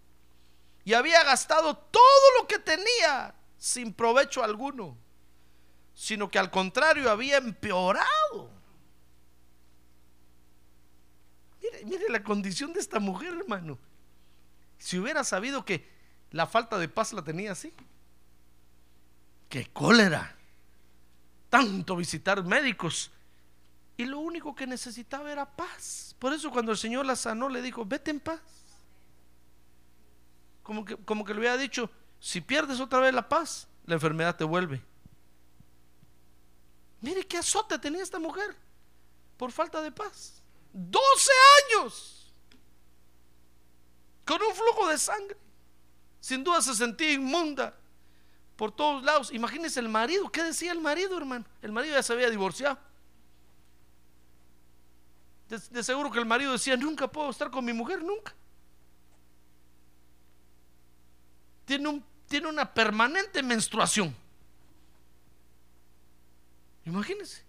y 0.84 0.94
había 0.94 1.24
gastado 1.24 1.76
todo 1.76 2.40
lo 2.40 2.48
que 2.48 2.60
tenía 2.60 3.36
sin 3.58 3.94
provecho 3.94 4.44
alguno, 4.44 4.98
sino 5.94 6.30
que 6.30 6.40
al 6.40 6.50
contrario 6.50 7.10
había 7.10 7.38
empeorado. 7.38 8.50
Mire, 11.62 11.86
mire 11.86 12.10
la 12.10 12.24
condición 12.24 12.74
de 12.74 12.80
esta 12.80 13.00
mujer, 13.00 13.34
hermano. 13.34 13.78
Si 14.80 14.98
hubiera 14.98 15.24
sabido 15.24 15.64
que 15.64 15.88
la 16.32 16.48
falta 16.48 16.80
de 16.80 16.88
paz 16.88 17.14
la 17.14 17.24
tenía 17.24 17.52
así. 17.52 17.72
Qué 19.48 19.68
cólera. 19.68 20.36
Tanto 21.50 21.96
visitar 21.96 22.44
médicos. 22.44 23.12
Y 23.98 24.06
lo 24.06 24.20
único 24.20 24.56
que 24.56 24.66
necesitaba 24.66 25.32
era 25.32 25.46
paz. 25.46 26.16
Por 26.20 26.34
eso 26.34 26.52
cuando 26.52 26.72
el 26.72 26.78
Señor 26.78 27.06
la 27.06 27.16
sanó 27.16 27.50
le 27.50 27.62
dijo, 27.62 27.86
vete 27.86 28.12
en 28.12 28.20
paz. 28.20 28.40
Como 30.64 30.86
que, 30.86 30.96
como 30.98 31.26
que 31.26 31.34
le 31.34 31.40
hubiera 31.40 31.58
dicho, 31.58 31.90
si 32.20 32.42
pierdes 32.42 32.80
otra 32.80 33.00
vez 33.00 33.14
la 33.14 33.28
paz, 33.28 33.68
la 33.86 33.96
enfermedad 33.96 34.36
te 34.36 34.44
vuelve. 34.44 34.82
Mire 37.02 37.26
qué 37.26 37.38
azote 37.38 37.80
tenía 37.80 38.04
esta 38.04 38.20
mujer 38.20 38.56
por 39.38 39.52
falta 39.52 39.82
de 39.82 39.92
paz. 39.92 40.42
12 40.72 41.32
años 41.76 42.34
con 44.24 44.42
un 44.42 44.56
flujo 44.56 44.88
de 44.88 44.98
sangre. 44.98 45.38
Sin 46.20 46.44
duda 46.44 46.62
se 46.62 46.76
sentía 46.76 47.12
inmunda 47.12 47.76
por 48.56 48.72
todos 48.72 49.04
lados. 49.04 49.34
Imagínense 49.34 49.80
el 49.80 49.90
marido. 49.90 50.32
¿Qué 50.32 50.44
decía 50.44 50.72
el 50.72 50.80
marido, 50.80 51.18
hermano? 51.18 51.46
El 51.62 51.72
marido 51.72 51.96
ya 51.96 52.04
se 52.04 52.14
había 52.14 52.30
divorciado. 52.30 52.78
De, 55.52 55.84
seguro 55.84 56.10
que 56.10 56.20
el 56.20 56.26
marido 56.26 56.54
decía, 56.54 56.78
nunca 56.78 57.12
puedo 57.12 57.30
estar 57.30 57.52
con 57.52 57.66
mi 57.66 57.74
mujer, 57.74 58.02
nunca. 58.02 58.34
Tiene, 61.66 62.02
tiene 62.30 62.48
una 62.48 62.74
permanente 62.74 63.44
menstruación. 63.44 64.16
Imagínense. 66.86 67.44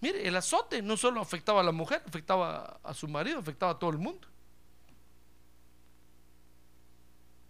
Mire, 0.00 0.28
el 0.28 0.36
azote 0.36 0.82
no 0.82 0.96
solo 0.96 1.20
afectaba 1.20 1.62
a 1.62 1.64
la 1.64 1.72
mujer, 1.72 2.00
afectaba 2.06 2.78
a 2.84 2.94
su 2.94 3.08
marido, 3.08 3.40
afectaba 3.40 3.72
a 3.72 3.78
todo 3.80 3.90
el 3.90 3.98
mundo. 3.98 4.28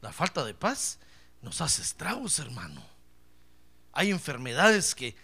La 0.00 0.10
falta 0.10 0.42
de 0.42 0.54
paz 0.54 0.98
nos 1.42 1.60
hace 1.60 1.82
estragos, 1.82 2.38
hermano. 2.38 2.82
Hay 3.92 4.10
enfermedades 4.10 4.94
que 4.94 5.14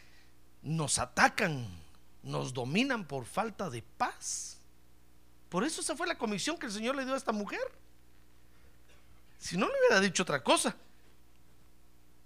nos 0.60 0.98
atacan, 0.98 1.66
nos 2.22 2.52
dominan 2.52 3.06
por 3.06 3.24
falta 3.24 3.68
de 3.70 3.82
paz. 3.82 4.58
Por 5.48 5.64
eso 5.64 5.80
esa 5.80 5.96
fue 5.96 6.06
la 6.06 6.16
comisión 6.16 6.56
que 6.56 6.66
el 6.66 6.72
Señor 6.72 6.96
le 6.96 7.04
dio 7.04 7.14
a 7.14 7.18
esta 7.18 7.32
mujer. 7.32 7.60
Si 9.38 9.56
no 9.56 9.66
le 9.66 9.72
hubiera 9.78 10.00
dicho 10.00 10.22
otra 10.22 10.42
cosa. 10.42 10.76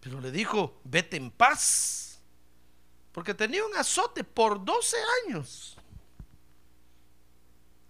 Pero 0.01 0.21
le 0.21 0.31
dijo, 0.31 0.81
vete 0.85 1.17
en 1.17 1.31
paz. 1.31 2.21
Porque 3.13 3.35
tenía 3.35 3.65
un 3.65 3.75
azote 3.75 4.23
por 4.23 4.65
12 4.65 4.97
años. 5.25 5.77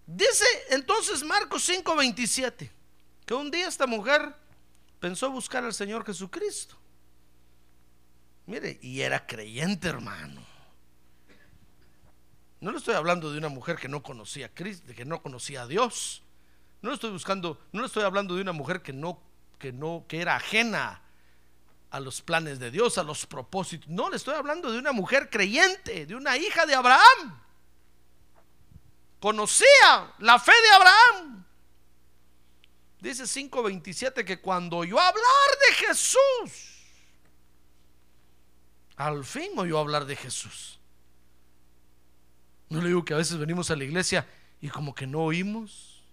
Dice 0.07 0.45
entonces 0.69 1.21
Marcos 1.21 1.67
5:27 1.69 2.71
que 3.25 3.33
un 3.33 3.51
día 3.51 3.67
esta 3.67 3.85
mujer 3.85 4.33
pensó 5.01 5.29
buscar 5.29 5.65
al 5.65 5.73
Señor 5.73 6.05
Jesucristo. 6.05 6.77
Mire, 8.45 8.79
y 8.81 9.01
era 9.01 9.27
creyente, 9.27 9.89
hermano. 9.89 10.41
No 12.59 12.71
le 12.71 12.77
estoy 12.77 12.95
hablando 12.95 13.31
de 13.31 13.37
una 13.37 13.49
mujer 13.49 13.77
que 13.77 13.87
no 13.87 14.01
conocía 14.01 14.47
a 14.47 14.49
Cristo, 14.49 14.93
que 14.95 15.05
no 15.05 15.21
conocía 15.21 15.63
a 15.63 15.67
Dios. 15.67 16.23
No 16.81 16.89
le 16.89 16.95
estoy 16.95 17.11
buscando, 17.11 17.59
no 17.71 17.81
le 17.81 17.87
estoy 17.87 18.03
hablando 18.03 18.35
de 18.35 18.41
una 18.41 18.51
mujer 18.51 18.81
que 18.81 18.93
no, 18.93 19.21
que 19.59 19.71
no, 19.71 20.05
que 20.07 20.21
era 20.21 20.35
ajena 20.35 21.01
a 21.89 21.99
los 21.99 22.21
planes 22.21 22.59
de 22.59 22.71
Dios, 22.71 22.97
a 22.97 23.03
los 23.03 23.25
propósitos. 23.25 23.87
No, 23.89 24.09
le 24.09 24.17
estoy 24.17 24.35
hablando 24.35 24.71
de 24.71 24.79
una 24.79 24.91
mujer 24.91 25.29
creyente, 25.29 26.05
de 26.05 26.15
una 26.15 26.37
hija 26.37 26.65
de 26.65 26.75
Abraham. 26.75 27.41
Conocía 29.19 30.13
la 30.19 30.39
fe 30.39 30.51
de 30.51 30.69
Abraham. 30.75 31.45
Dice 32.99 33.23
5.27 33.23 34.25
que 34.25 34.41
cuando 34.41 34.77
oyó 34.77 34.99
hablar 34.99 35.23
de 35.67 35.75
Jesús, 35.75 36.77
al 38.95 39.23
fin 39.23 39.51
oyó 39.57 39.77
hablar 39.79 40.05
de 40.05 40.15
Jesús. 40.15 40.79
No 42.69 42.81
le 42.81 42.87
digo 42.87 43.05
que 43.05 43.13
a 43.13 43.17
veces 43.17 43.37
venimos 43.37 43.71
a 43.71 43.75
la 43.75 43.83
iglesia 43.83 44.27
y 44.61 44.69
como 44.69 44.93
que 44.93 45.07
no 45.07 45.21
oímos. 45.21 46.03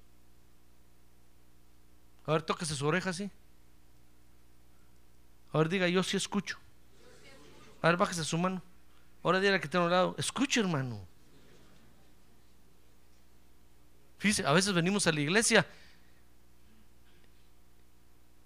A 2.26 2.32
ver, 2.32 2.42
tóquese 2.42 2.74
su 2.74 2.86
oreja 2.86 3.10
así. 3.10 3.30
A 5.52 5.58
ver, 5.58 5.68
diga, 5.68 5.88
yo 5.88 6.02
sí 6.02 6.16
escucho. 6.16 6.58
A 7.82 7.88
ver, 7.88 7.96
bájese 7.96 8.24
su 8.24 8.38
mano. 8.38 8.62
Ahora 9.22 9.40
dígale 9.40 9.60
que 9.60 9.68
tengo 9.68 9.84
un 9.84 9.90
lado. 9.90 10.14
Escuche, 10.18 10.60
hermano. 10.60 11.06
Fíjese, 14.18 14.46
a 14.46 14.52
veces 14.52 14.72
venimos 14.72 15.06
a 15.06 15.12
la 15.12 15.20
iglesia. 15.20 15.66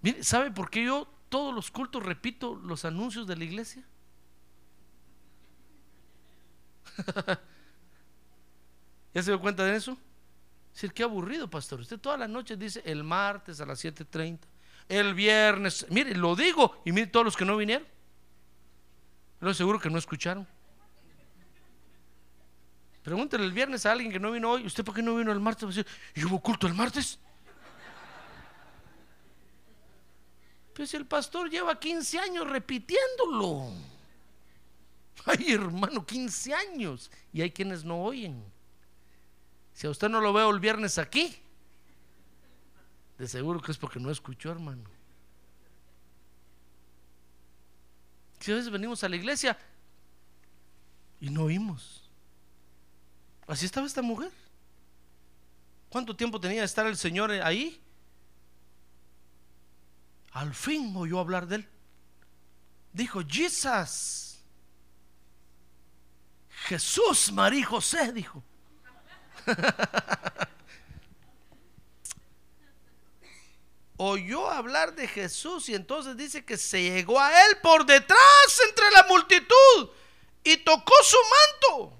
Mire, 0.00 0.24
¿sabe 0.24 0.50
por 0.50 0.70
qué 0.70 0.84
yo 0.84 1.08
todos 1.28 1.54
los 1.54 1.70
cultos 1.70 2.02
repito 2.02 2.56
los 2.56 2.84
anuncios 2.84 3.26
de 3.26 3.36
la 3.36 3.44
iglesia? 3.44 3.84
¿Ya 9.18 9.22
se 9.24 9.32
dio 9.32 9.40
cuenta 9.40 9.64
de 9.64 9.74
eso? 9.74 9.98
Decir, 10.72 10.92
qué 10.92 11.02
aburrido, 11.02 11.50
pastor. 11.50 11.80
Usted 11.80 11.98
toda 11.98 12.16
la 12.16 12.28
noche 12.28 12.56
dice 12.56 12.80
el 12.84 13.02
martes 13.02 13.60
a 13.60 13.66
las 13.66 13.84
7:30, 13.84 14.46
el 14.88 15.12
viernes. 15.12 15.84
Mire, 15.90 16.14
lo 16.14 16.36
digo 16.36 16.80
y 16.84 16.92
mire 16.92 17.08
todos 17.08 17.24
los 17.24 17.36
que 17.36 17.44
no 17.44 17.56
vinieron. 17.56 17.84
Lo 19.40 19.52
seguro 19.52 19.80
que 19.80 19.90
no 19.90 19.98
escucharon. 19.98 20.46
Pregúntele 23.02 23.44
el 23.44 23.50
viernes 23.50 23.86
a 23.86 23.90
alguien 23.90 24.12
que 24.12 24.20
no 24.20 24.30
vino 24.30 24.52
hoy, 24.52 24.64
¿usted 24.64 24.84
por 24.84 24.94
qué 24.94 25.02
no 25.02 25.16
vino 25.16 25.32
el 25.32 25.40
martes? 25.40 25.84
¿Y 26.14 26.24
hubo 26.24 26.38
culto 26.38 26.68
el 26.68 26.74
martes? 26.74 27.18
Pues 30.74 30.94
el 30.94 31.06
pastor 31.06 31.50
lleva 31.50 31.76
15 31.76 32.20
años 32.20 32.48
repitiéndolo. 32.48 33.72
Ay, 35.26 35.54
hermano, 35.54 36.06
15 36.06 36.54
años. 36.54 37.10
Y 37.32 37.42
hay 37.42 37.50
quienes 37.50 37.82
no 37.82 38.00
oyen. 38.00 38.56
Si 39.78 39.86
a 39.86 39.90
usted 39.90 40.08
no 40.08 40.20
lo 40.20 40.32
veo 40.32 40.50
el 40.50 40.58
viernes 40.58 40.98
aquí, 40.98 41.36
de 43.16 43.28
seguro 43.28 43.62
que 43.62 43.70
es 43.70 43.78
porque 43.78 44.00
no 44.00 44.10
escuchó, 44.10 44.50
hermano. 44.50 44.82
Si 48.40 48.50
a 48.50 48.56
veces 48.56 48.72
venimos 48.72 49.04
a 49.04 49.08
la 49.08 49.14
iglesia 49.14 49.56
y 51.20 51.30
no 51.30 51.44
oímos. 51.44 52.10
Así 53.46 53.66
estaba 53.66 53.86
esta 53.86 54.02
mujer. 54.02 54.32
¿Cuánto 55.90 56.16
tiempo 56.16 56.40
tenía 56.40 56.62
de 56.62 56.66
estar 56.66 56.84
el 56.88 56.96
Señor 56.96 57.30
ahí? 57.30 57.80
Al 60.32 60.54
fin 60.54 60.92
oyó 60.96 61.20
hablar 61.20 61.46
de 61.46 61.54
él. 61.54 61.68
Dijo, 62.92 63.22
Jesus. 63.24 64.42
Jesús, 66.66 67.30
María 67.30 67.64
José, 67.64 68.12
dijo. 68.12 68.42
Oyó 74.00 74.48
hablar 74.48 74.94
de 74.94 75.08
Jesús 75.08 75.68
y 75.68 75.74
entonces 75.74 76.16
dice 76.16 76.44
que 76.44 76.56
se 76.56 76.80
llegó 76.80 77.20
a 77.20 77.30
él 77.46 77.58
por 77.60 77.84
detrás 77.84 78.60
entre 78.68 78.90
la 78.92 79.04
multitud 79.08 79.90
y 80.44 80.56
tocó 80.58 80.94
su 81.02 81.16
manto. 81.16 81.98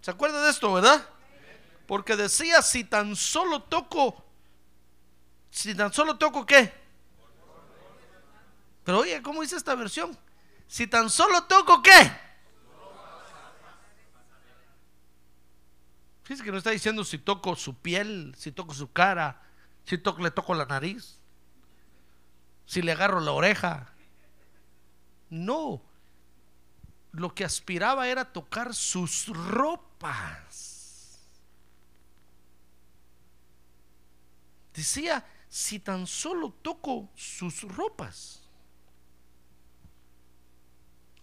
¿Se 0.00 0.10
acuerda 0.10 0.42
de 0.42 0.50
esto, 0.50 0.72
verdad? 0.72 1.06
Porque 1.86 2.16
decía, 2.16 2.62
si 2.62 2.84
tan 2.84 3.14
solo 3.16 3.64
toco, 3.64 4.24
si 5.50 5.74
tan 5.74 5.92
solo 5.92 6.16
toco 6.16 6.46
qué. 6.46 6.72
Pero 8.84 9.00
oye, 9.00 9.20
¿cómo 9.20 9.42
dice 9.42 9.56
esta 9.56 9.74
versión? 9.74 10.16
Si 10.66 10.86
tan 10.86 11.10
solo 11.10 11.44
toco 11.44 11.82
qué. 11.82 12.29
Fíjese 16.30 16.44
que 16.44 16.52
no 16.52 16.58
está 16.58 16.70
diciendo 16.70 17.02
si 17.02 17.18
toco 17.18 17.56
su 17.56 17.74
piel, 17.74 18.32
si 18.38 18.52
toco 18.52 18.72
su 18.72 18.92
cara, 18.92 19.42
si 19.82 19.96
le 19.96 20.30
toco 20.30 20.54
la 20.54 20.64
nariz, 20.64 21.18
si 22.66 22.82
le 22.82 22.92
agarro 22.92 23.18
la 23.18 23.32
oreja. 23.32 23.92
No. 25.28 25.82
Lo 27.10 27.34
que 27.34 27.44
aspiraba 27.44 28.06
era 28.06 28.32
tocar 28.32 28.76
sus 28.76 29.26
ropas. 29.26 31.18
Decía, 34.72 35.26
si 35.48 35.80
tan 35.80 36.06
solo 36.06 36.52
toco 36.62 37.10
sus 37.16 37.62
ropas. 37.62 38.40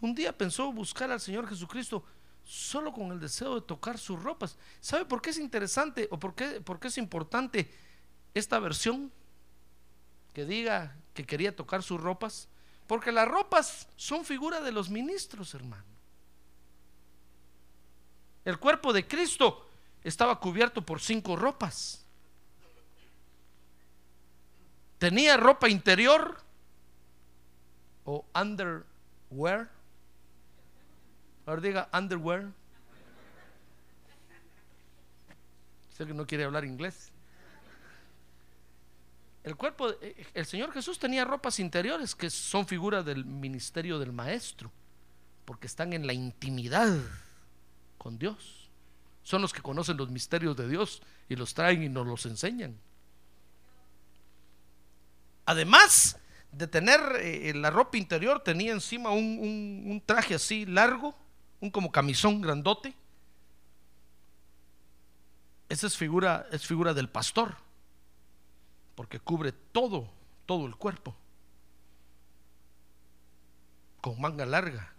Un 0.02 0.14
día 0.14 0.38
pensó 0.38 0.70
buscar 0.74 1.10
al 1.12 1.22
Señor 1.22 1.48
Jesucristo 1.48 2.04
solo 2.48 2.94
con 2.94 3.12
el 3.12 3.20
deseo 3.20 3.56
de 3.56 3.62
tocar 3.62 3.98
sus 3.98 4.24
ropas. 4.24 4.58
¿Sabe 4.80 5.04
por 5.04 5.22
qué 5.22 5.32
es 5.32 5.38
interesante 5.38 6.08
o 6.10 6.18
por 6.18 6.34
qué, 6.34 6.62
por 6.62 6.80
qué 6.80 6.88
es 6.88 6.98
importante 6.98 7.70
esta 8.34 8.58
versión 8.60 9.12
que 10.34 10.46
diga 10.46 10.96
que 11.14 11.26
quería 11.26 11.54
tocar 11.54 11.84
sus 11.84 12.00
ropas? 12.00 12.48
Porque 12.88 13.12
las 13.12 13.28
ropas 13.28 13.90
son 13.98 14.24
figura 14.24 14.62
de 14.62 14.72
los 14.72 14.90
ministros, 14.90 15.54
hermano. 15.54 15.84
El 18.46 18.58
cuerpo 18.60 18.94
de 18.94 19.06
Cristo 19.06 19.68
estaba 20.02 20.40
cubierto 20.40 20.86
por 20.86 21.02
cinco 21.02 21.36
ropas. 21.36 22.06
Tenía 25.00 25.36
ropa 25.36 25.68
interior 25.68 26.42
o 28.06 28.26
underwear 28.34 29.70
Ahora 31.48 31.62
diga 31.62 31.90
underwear. 31.94 32.52
Sé 35.98 36.06
que 36.06 36.14
no 36.14 36.28
quiere 36.28 36.44
hablar 36.44 36.66
inglés. 36.66 37.10
El 39.46 39.56
cuerpo, 39.56 39.90
eh, 40.02 40.28
el 40.34 40.46
Señor 40.46 40.74
Jesús 40.74 41.00
tenía 41.00 41.24
ropas 41.24 41.60
interiores 41.62 42.14
que 42.14 42.30
son 42.30 42.68
figuras 42.68 43.06
del 43.06 43.24
ministerio 43.24 43.98
del 43.98 44.12
Maestro, 44.12 44.70
porque 45.46 45.68
están 45.68 45.94
en 45.94 46.06
la 46.06 46.12
intimidad 46.12 46.94
con 47.98 48.20
Dios. 48.20 48.70
Son 49.24 49.42
los 49.42 49.54
que 49.54 49.62
conocen 49.62 49.96
los 49.96 50.10
misterios 50.10 50.58
de 50.58 50.68
Dios 50.68 51.02
y 51.30 51.38
los 51.38 51.54
traen 51.54 51.82
y 51.82 51.88
nos 51.88 52.06
los 52.06 52.26
enseñan. 52.26 52.78
Además 55.46 56.20
de 56.52 56.68
tener 56.68 57.00
eh, 57.22 57.54
la 57.56 57.70
ropa 57.70 57.98
interior, 57.98 58.44
tenía 58.44 58.74
encima 58.74 59.12
un 59.12 60.04
traje 60.06 60.36
así 60.36 60.66
largo 60.66 61.16
un 61.60 61.72
como 61.72 61.92
camisón 61.92 62.42
grandote. 62.42 62.96
Esa 65.70 65.88
es 65.88 65.98
figura, 65.98 66.48
es 66.52 66.66
figura 66.66 66.94
del 66.94 67.10
pastor, 67.10 67.56
porque 68.96 69.20
cubre 69.20 69.52
todo, 69.52 70.10
todo 70.46 70.66
el 70.66 70.76
cuerpo, 70.76 71.16
con 74.00 74.20
manga 74.22 74.46
larga. 74.46 74.94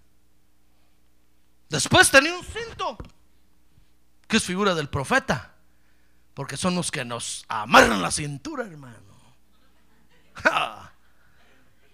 Después 1.70 2.10
tenía 2.10 2.34
un 2.34 2.44
cinto, 2.44 2.98
que 4.26 4.36
es 4.36 4.44
figura 4.44 4.74
del 4.74 4.88
profeta, 4.88 5.54
porque 6.34 6.56
son 6.56 6.74
los 6.74 6.90
que 6.90 7.04
nos 7.04 7.44
amarran 7.48 8.02
la 8.02 8.10
cintura, 8.10 8.64
hermano. 8.66 9.08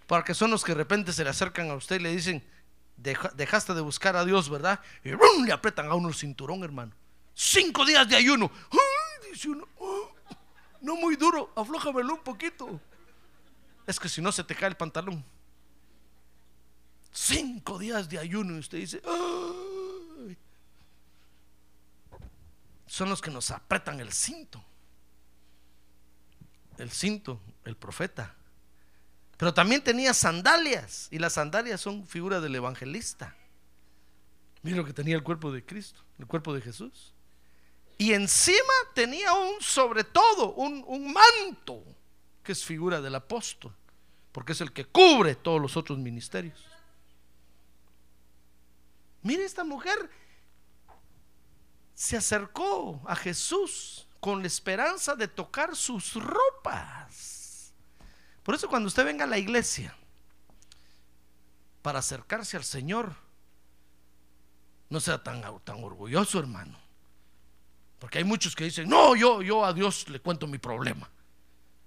Porque 0.07 0.35
son 0.35 0.51
los 0.51 0.63
que 0.63 0.73
de 0.73 0.79
repente 0.79 1.15
se 1.15 1.25
le 1.25 1.31
acercan 1.31 1.71
a 1.71 1.75
usted 1.77 1.97
y 1.97 2.03
le 2.03 2.15
dicen, 2.15 2.47
dejaste 2.97 3.75
de 3.75 3.81
buscar 3.81 4.17
a 4.17 4.25
Dios, 4.25 4.49
¿verdad? 4.49 4.81
Y 5.03 5.11
le 5.45 5.53
apretan 5.53 5.89
a 5.89 5.95
uno 5.95 6.09
el 6.09 6.15
cinturón, 6.15 6.65
hermano. 6.65 6.93
Cinco 7.35 7.85
días 7.85 8.09
de 8.09 8.17
ayuno. 8.17 8.51
oh, 9.79 10.15
no 10.81 10.97
muy 10.97 11.17
duro, 11.17 11.53
aflójamelo 11.57 12.15
un 12.15 12.23
poquito. 12.23 12.81
Es 13.87 13.99
que 13.99 14.09
si 14.09 14.23
no 14.23 14.33
se 14.33 14.45
te 14.45 14.55
cae 14.55 14.69
el 14.69 14.77
pantalón. 14.77 15.25
Cinco 17.13 17.79
días 17.79 18.09
de 18.09 18.19
ayuno 18.19 18.57
y 18.57 18.59
usted 18.59 18.79
dice, 18.79 19.01
son 22.87 23.09
los 23.09 23.21
que 23.21 23.31
nos 23.31 23.51
apretan 23.51 24.01
el 24.01 24.13
cinto. 24.13 24.65
El 26.79 26.91
cinto, 26.91 27.41
el 27.65 27.77
profeta. 27.77 28.35
Pero 29.37 29.53
también 29.53 29.83
tenía 29.83 30.15
sandalias. 30.15 31.09
Y 31.11 31.19
las 31.19 31.35
sandalias 31.35 31.81
son 31.81 32.07
figura 32.07 32.41
del 32.41 32.55
evangelista. 32.55 33.35
Mira 34.63 34.79
lo 34.79 34.85
que 34.85 34.93
tenía 34.93 35.17
el 35.17 35.23
cuerpo 35.23 35.53
de 35.53 35.65
Cristo, 35.65 36.01
el 36.19 36.27
cuerpo 36.27 36.55
de 36.55 36.61
Jesús. 36.61 37.13
Y 37.99 38.13
encima 38.13 38.73
tenía 38.95 39.33
un, 39.35 39.61
sobre 39.61 40.05
todo, 40.05 40.55
un, 40.55 40.85
un 40.87 41.13
manto, 41.13 41.85
que 42.43 42.53
es 42.53 42.65
figura 42.65 43.01
del 43.01 43.15
apóstol, 43.15 43.75
porque 44.33 44.53
es 44.53 44.61
el 44.61 44.73
que 44.73 44.85
cubre 44.85 45.35
todos 45.35 45.61
los 45.61 45.77
otros 45.77 45.99
ministerios. 45.99 46.67
Mire, 49.23 49.45
esta 49.45 49.65
mujer 49.65 50.11
se 51.95 52.17
acercó 52.17 53.01
a 53.07 53.17
Jesús 53.17 54.07
con 54.21 54.41
la 54.41 54.47
esperanza 54.47 55.15
de 55.15 55.29
tocar 55.29 55.77
sus 55.77 56.15
ropas. 56.15 57.34
Por 58.45 58.55
eso 58.55 58.69
cuando 58.69 58.87
usted 58.87 59.05
venga 59.05 59.25
a 59.25 59.27
la 59.27 59.39
iglesia 59.39 59.97
para 61.83 61.99
acercarse 61.99 62.57
al 62.57 62.65
Señor, 62.65 63.17
no 64.91 65.01
sea 65.01 65.23
tan, 65.23 65.43
tan 65.65 65.83
orgulloso, 65.83 66.39
hermano. 66.39 66.79
Porque 67.99 68.19
hay 68.19 68.25
muchos 68.25 68.55
que 68.55 68.65
dicen, 68.65 68.89
no, 68.89 69.17
yo, 69.17 69.41
yo 69.41 69.65
a 69.65 69.73
Dios 69.73 70.09
le 70.11 70.21
cuento 70.21 70.47
mi 70.47 70.59
problema. 70.59 71.11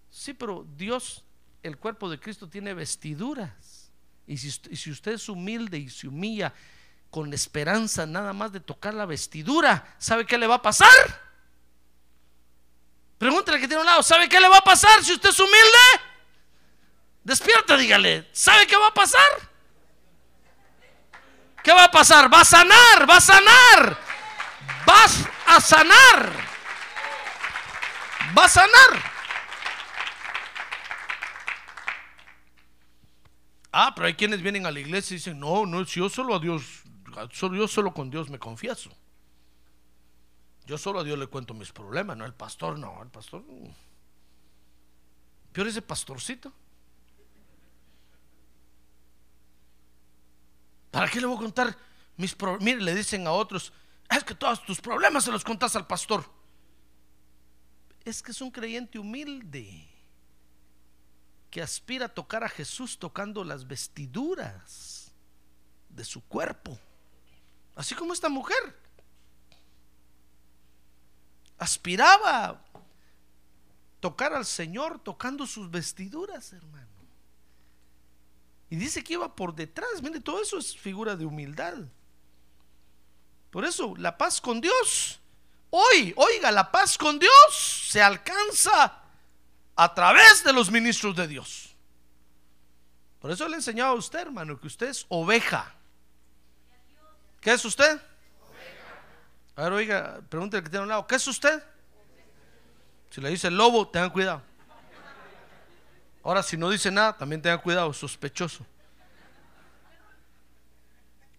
Sí, 0.09 0.33
pero 0.33 0.65
Dios, 0.75 1.23
el 1.61 1.77
cuerpo 1.77 2.09
de 2.09 2.19
Cristo 2.19 2.49
tiene 2.49 2.73
vestiduras. 2.73 3.91
Y 4.25 4.37
si, 4.37 4.49
si 4.51 4.91
usted 4.91 5.13
es 5.13 5.29
humilde 5.29 5.77
y 5.77 5.89
se 5.89 6.07
humilla 6.07 6.53
con 7.11 7.29
la 7.29 7.35
esperanza 7.35 8.07
nada 8.07 8.33
más 8.33 8.51
de 8.51 8.59
tocar 8.59 8.95
la 8.95 9.05
vestidura, 9.05 9.95
¿sabe 9.99 10.25
qué 10.25 10.39
le 10.39 10.47
va 10.47 10.55
a 10.55 10.61
pasar? 10.61 10.89
Pregúntale 13.19 13.59
que 13.59 13.67
tiene 13.67 13.81
un 13.81 13.85
lado, 13.85 14.01
¿sabe 14.01 14.27
qué 14.27 14.39
le 14.39 14.49
va 14.49 14.57
a 14.57 14.63
pasar 14.63 15.03
si 15.03 15.13
usted 15.13 15.29
es 15.29 15.39
humilde? 15.39 16.06
Despierta, 17.27 17.75
dígale, 17.75 18.25
¿sabe 18.31 18.65
qué 18.67 18.77
va 18.77 18.87
a 18.87 18.93
pasar? 18.93 19.19
¿Qué 21.61 21.73
va 21.73 21.83
a 21.83 21.91
pasar? 21.91 22.33
Va 22.33 22.39
a 22.39 22.45
sanar, 22.45 23.09
va 23.09 23.17
a 23.17 23.19
sanar. 23.19 23.99
Vas 24.85 25.27
a 25.45 25.59
sanar. 25.59 26.31
Va 28.37 28.45
a 28.45 28.47
sanar. 28.47 29.03
Ah, 33.73 33.91
pero 33.93 34.07
hay 34.07 34.13
quienes 34.13 34.41
vienen 34.41 34.65
a 34.65 34.71
la 34.71 34.79
iglesia 34.79 35.15
y 35.15 35.17
dicen, 35.17 35.37
no, 35.37 35.65
no, 35.65 35.83
si 35.83 35.99
yo 35.99 36.07
solo 36.07 36.33
a 36.33 36.39
Dios, 36.39 36.83
yo 37.41 37.67
solo 37.67 37.93
con 37.93 38.09
Dios 38.09 38.29
me 38.29 38.39
confieso. 38.39 38.89
Yo 40.65 40.77
solo 40.77 41.01
a 41.01 41.03
Dios 41.03 41.19
le 41.19 41.27
cuento 41.27 41.53
mis 41.53 41.73
problemas, 41.73 42.15
no 42.15 42.23
el 42.23 42.33
pastor, 42.33 42.79
no, 42.79 43.03
el 43.03 43.09
pastor. 43.09 43.43
no. 43.43 43.75
Peor 45.51 45.67
ese 45.67 45.81
pastorcito. 45.81 46.53
¿Para 50.97 51.11
qué 51.11 51.21
le 51.21 51.27
voy 51.27 51.35
a 51.35 51.41
contar 51.41 51.77
mis 52.15 52.33
problemas? 52.33 52.63
Mire, 52.63 52.81
le 52.81 52.95
dicen 52.95 53.27
a 53.27 53.31
otros, 53.31 53.71
es 54.09 54.23
que 54.23 54.33
todos 54.33 54.65
tus 54.65 54.81
problemas 54.81 55.25
se 55.25 55.31
los 55.31 55.43
contas 55.43 55.75
al 55.75 55.85
pastor. 55.85 56.27
Es 58.03 58.23
que 58.23 58.31
es 58.31 58.41
un 58.41 58.49
creyente 58.49 58.97
humilde 58.97 59.87
que 61.51 61.61
aspira 61.61 62.07
a 62.07 62.09
tocar 62.09 62.43
a 62.43 62.49
Jesús 62.49 62.97
tocando 62.97 63.43
las 63.43 63.67
vestiduras 63.67 65.11
de 65.89 66.03
su 66.03 66.23
cuerpo. 66.23 66.79
Así 67.75 67.93
como 67.93 68.11
esta 68.11 68.27
mujer 68.27 68.57
aspiraba 71.59 72.59
tocar 73.99 74.33
al 74.33 74.47
Señor 74.47 74.97
tocando 74.97 75.45
sus 75.45 75.69
vestiduras, 75.69 76.53
hermano. 76.53 76.96
Y 78.69 78.75
dice 78.75 79.03
que 79.03 79.13
iba 79.13 79.35
por 79.35 79.55
detrás. 79.55 80.01
Mire, 80.01 80.19
todo 80.19 80.41
eso 80.41 80.57
es 80.57 80.77
figura 80.77 81.15
de 81.15 81.25
humildad. 81.25 81.75
Por 83.49 83.65
eso, 83.65 83.93
la 83.97 84.17
paz 84.17 84.41
con 84.41 84.59
Dios. 84.59 85.19
Hoy, 85.69 86.13
oiga, 86.15 86.51
la 86.51 86.71
paz 86.71 86.97
con 86.97 87.19
Dios 87.19 87.87
se 87.89 88.01
alcanza 88.01 89.01
a 89.75 89.93
través 89.93 90.43
de 90.43 90.53
los 90.53 90.71
ministros 90.71 91.15
de 91.15 91.27
Dios. 91.27 91.75
Por 93.19 93.31
eso 93.31 93.47
le 93.47 93.53
he 93.53 93.57
enseñado 93.57 93.91
a 93.91 93.95
usted, 93.95 94.19
hermano, 94.19 94.59
que 94.59 94.67
usted 94.67 94.87
es 94.87 95.05
oveja. 95.09 95.73
¿Qué 97.41 97.53
es 97.53 97.63
usted? 97.65 98.01
A 99.55 99.63
ver, 99.63 99.73
oiga, 99.73 100.21
pregúntale 100.29 100.63
que 100.63 100.69
tiene 100.69 100.81
a 100.81 100.83
un 100.83 100.89
lado, 100.89 101.07
¿qué 101.07 101.15
es 101.15 101.27
usted? 101.27 101.63
Si 103.09 103.21
le 103.21 103.29
dice 103.29 103.49
lobo, 103.49 103.87
tengan 103.87 104.11
cuidado. 104.11 104.41
Ahora, 106.27 106.43
si 106.43 106.57
no 106.57 106.69
dice 106.69 106.91
nada, 106.91 107.15
también 107.15 107.41
tengan 107.41 107.61
cuidado, 107.61 107.93
sospechoso. 107.93 108.65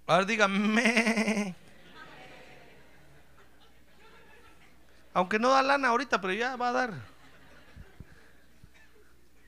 A 0.07 0.17
ver, 0.17 0.25
dígame. 0.25 1.55
Aunque 5.13 5.39
no 5.39 5.51
da 5.51 5.61
lana 5.61 5.89
ahorita, 5.89 6.23
pero 6.23 6.33
ya 6.33 6.57
va 6.57 6.71
a 6.71 6.73
dar. 6.73 6.95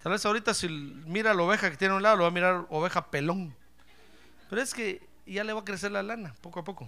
Tal 0.02 0.12
vez 0.12 0.26
ahorita 0.26 0.52
si 0.52 0.68
mira 0.68 1.32
la 1.32 1.42
oveja 1.42 1.70
que 1.70 1.78
tiene 1.78 1.94
a 1.94 1.96
un 1.96 2.02
lado, 2.02 2.16
lo 2.16 2.24
va 2.24 2.28
a 2.28 2.32
mirar 2.32 2.66
oveja 2.68 3.10
pelón. 3.10 3.56
Pero 4.50 4.60
es 4.60 4.74
que 4.74 5.08
ya 5.24 5.42
le 5.42 5.54
va 5.54 5.60
a 5.60 5.64
crecer 5.64 5.90
la 5.90 6.02
lana, 6.02 6.34
poco 6.42 6.60
a 6.60 6.64
poco. 6.64 6.86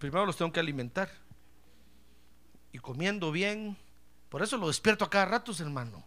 Primero 0.00 0.26
los 0.26 0.36
tengo 0.36 0.50
que 0.50 0.58
alimentar. 0.58 1.08
Y 2.72 2.80
comiendo 2.80 3.30
bien. 3.30 3.76
Por 4.30 4.42
eso 4.42 4.56
lo 4.56 4.66
despierto 4.66 5.04
a 5.04 5.10
cada 5.10 5.26
rato, 5.26 5.52
hermano. 5.60 6.04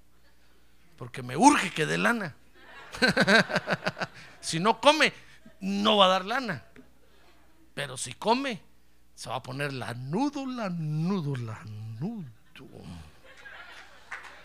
Porque 1.00 1.24
me 1.24 1.38
urge 1.38 1.72
que 1.72 1.86
dé 1.86 1.98
lana. 1.98 2.36
si 4.42 4.60
no 4.60 4.82
come, 4.82 5.14
no 5.62 5.96
va 5.96 6.06
a 6.06 6.10
dar 6.10 6.26
lana. 6.26 6.66
Pero 7.74 7.96
si 7.96 8.14
come, 8.14 8.62
se 9.16 9.30
va 9.30 9.38
a 9.38 9.44
poner 9.44 9.72
la 9.72 9.94
nudo, 9.94 10.46
la 10.46 10.70
nudo, 10.70 11.38
la 11.38 11.58
nudo. 11.64 12.26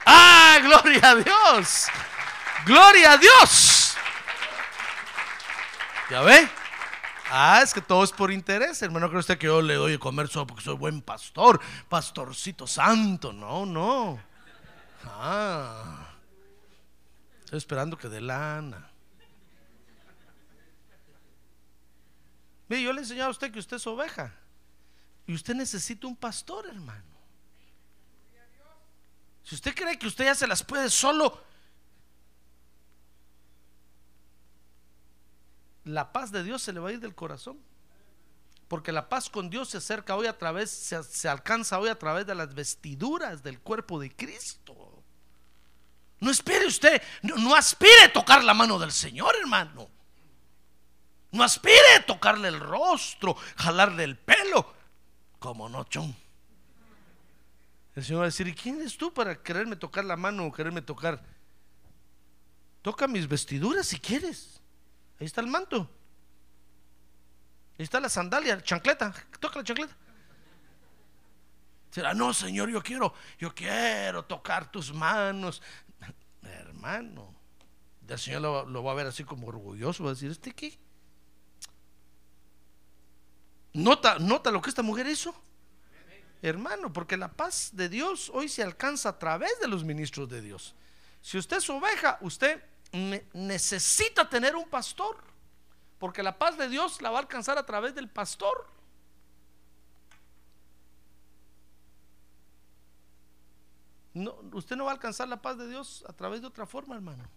¡Ah, 0.07 0.59
gloria 0.63 1.11
a 1.11 1.15
Dios! 1.17 1.87
¡Gloria 2.65 3.13
a 3.15 3.17
Dios! 3.19 3.97
¿Ya 6.09 6.21
ve? 6.21 6.49
Ah, 7.33 7.63
es 7.65 7.75
que 7.75 7.81
todo 7.81 8.05
es 8.05 8.13
por 8.13 8.31
interés, 8.31 8.81
hermano. 8.81 9.09
¿Cree 9.09 9.19
usted 9.19 9.39
que 9.39 9.47
yo 9.49 9.61
le 9.61 9.75
doy 9.75 9.93
de 9.93 9.99
comer 9.99 10.29
solo 10.29 10.47
porque 10.47 10.63
soy 10.63 10.77
buen 10.77 11.03
pastor? 11.03 11.61
Pastorcito 11.89 12.69
santo. 12.69 13.33
No, 13.33 13.67
no. 13.67 14.21
Ah. 15.05 16.14
Estoy 17.55 17.67
esperando 17.67 17.97
que 17.97 18.09
dé 18.09 18.21
lana. 18.21 18.91
Mire, 22.69 22.83
yo 22.83 22.93
le 22.93 22.99
he 22.99 23.03
enseñado 23.03 23.29
a 23.29 23.31
usted 23.31 23.53
que 23.53 23.61
usted 23.61 23.77
es 23.77 23.87
oveja. 23.87 24.35
Y 25.25 25.35
usted 25.35 25.55
necesita 25.55 26.09
un 26.09 26.17
pastor, 26.17 26.67
hermano. 26.67 27.15
Si 29.45 29.55
usted 29.55 29.73
cree 29.73 29.97
que 29.97 30.09
usted 30.09 30.25
ya 30.25 30.35
se 30.35 30.49
las 30.49 30.65
puede 30.65 30.91
solo, 30.91 31.41
la 35.85 36.13
paz 36.13 36.33
de 36.33 36.43
Dios 36.43 36.61
se 36.61 36.73
le 36.73 36.81
va 36.81 36.89
a 36.89 36.93
ir 36.93 36.99
del 36.99 37.15
corazón. 37.15 37.61
Porque 38.67 38.91
la 38.91 39.09
paz 39.09 39.31
con 39.31 39.49
Dios 39.49 39.69
se 39.69 39.77
acerca 39.77 40.17
hoy 40.17 40.27
a 40.27 40.37
través, 40.37 40.73
se, 40.73 41.01
se 41.05 41.29
alcanza 41.29 41.79
hoy 41.79 41.89
a 41.89 42.01
través 42.01 42.27
de 42.27 42.35
las 42.35 42.53
vestiduras 42.53 43.45
del 43.45 43.61
cuerpo 43.61 44.01
de 44.01 44.11
Cristo. 44.11 44.84
No 46.25 46.31
espere 46.31 46.65
usted, 46.65 47.03
no, 47.21 47.55
aspire 47.55 48.05
a 48.05 48.13
tocar 48.13 48.43
la 48.43 48.55
mano 48.55 48.79
del 48.79 48.93
Señor, 48.93 49.37
hermano. 49.39 49.91
No 51.33 51.45
aspire 51.45 51.97
a 51.99 52.07
tocarle 52.07 52.49
el 52.49 52.59
rostro, 52.59 53.37
jalarle 53.57 54.05
el 54.05 54.17
pelo. 54.17 54.75
Como 55.39 55.69
no, 55.69 55.85
chon. 55.85 56.17
El 57.95 58.03
Señor 58.03 58.21
va 58.21 58.25
a 58.25 58.29
decir, 58.29 58.49
¿y 58.49 58.55
quién 58.55 58.81
eres 58.81 58.97
tú 58.97 59.13
para 59.13 59.43
quererme 59.43 59.77
tocar 59.77 60.07
la 60.07 60.17
mano 60.17 60.47
o 60.47 60.53
quererme 60.53 60.81
tocar? 60.81 61.23
Toca 62.81 63.07
mis 63.07 63.29
vestiduras 63.29 63.87
si 63.87 64.01
quieres. 64.01 64.63
Ahí 65.21 65.27
está 65.27 65.43
el 65.43 65.49
manto. 65.49 65.91
Ahí 67.79 67.85
está 67.85 68.01
la 68.01 68.09
sandalia, 68.09 68.63
chancleta. 68.63 69.13
Toca 69.39 69.59
la 69.59 69.65
chancleta. 69.65 69.95
Será, 71.95 72.13
no, 72.13 72.35
Señor, 72.35 72.71
yo 72.71 72.83
quiero, 72.83 73.15
yo 73.39 73.55
quiero 73.55 74.25
tocar 74.25 74.69
tus 74.69 74.93
manos. 74.93 75.63
Hermano, 76.85 77.35
el 78.07 78.19
Señor 78.19 78.43
lo, 78.69 78.83
va 78.83 78.93
a 78.93 78.95
ver 78.95 79.07
así 79.07 79.25
como 79.25 79.47
orgulloso. 79.47 80.05
Va 80.05 80.11
a 80.11 80.15
decir, 80.15 80.31
¿este 80.31 80.53
qué? 80.53 80.79
Nota, 83.73 84.19
nota 84.19 84.51
lo 84.51 84.61
que 84.61 84.69
esta 84.69 84.83
mujer 84.83 85.07
hizo. 85.07 85.35
Hermano, 86.43 86.93
porque 86.93 87.17
la 87.17 87.33
paz 87.33 87.71
de 87.73 87.89
Dios 87.89 88.31
hoy 88.35 88.51
se 88.51 88.63
alcanza 88.63 89.09
a 89.09 89.19
través 89.19 89.59
de 89.61 89.69
los 89.69 89.83
ministros 89.83 90.29
de 90.29 90.43
Dios. 90.43 90.75
Si 91.23 91.39
usted 91.39 91.57
es 91.57 91.71
oveja, 91.71 92.19
usted 92.21 92.63
ne- 92.93 93.27
necesita 93.33 94.29
tener 94.29 94.55
un 94.55 94.69
pastor, 94.69 95.17
porque 95.99 96.23
la 96.23 96.39
paz 96.39 96.59
de 96.59 96.69
Dios 96.69 97.01
la 97.01 97.11
va 97.11 97.17
a 97.17 97.23
alcanzar 97.23 97.57
a 97.57 97.65
través 97.65 97.95
del 97.95 98.11
pastor. 98.11 98.69
No, 104.15 104.39
usted 104.53 104.77
no 104.77 104.85
va 104.85 104.93
a 104.93 104.95
alcanzar 104.95 105.29
la 105.29 105.43
paz 105.43 105.59
de 105.59 105.69
Dios 105.69 106.05
a 106.09 106.13
través 106.13 106.41
de 106.41 106.47
otra 106.47 106.67
forma, 106.67 106.95
hermano. 106.95 107.29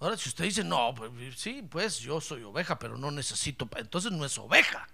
Ahora, 0.00 0.16
si 0.16 0.28
usted 0.28 0.44
dice, 0.44 0.64
no, 0.64 0.92
pues 0.96 1.12
sí, 1.36 1.62
pues 1.62 2.00
yo 2.00 2.20
soy 2.20 2.42
oveja, 2.42 2.76
pero 2.76 2.98
no 2.98 3.12
necesito, 3.12 3.66
pa-", 3.66 3.78
entonces 3.78 4.10
no 4.10 4.24
es 4.24 4.36
oveja. 4.36 4.88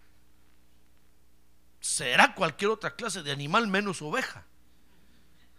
Será 1.81 2.35
cualquier 2.35 2.71
otra 2.71 2.95
clase 2.95 3.23
de 3.23 3.33
animal 3.33 3.69
menos 3.69 4.03
oveja. 4.03 4.45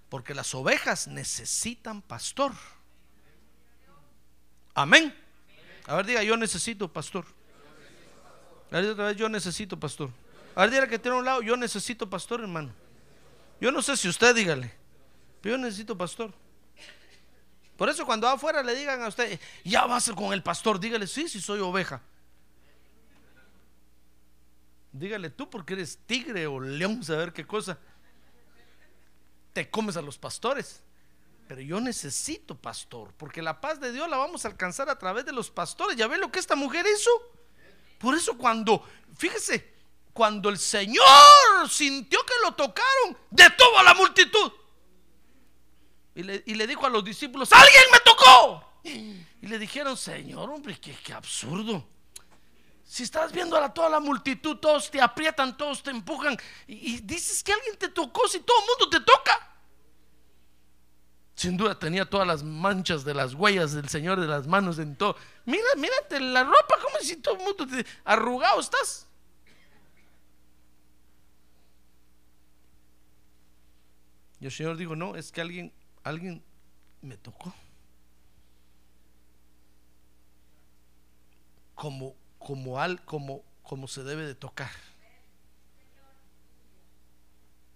Porque 0.08 0.36
las 0.36 0.54
ovejas 0.54 1.08
necesitan 1.08 2.04
pastor. 2.04 2.52
Amén. 4.76 5.18
A 5.88 5.96
ver, 5.96 6.06
diga, 6.06 6.22
yo 6.22 6.38
necesito 6.38 6.94
pastor. 6.94 7.26
A 8.70 8.76
ver, 8.80 8.92
otra 8.92 9.08
vez, 9.08 9.18
yo 9.18 9.28
necesito 9.30 9.80
pastor. 9.80 10.12
A 10.54 10.62
ver, 10.62 10.70
dígale 10.70 10.90
que 10.90 11.00
tiene 11.00 11.18
un 11.18 11.26
lado, 11.26 11.42
yo 11.42 11.58
necesito 11.58 12.08
pastor, 12.08 12.42
hermano. 12.42 12.72
Yo 13.60 13.72
no 13.72 13.82
sé 13.82 13.98
si 13.98 14.08
usted 14.08 14.36
dígale, 14.36 14.74
pero 15.42 15.56
yo 15.56 15.62
necesito 15.62 15.98
pastor. 15.98 16.34
Por 17.76 17.90
eso 17.90 18.06
cuando 18.06 18.28
afuera 18.28 18.62
le 18.62 18.76
digan 18.76 19.02
a 19.02 19.08
usted, 19.08 19.40
ya 19.64 19.86
vas 19.86 20.12
con 20.12 20.34
el 20.34 20.44
pastor, 20.44 20.80
dígale, 20.80 21.08
sí, 21.08 21.30
sí 21.30 21.40
soy 21.40 21.60
oveja. 21.60 22.02
Dígale 24.92 25.30
tú 25.30 25.50
porque 25.50 25.74
eres 25.74 26.00
tigre 26.06 26.48
o 26.48 26.60
león, 26.60 27.04
saber 27.04 27.32
qué 27.32 27.46
cosa. 27.46 27.78
Te 29.54 29.70
comes 29.70 29.98
a 29.98 30.02
los 30.02 30.18
pastores. 30.18 30.84
Pero 31.48 31.62
yo 31.62 31.82
necesito 31.82 32.56
pastor, 32.56 33.12
porque 33.18 33.42
la 33.42 33.60
paz 33.60 33.80
de 33.80 33.92
Dios 33.92 34.08
la 34.08 34.18
vamos 34.18 34.46
a 34.46 34.50
alcanzar 34.50 34.88
a 34.90 35.00
través 35.00 35.26
de 35.26 35.32
los 35.32 35.50
pastores. 35.50 35.98
¿Ya 35.98 36.08
ven 36.08 36.20
lo 36.20 36.32
que 36.32 36.40
esta 36.40 36.56
mujer 36.56 36.86
hizo? 36.86 37.10
Por 37.98 38.14
eso 38.14 38.38
cuando, 38.38 38.88
fíjese, 39.18 39.79
cuando 40.14 40.50
el 40.50 40.58
Señor 40.58 41.70
sintió 41.70 42.20
que 42.26 42.34
lo 42.44 42.54
tocaron, 42.54 43.18
detuvo 43.30 43.80
a 43.80 43.84
la 43.84 43.94
multitud. 43.94 44.52
Y 46.16 46.24
le, 46.24 46.68
dijo 46.68 46.86
a 46.86 46.90
los 46.90 47.04
discípulos, 47.04 47.52
alguien 47.54 47.84
me 47.92 48.00
tocó. 48.00 48.74
Y 48.84 49.48
le 49.48 49.58
dijeron, 49.58 49.96
Señor, 49.96 50.50
hombre, 50.50 50.78
qué, 50.80 51.14
absurdo. 51.14 51.88
Si 52.84 53.04
estás 53.04 53.32
viendo 53.32 53.56
a 53.56 53.74
toda 53.74 53.88
la 53.88 54.00
multitud, 54.00 54.58
todos 54.58 54.90
te 54.90 55.00
aprietan, 55.00 55.56
todos 55.56 55.84
te 55.84 55.92
empujan 55.92 56.36
y, 56.68 56.96
y 56.96 57.00
dices 57.02 57.44
que 57.44 57.54
alguien 57.54 57.78
te 57.78 57.90
tocó 57.90 58.28
si 58.28 58.40
todo 58.40 58.58
el 58.60 58.66
mundo 58.66 58.90
te 58.90 59.06
toca. 59.06 59.50
Sin 61.36 61.56
duda 61.56 61.80
tenía 61.80 62.04
todas 62.04 62.28
las 62.28 62.44
manchas 62.44 63.06
de 63.06 63.14
las 63.14 63.34
huellas 63.34 63.72
del 63.72 63.88
Señor 63.88 64.20
de 64.20 64.28
las 64.28 64.46
manos 64.46 64.78
en 64.78 64.98
todo. 64.98 65.16
Mira, 65.46 65.64
mírate 65.78 66.20
la 66.20 66.44
ropa, 66.44 66.76
como 66.84 66.98
si 67.00 67.16
todo 67.16 67.36
el 67.36 67.44
mundo 67.44 67.66
te 67.66 67.86
arrugado 68.04 68.60
estás. 68.60 69.08
Y 74.40 74.46
el 74.46 74.52
Señor 74.52 74.78
dijo, 74.78 74.96
no, 74.96 75.16
es 75.16 75.32
que 75.32 75.42
alguien, 75.42 75.74
alguien 76.04 76.44
me 77.02 77.18
tocó. 77.18 77.54
Como, 81.76 82.16
como, 82.38 82.80
al, 82.80 83.04
como, 83.06 83.44
como 83.64 83.88
se 83.88 84.04
debe 84.04 84.26
de 84.26 84.36
tocar. 84.36 84.72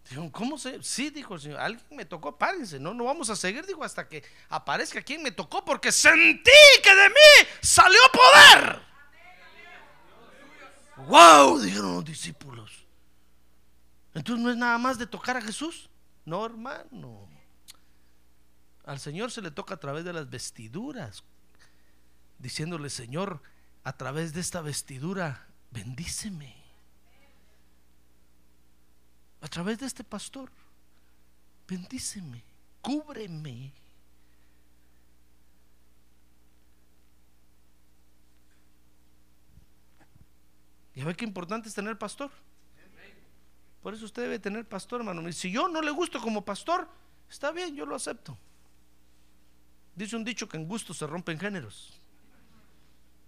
Dijo, 0.09 0.31
¿cómo 0.31 0.57
se? 0.57 0.81
Sí, 0.83 1.09
dijo 1.09 1.35
el 1.35 1.41
Señor, 1.41 1.59
alguien 1.59 1.85
me 1.91 2.05
tocó, 2.05 2.37
párense, 2.37 2.79
no, 2.79 2.93
no 2.93 3.05
vamos 3.05 3.29
a 3.29 3.35
seguir, 3.35 3.65
dijo, 3.65 3.83
hasta 3.83 4.07
que 4.07 4.23
aparezca 4.49 5.01
quien 5.01 5.23
me 5.23 5.31
tocó, 5.31 5.63
porque 5.63 5.91
sentí 5.91 6.51
que 6.83 6.95
de 6.95 7.09
mí 7.09 7.47
salió 7.61 7.99
poder. 8.11 8.81
Wow, 11.07 11.59
dijeron 11.59 11.95
los 11.95 12.05
discípulos. 12.05 12.85
Entonces 14.13 14.43
no 14.43 14.51
es 14.51 14.57
nada 14.57 14.77
más 14.77 14.99
de 14.99 15.07
tocar 15.07 15.37
a 15.37 15.41
Jesús. 15.41 15.89
No, 16.25 16.45
hermano. 16.45 17.27
Al 18.85 18.99
Señor 18.99 19.31
se 19.31 19.41
le 19.41 19.51
toca 19.51 19.75
a 19.75 19.79
través 19.79 20.03
de 20.03 20.13
las 20.13 20.29
vestiduras, 20.29 21.23
diciéndole, 22.39 22.89
Señor, 22.89 23.41
a 23.83 23.93
través 23.93 24.33
de 24.33 24.41
esta 24.41 24.61
vestidura, 24.61 25.47
bendíceme. 25.71 26.55
A 29.41 29.47
través 29.47 29.79
de 29.79 29.85
este 29.85 30.03
pastor, 30.03 30.49
bendíceme, 31.67 32.43
cúbreme. 32.81 33.73
¿Ya 40.95 41.05
ve 41.05 41.15
qué 41.15 41.25
importante 41.25 41.67
es 41.67 41.75
tener 41.75 41.97
pastor? 41.97 42.31
Por 43.83 43.93
eso 43.93 44.05
usted 44.05 44.23
debe 44.23 44.39
tener 44.39 44.65
pastor, 44.65 45.01
hermano. 45.01 45.27
Y 45.27 45.33
si 45.33 45.51
yo 45.51 45.67
no 45.67 45.81
le 45.81 45.91
gusto 45.91 46.21
como 46.21 46.43
pastor, 46.43 46.87
está 47.29 47.51
bien, 47.51 47.75
yo 47.75 47.85
lo 47.85 47.95
acepto. 47.95 48.37
Dice 49.93 50.15
un 50.15 50.23
dicho 50.23 50.47
que 50.47 50.55
en 50.55 50.67
gusto 50.67 50.93
se 50.93 51.05
rompen 51.05 51.37
géneros. 51.37 51.99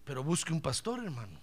Pero 0.06 0.24
busque 0.24 0.54
un 0.54 0.62
pastor, 0.62 1.04
hermano. 1.04 1.40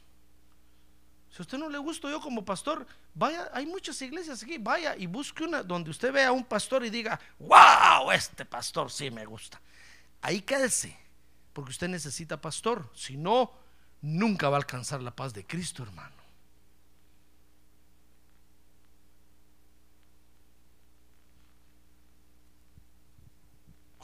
Si 1.30 1.38
a 1.38 1.42
usted 1.42 1.58
no 1.58 1.68
le 1.68 1.78
gusto 1.78 2.10
yo 2.10 2.20
como 2.20 2.44
pastor, 2.44 2.86
vaya, 3.14 3.50
hay 3.52 3.66
muchas 3.66 4.00
iglesias 4.02 4.42
aquí, 4.42 4.56
vaya 4.58 4.96
y 4.96 5.06
busque 5.06 5.44
una 5.44 5.62
donde 5.62 5.90
usted 5.90 6.12
vea 6.12 6.28
a 6.28 6.32
un 6.32 6.44
pastor 6.44 6.84
y 6.84 6.90
diga, 6.90 7.20
wow, 7.38 8.10
este 8.12 8.44
pastor 8.46 8.90
sí 8.90 9.10
me 9.10 9.26
gusta. 9.26 9.60
Ahí 10.22 10.40
quédese, 10.40 10.96
porque 11.52 11.70
usted 11.70 11.88
necesita 11.88 12.40
pastor. 12.40 12.90
Si 12.94 13.16
no, 13.16 13.52
nunca 14.00 14.48
va 14.48 14.56
a 14.56 14.60
alcanzar 14.60 15.02
la 15.02 15.14
paz 15.14 15.34
de 15.34 15.46
Cristo, 15.46 15.82
hermano. 15.82 16.21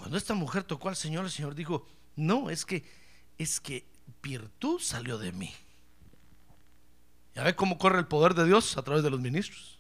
Cuando 0.09 0.17
esta 0.17 0.33
mujer 0.33 0.65
tocó 0.65 0.89
al 0.89 0.97
Señor, 0.97 1.27
el 1.27 1.31
Señor 1.31 1.55
dijo, 1.55 1.87
no, 2.17 2.49
es 2.49 2.65
que, 2.65 2.83
es 3.37 3.61
que 3.61 3.85
virtud 4.23 4.81
salió 4.81 5.19
de 5.19 5.33
mí. 5.33 5.55
¿Ya 7.35 7.43
ve 7.43 7.55
cómo 7.55 7.77
corre 7.77 7.99
el 7.99 8.07
poder 8.07 8.33
de 8.33 8.47
Dios 8.47 8.79
a 8.79 8.83
través 8.83 9.05
de 9.05 9.11
los 9.11 9.21
ministros? 9.21 9.79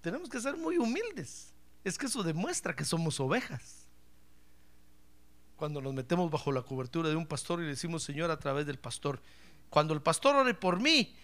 Tenemos 0.00 0.30
que 0.30 0.40
ser 0.40 0.56
muy 0.56 0.78
humildes. 0.78 1.52
Es 1.84 1.98
que 1.98 2.06
eso 2.06 2.22
demuestra 2.22 2.74
que 2.74 2.86
somos 2.86 3.20
ovejas. 3.20 3.86
Cuando 5.56 5.82
nos 5.82 5.92
metemos 5.92 6.30
bajo 6.30 6.50
la 6.50 6.62
cobertura 6.62 7.10
de 7.10 7.16
un 7.16 7.26
pastor 7.26 7.60
y 7.60 7.64
le 7.64 7.72
decimos, 7.72 8.02
Señor, 8.02 8.30
a 8.30 8.38
través 8.38 8.64
del 8.64 8.78
pastor, 8.78 9.20
cuando 9.68 9.92
el 9.92 10.00
pastor 10.00 10.34
ore 10.36 10.54
por 10.54 10.80
mí, 10.80 11.14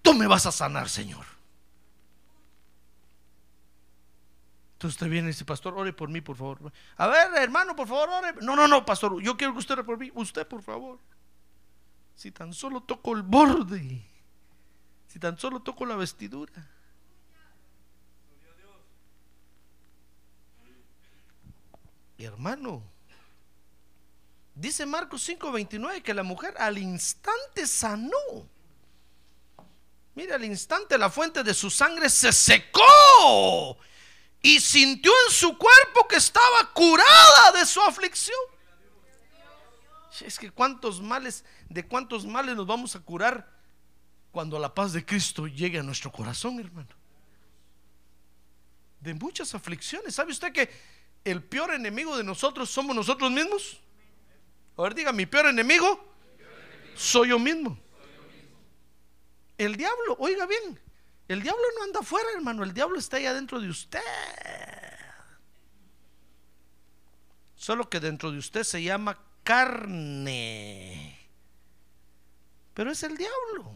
tú 0.00 0.14
me 0.14 0.28
vas 0.28 0.46
a 0.46 0.52
sanar, 0.52 0.88
Señor. 0.88 1.26
Entonces 4.80 4.96
usted 4.96 5.10
viene 5.10 5.28
y 5.28 5.32
dice, 5.32 5.44
pastor, 5.44 5.74
ore 5.76 5.92
por 5.92 6.08
mí, 6.08 6.22
por 6.22 6.36
favor. 6.36 6.72
A 6.96 7.06
ver, 7.06 7.28
hermano, 7.36 7.76
por 7.76 7.86
favor, 7.86 8.08
ore. 8.08 8.32
No, 8.40 8.56
no, 8.56 8.66
no, 8.66 8.82
pastor, 8.86 9.20
yo 9.20 9.36
quiero 9.36 9.52
que 9.52 9.58
usted 9.58 9.74
ore 9.74 9.84
por 9.84 9.98
mí. 9.98 10.10
Usted, 10.14 10.48
por 10.48 10.62
favor. 10.62 10.98
Si 12.14 12.30
tan 12.30 12.54
solo 12.54 12.82
toco 12.82 13.14
el 13.14 13.20
borde, 13.20 14.02
si 15.06 15.18
tan 15.18 15.36
solo 15.36 15.60
toco 15.60 15.84
la 15.84 15.96
vestidura. 15.96 16.66
Hermano, 22.16 22.82
dice 24.54 24.86
Marcos 24.86 25.28
5:29 25.28 26.02
que 26.02 26.14
la 26.14 26.22
mujer 26.22 26.54
al 26.56 26.78
instante 26.78 27.66
sanó. 27.66 28.48
Mira, 30.14 30.36
al 30.36 30.44
instante 30.46 30.96
la 30.96 31.10
fuente 31.10 31.42
de 31.44 31.52
su 31.52 31.68
sangre 31.68 32.08
se 32.08 32.32
secó 32.32 33.76
y 34.42 34.60
sintió 34.60 35.12
en 35.26 35.32
su 35.32 35.56
cuerpo 35.56 36.08
que 36.08 36.16
estaba 36.16 36.72
curada 36.72 37.52
de 37.58 37.66
su 37.66 37.80
aflicción. 37.82 38.38
Es 40.20 40.38
que 40.38 40.50
cuántos 40.50 41.00
males, 41.00 41.44
de 41.68 41.86
cuántos 41.86 42.26
males 42.26 42.56
nos 42.56 42.66
vamos 42.66 42.96
a 42.96 43.00
curar 43.00 43.48
cuando 44.30 44.58
la 44.58 44.74
paz 44.74 44.92
de 44.92 45.04
Cristo 45.04 45.46
llegue 45.46 45.78
a 45.78 45.82
nuestro 45.82 46.12
corazón, 46.12 46.60
hermano. 46.60 46.88
De 49.00 49.14
muchas 49.14 49.54
aflicciones. 49.54 50.14
¿Sabe 50.14 50.32
usted 50.32 50.52
que 50.52 50.70
el 51.24 51.42
peor 51.42 51.72
enemigo 51.74 52.16
de 52.16 52.24
nosotros 52.24 52.70
somos 52.70 52.94
nosotros 52.94 53.30
mismos? 53.30 53.80
A 54.76 54.82
ver, 54.82 54.94
diga, 54.94 55.12
mi 55.12 55.26
peor 55.26 55.46
enemigo 55.46 56.06
soy 56.94 57.28
yo 57.28 57.38
mismo. 57.38 57.78
El 59.56 59.76
diablo, 59.76 60.16
oiga 60.18 60.46
bien, 60.46 60.80
el 61.32 61.42
diablo 61.42 61.62
no 61.78 61.84
anda 61.84 62.00
afuera, 62.00 62.28
hermano, 62.34 62.64
el 62.64 62.74
diablo 62.74 62.98
está 62.98 63.18
ahí 63.18 63.26
adentro 63.26 63.60
de 63.60 63.68
usted. 63.68 64.00
Solo 67.54 67.88
que 67.88 68.00
dentro 68.00 68.32
de 68.32 68.38
usted 68.38 68.64
se 68.64 68.82
llama 68.82 69.16
carne. 69.44 71.16
Pero 72.74 72.90
es 72.90 73.04
el 73.04 73.16
diablo. 73.16 73.72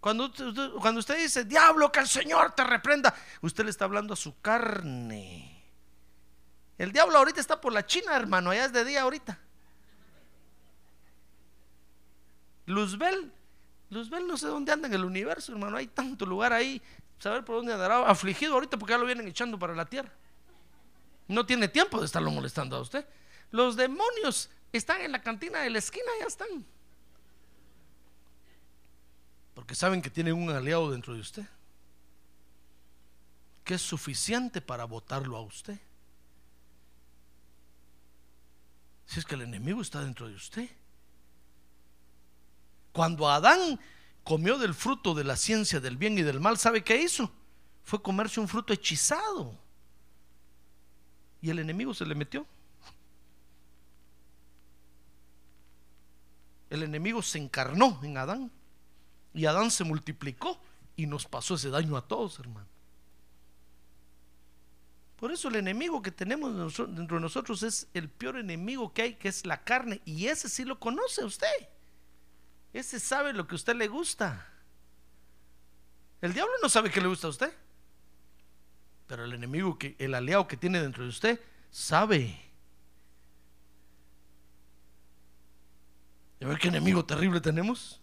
Cuando 0.00 0.24
usted, 0.24 0.72
cuando 0.80 0.98
usted 0.98 1.16
dice, 1.16 1.44
diablo, 1.44 1.92
que 1.92 2.00
el 2.00 2.08
Señor 2.08 2.56
te 2.56 2.64
reprenda, 2.64 3.14
usted 3.42 3.62
le 3.62 3.70
está 3.70 3.84
hablando 3.84 4.14
a 4.14 4.16
su 4.16 4.40
carne. 4.40 5.64
El 6.76 6.90
diablo 6.90 7.18
ahorita 7.18 7.40
está 7.40 7.60
por 7.60 7.72
la 7.72 7.86
China, 7.86 8.16
hermano, 8.16 8.50
allá 8.50 8.64
es 8.64 8.72
de 8.72 8.84
día 8.84 9.02
ahorita. 9.02 9.38
Luzbel, 12.66 13.32
Luzbel 13.90 14.26
no 14.26 14.36
sé 14.36 14.46
dónde 14.48 14.72
anda 14.72 14.88
en 14.88 14.94
el 14.94 15.04
universo, 15.04 15.52
hermano, 15.52 15.76
hay 15.76 15.86
tanto 15.86 16.26
lugar 16.26 16.52
ahí, 16.52 16.82
saber 17.18 17.44
por 17.44 17.56
dónde 17.56 17.72
andará, 17.72 18.08
afligido 18.08 18.54
ahorita 18.54 18.76
porque 18.76 18.92
ya 18.92 18.98
lo 18.98 19.06
vienen 19.06 19.28
echando 19.28 19.58
para 19.58 19.74
la 19.74 19.86
tierra. 19.86 20.10
No 21.28 21.46
tiene 21.46 21.68
tiempo 21.68 21.98
de 21.98 22.06
estarlo 22.06 22.30
molestando 22.30 22.76
a 22.76 22.80
usted. 22.80 23.06
Los 23.50 23.76
demonios 23.76 24.50
están 24.72 25.00
en 25.00 25.12
la 25.12 25.22
cantina 25.22 25.60
de 25.60 25.70
la 25.70 25.78
esquina, 25.78 26.06
ya 26.20 26.26
están. 26.26 26.64
Porque 29.54 29.74
saben 29.74 30.02
que 30.02 30.10
tienen 30.10 30.34
un 30.34 30.50
aliado 30.50 30.90
dentro 30.90 31.14
de 31.14 31.20
usted. 31.20 31.44
Que 33.64 33.74
es 33.74 33.82
suficiente 33.82 34.60
para 34.60 34.84
votarlo 34.84 35.36
a 35.36 35.40
usted. 35.40 35.78
Si 39.06 39.18
es 39.18 39.24
que 39.24 39.34
el 39.34 39.42
enemigo 39.42 39.80
está 39.80 40.00
dentro 40.00 40.28
de 40.28 40.34
usted. 40.34 40.68
Cuando 42.96 43.28
Adán, 43.28 43.78
comió 44.24 44.56
del 44.56 44.72
fruto 44.72 45.12
de 45.12 45.22
la 45.22 45.36
ciencia 45.36 45.80
del 45.80 45.98
bien 45.98 46.16
y 46.16 46.22
del 46.22 46.40
mal, 46.40 46.56
¿sabe 46.56 46.82
qué 46.82 46.96
hizo? 46.96 47.30
Fue 47.84 48.00
comerse 48.00 48.40
un 48.40 48.48
fruto 48.48 48.72
hechizado. 48.72 49.54
Y 51.42 51.50
el 51.50 51.58
enemigo 51.58 51.92
se 51.92 52.06
le 52.06 52.14
metió. 52.14 52.46
El 56.70 56.84
enemigo 56.84 57.20
se 57.20 57.36
encarnó 57.36 58.00
en 58.02 58.16
Adán. 58.16 58.50
Y 59.34 59.44
Adán 59.44 59.70
se 59.70 59.84
multiplicó 59.84 60.58
y 60.96 61.04
nos 61.04 61.26
pasó 61.26 61.56
ese 61.56 61.68
daño 61.68 61.98
a 61.98 62.08
todos, 62.08 62.38
hermano. 62.38 62.66
Por 65.16 65.32
eso 65.32 65.48
el 65.48 65.56
enemigo 65.56 66.00
que 66.00 66.12
tenemos 66.12 66.78
dentro 66.78 67.18
de 67.18 67.22
nosotros 67.22 67.62
es 67.62 67.88
el 67.92 68.08
peor 68.08 68.38
enemigo 68.38 68.94
que 68.94 69.02
hay, 69.02 69.14
que 69.16 69.28
es 69.28 69.44
la 69.44 69.64
carne. 69.64 70.00
Y 70.06 70.28
ese 70.28 70.48
sí 70.48 70.64
lo 70.64 70.80
conoce 70.80 71.22
usted. 71.26 71.75
Ese 72.76 73.00
sabe 73.00 73.32
lo 73.32 73.46
que 73.46 73.54
a 73.54 73.56
usted 73.56 73.74
le 73.74 73.88
gusta. 73.88 74.46
El 76.20 76.34
diablo 76.34 76.52
no 76.62 76.68
sabe 76.68 76.90
qué 76.90 77.00
le 77.00 77.08
gusta 77.08 77.26
a 77.26 77.30
usted. 77.30 77.50
Pero 79.06 79.24
el 79.24 79.32
enemigo, 79.32 79.78
que, 79.78 79.96
el 79.98 80.14
aliado 80.14 80.46
que 80.46 80.58
tiene 80.58 80.82
dentro 80.82 81.02
de 81.02 81.08
usted, 81.08 81.40
sabe. 81.70 82.38
¿Y 86.38 86.44
a 86.44 86.48
ver 86.48 86.58
qué 86.58 86.68
enemigo 86.68 87.02
terrible 87.02 87.40
tenemos? 87.40 87.98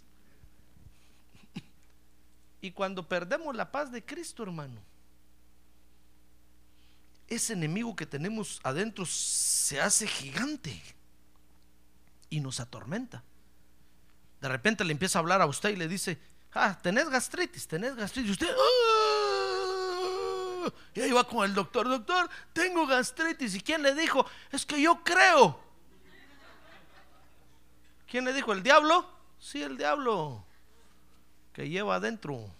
Y 2.60 2.72
cuando 2.72 3.08
perdemos 3.08 3.56
la 3.56 3.72
paz 3.72 3.92
de 3.92 4.04
Cristo, 4.04 4.42
hermano, 4.42 4.82
ese 7.28 7.54
enemigo 7.54 7.96
que 7.96 8.08
tenemos 8.08 8.60
adentro 8.64 9.06
se 9.06 9.80
hace 9.80 10.08
gigante 10.08 10.82
y 12.32 12.40
nos 12.40 12.60
atormenta. 12.60 13.22
De 14.44 14.50
repente 14.50 14.84
le 14.84 14.92
empieza 14.92 15.18
a 15.18 15.22
hablar 15.22 15.42
a 15.42 15.46
usted 15.46 15.70
y 15.70 15.78
le 15.78 15.88
dice, 15.88 16.20
ah, 16.52 16.78
tenés 16.82 17.10
gastritis, 17.10 17.66
tenés 17.66 17.96
gastritis. 17.96 18.28
Y 18.28 18.32
usted, 18.34 18.50
ah", 18.50 19.54
y 20.94 21.00
ahí 21.00 21.14
va 21.14 21.24
con 21.26 21.46
el 21.46 21.54
doctor, 21.54 21.88
doctor, 21.88 22.30
tengo 22.52 22.86
gastritis. 22.86 23.56
¿Y 23.56 23.62
quién 23.62 23.82
le 23.82 23.96
dijo? 23.96 24.26
Es 24.52 24.66
que 24.66 24.82
yo 24.82 25.02
creo. 25.02 25.58
¿Quién 28.06 28.26
le 28.26 28.34
dijo? 28.34 28.52
¿El 28.52 28.64
diablo? 28.64 29.10
Sí, 29.40 29.64
el 29.64 29.78
diablo 29.78 30.46
que 31.54 31.70
lleva 31.70 31.96
adentro 31.96 32.54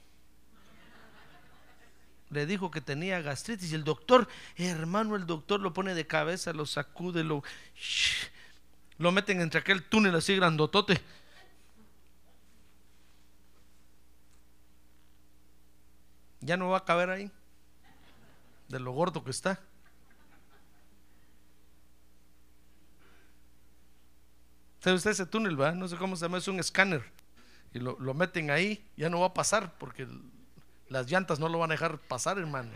le 2.30 2.46
dijo 2.46 2.72
que 2.72 2.80
tenía 2.80 3.22
gastritis 3.22 3.74
y 3.74 3.76
el 3.76 3.84
doctor, 3.84 4.30
hermano, 4.56 5.18
el 5.18 5.26
doctor 5.26 5.60
lo 5.60 5.74
pone 5.74 5.96
de 5.96 6.08
cabeza, 6.08 6.54
lo 6.54 6.66
sacude, 6.66 7.26
lo, 7.26 7.44
lo 9.00 9.12
meten 9.12 9.42
entre 9.42 9.60
aquel 9.60 9.84
túnel 9.84 10.16
así 10.16 10.34
grandotote. 10.38 11.02
Ya 16.44 16.58
no 16.58 16.70
va 16.70 16.80
a 16.80 16.86
caber 16.86 17.10
ahí, 17.10 17.32
de 18.68 18.80
lo 18.80 18.92
gordo 18.92 19.24
que 19.24 19.32
está. 19.32 19.60
¿Sabe 24.80 24.98
usted 24.98 25.12
ese 25.12 25.26
túnel, 25.26 25.60
va? 25.60 25.72
No 25.72 25.88
sé 25.88 25.96
cómo 25.96 26.18
se 26.18 26.26
llama, 26.26 26.40
es 26.40 26.48
un 26.50 26.60
escáner. 26.60 27.06
Y 27.74 27.80
lo, 27.80 27.98
lo 28.00 28.14
meten 28.14 28.52
ahí, 28.52 28.86
ya 28.98 29.10
no 29.10 29.22
va 29.22 29.28
a 29.28 29.34
pasar 29.34 29.78
porque 29.78 30.06
las 30.90 31.10
llantas 31.10 31.40
no 31.40 31.48
lo 31.48 31.58
van 31.58 31.72
a 31.72 31.76
dejar 31.76 31.98
pasar, 31.98 32.38
hermano. 32.38 32.72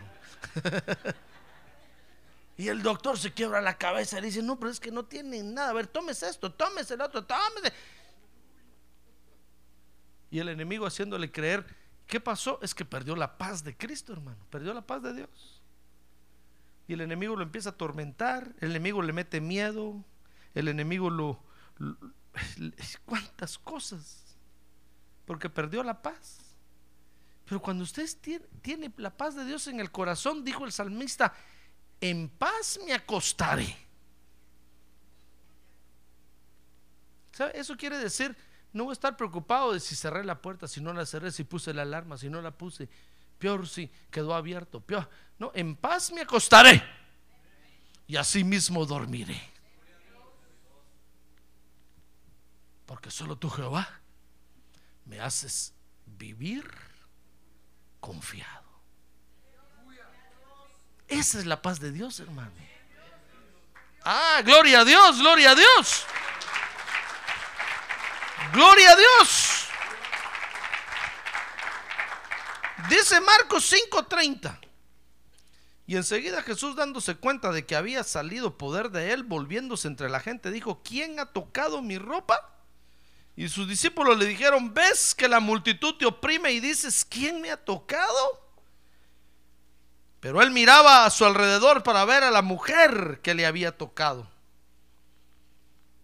y 2.56 2.68
el 2.68 2.82
doctor 2.82 3.18
se 3.18 3.32
quiebra 3.32 3.60
la 3.60 3.76
cabeza 3.76 4.18
y 4.18 4.22
dice, 4.22 4.42
no, 4.42 4.58
pero 4.58 4.70
es 4.70 4.80
que 4.80 4.90
no 4.90 5.04
tiene 5.04 5.42
nada. 5.42 5.70
A 5.70 5.74
ver, 5.74 5.86
tómese 5.86 6.28
esto, 6.28 6.50
tómese 6.50 6.94
el 6.94 7.02
otro, 7.02 7.24
tómese. 7.24 7.72
Y 10.30 10.38
el 10.38 10.48
enemigo 10.48 10.86
haciéndole 10.86 11.30
creer, 11.30 11.66
¿qué 12.08 12.18
pasó? 12.18 12.58
Es 12.62 12.74
que 12.74 12.84
perdió 12.84 13.14
la 13.14 13.38
paz 13.38 13.62
de 13.62 13.76
Cristo, 13.76 14.12
hermano. 14.12 14.44
Perdió 14.50 14.74
la 14.74 14.84
paz 14.84 15.02
de 15.02 15.14
Dios. 15.14 15.62
Y 16.88 16.94
el 16.94 17.02
enemigo 17.02 17.36
lo 17.36 17.42
empieza 17.42 17.68
a 17.68 17.72
atormentar, 17.72 18.54
el 18.60 18.70
enemigo 18.70 19.02
le 19.02 19.12
mete 19.12 19.40
miedo, 19.40 20.04
el 20.54 20.66
enemigo 20.66 21.10
lo... 21.10 21.40
¿Cuántas 23.04 23.58
cosas? 23.58 24.36
Porque 25.26 25.50
perdió 25.50 25.84
la 25.84 26.02
paz. 26.02 26.38
Pero 27.44 27.60
cuando 27.60 27.84
usted 27.84 28.08
tiene 28.62 28.92
la 28.96 29.14
paz 29.16 29.36
de 29.36 29.44
Dios 29.44 29.66
en 29.68 29.80
el 29.80 29.90
corazón, 29.90 30.44
dijo 30.44 30.64
el 30.64 30.72
salmista, 30.72 31.34
en 32.00 32.28
paz 32.28 32.80
me 32.84 32.94
acostaré. 32.94 33.76
Eso 37.54 37.76
quiere 37.76 37.98
decir, 37.98 38.36
no 38.72 38.84
voy 38.84 38.92
a 38.92 38.94
estar 38.94 39.16
preocupado 39.16 39.72
de 39.72 39.80
si 39.80 39.96
cerré 39.96 40.24
la 40.24 40.40
puerta, 40.40 40.68
si 40.68 40.80
no 40.80 40.92
la 40.92 41.06
cerré, 41.06 41.30
si 41.32 41.44
puse 41.44 41.72
la 41.72 41.82
alarma, 41.82 42.18
si 42.18 42.28
no 42.28 42.42
la 42.42 42.50
puse. 42.50 42.88
Peor 43.38 43.66
si 43.68 43.90
quedó 44.10 44.34
abierto, 44.34 44.80
peor. 44.80 45.08
No, 45.38 45.52
en 45.54 45.76
paz 45.76 46.12
me 46.12 46.22
acostaré 46.22 46.82
y 48.06 48.16
así 48.16 48.44
mismo 48.44 48.84
dormiré. 48.84 49.40
Porque 52.84 53.10
solo 53.10 53.36
tú, 53.36 53.50
Jehová, 53.50 54.00
me 55.04 55.20
haces 55.20 55.74
vivir 56.06 56.64
confiado. 58.00 58.68
Esa 61.06 61.38
es 61.38 61.46
la 61.46 61.62
paz 61.62 61.80
de 61.80 61.92
Dios, 61.92 62.20
hermano. 62.20 62.52
Ah, 64.04 64.40
gloria 64.44 64.80
a 64.80 64.84
Dios, 64.84 65.18
gloria 65.18 65.50
a 65.50 65.54
Dios. 65.54 66.06
Gloria 68.58 68.90
a 68.90 68.96
Dios. 68.96 69.68
Dice 72.90 73.20
Marcos 73.20 73.72
5:30. 73.72 74.58
Y 75.86 75.94
enseguida 75.94 76.42
Jesús 76.42 76.74
dándose 76.74 77.14
cuenta 77.14 77.52
de 77.52 77.64
que 77.64 77.76
había 77.76 78.02
salido 78.02 78.58
poder 78.58 78.90
de 78.90 79.12
él, 79.12 79.22
volviéndose 79.22 79.86
entre 79.86 80.08
la 80.10 80.18
gente, 80.18 80.50
dijo, 80.50 80.82
¿quién 80.82 81.20
ha 81.20 81.26
tocado 81.26 81.82
mi 81.82 81.98
ropa? 81.98 82.52
Y 83.36 83.48
sus 83.48 83.68
discípulos 83.68 84.18
le 84.18 84.26
dijeron, 84.26 84.74
¿ves 84.74 85.14
que 85.14 85.28
la 85.28 85.38
multitud 85.38 85.94
te 85.94 86.06
oprime 86.06 86.50
y 86.50 86.58
dices, 86.58 87.04
¿quién 87.08 87.40
me 87.40 87.52
ha 87.52 87.64
tocado? 87.64 88.42
Pero 90.18 90.42
él 90.42 90.50
miraba 90.50 91.04
a 91.04 91.10
su 91.10 91.24
alrededor 91.24 91.84
para 91.84 92.04
ver 92.04 92.24
a 92.24 92.32
la 92.32 92.42
mujer 92.42 93.20
que 93.22 93.34
le 93.34 93.46
había 93.46 93.78
tocado. 93.78 94.28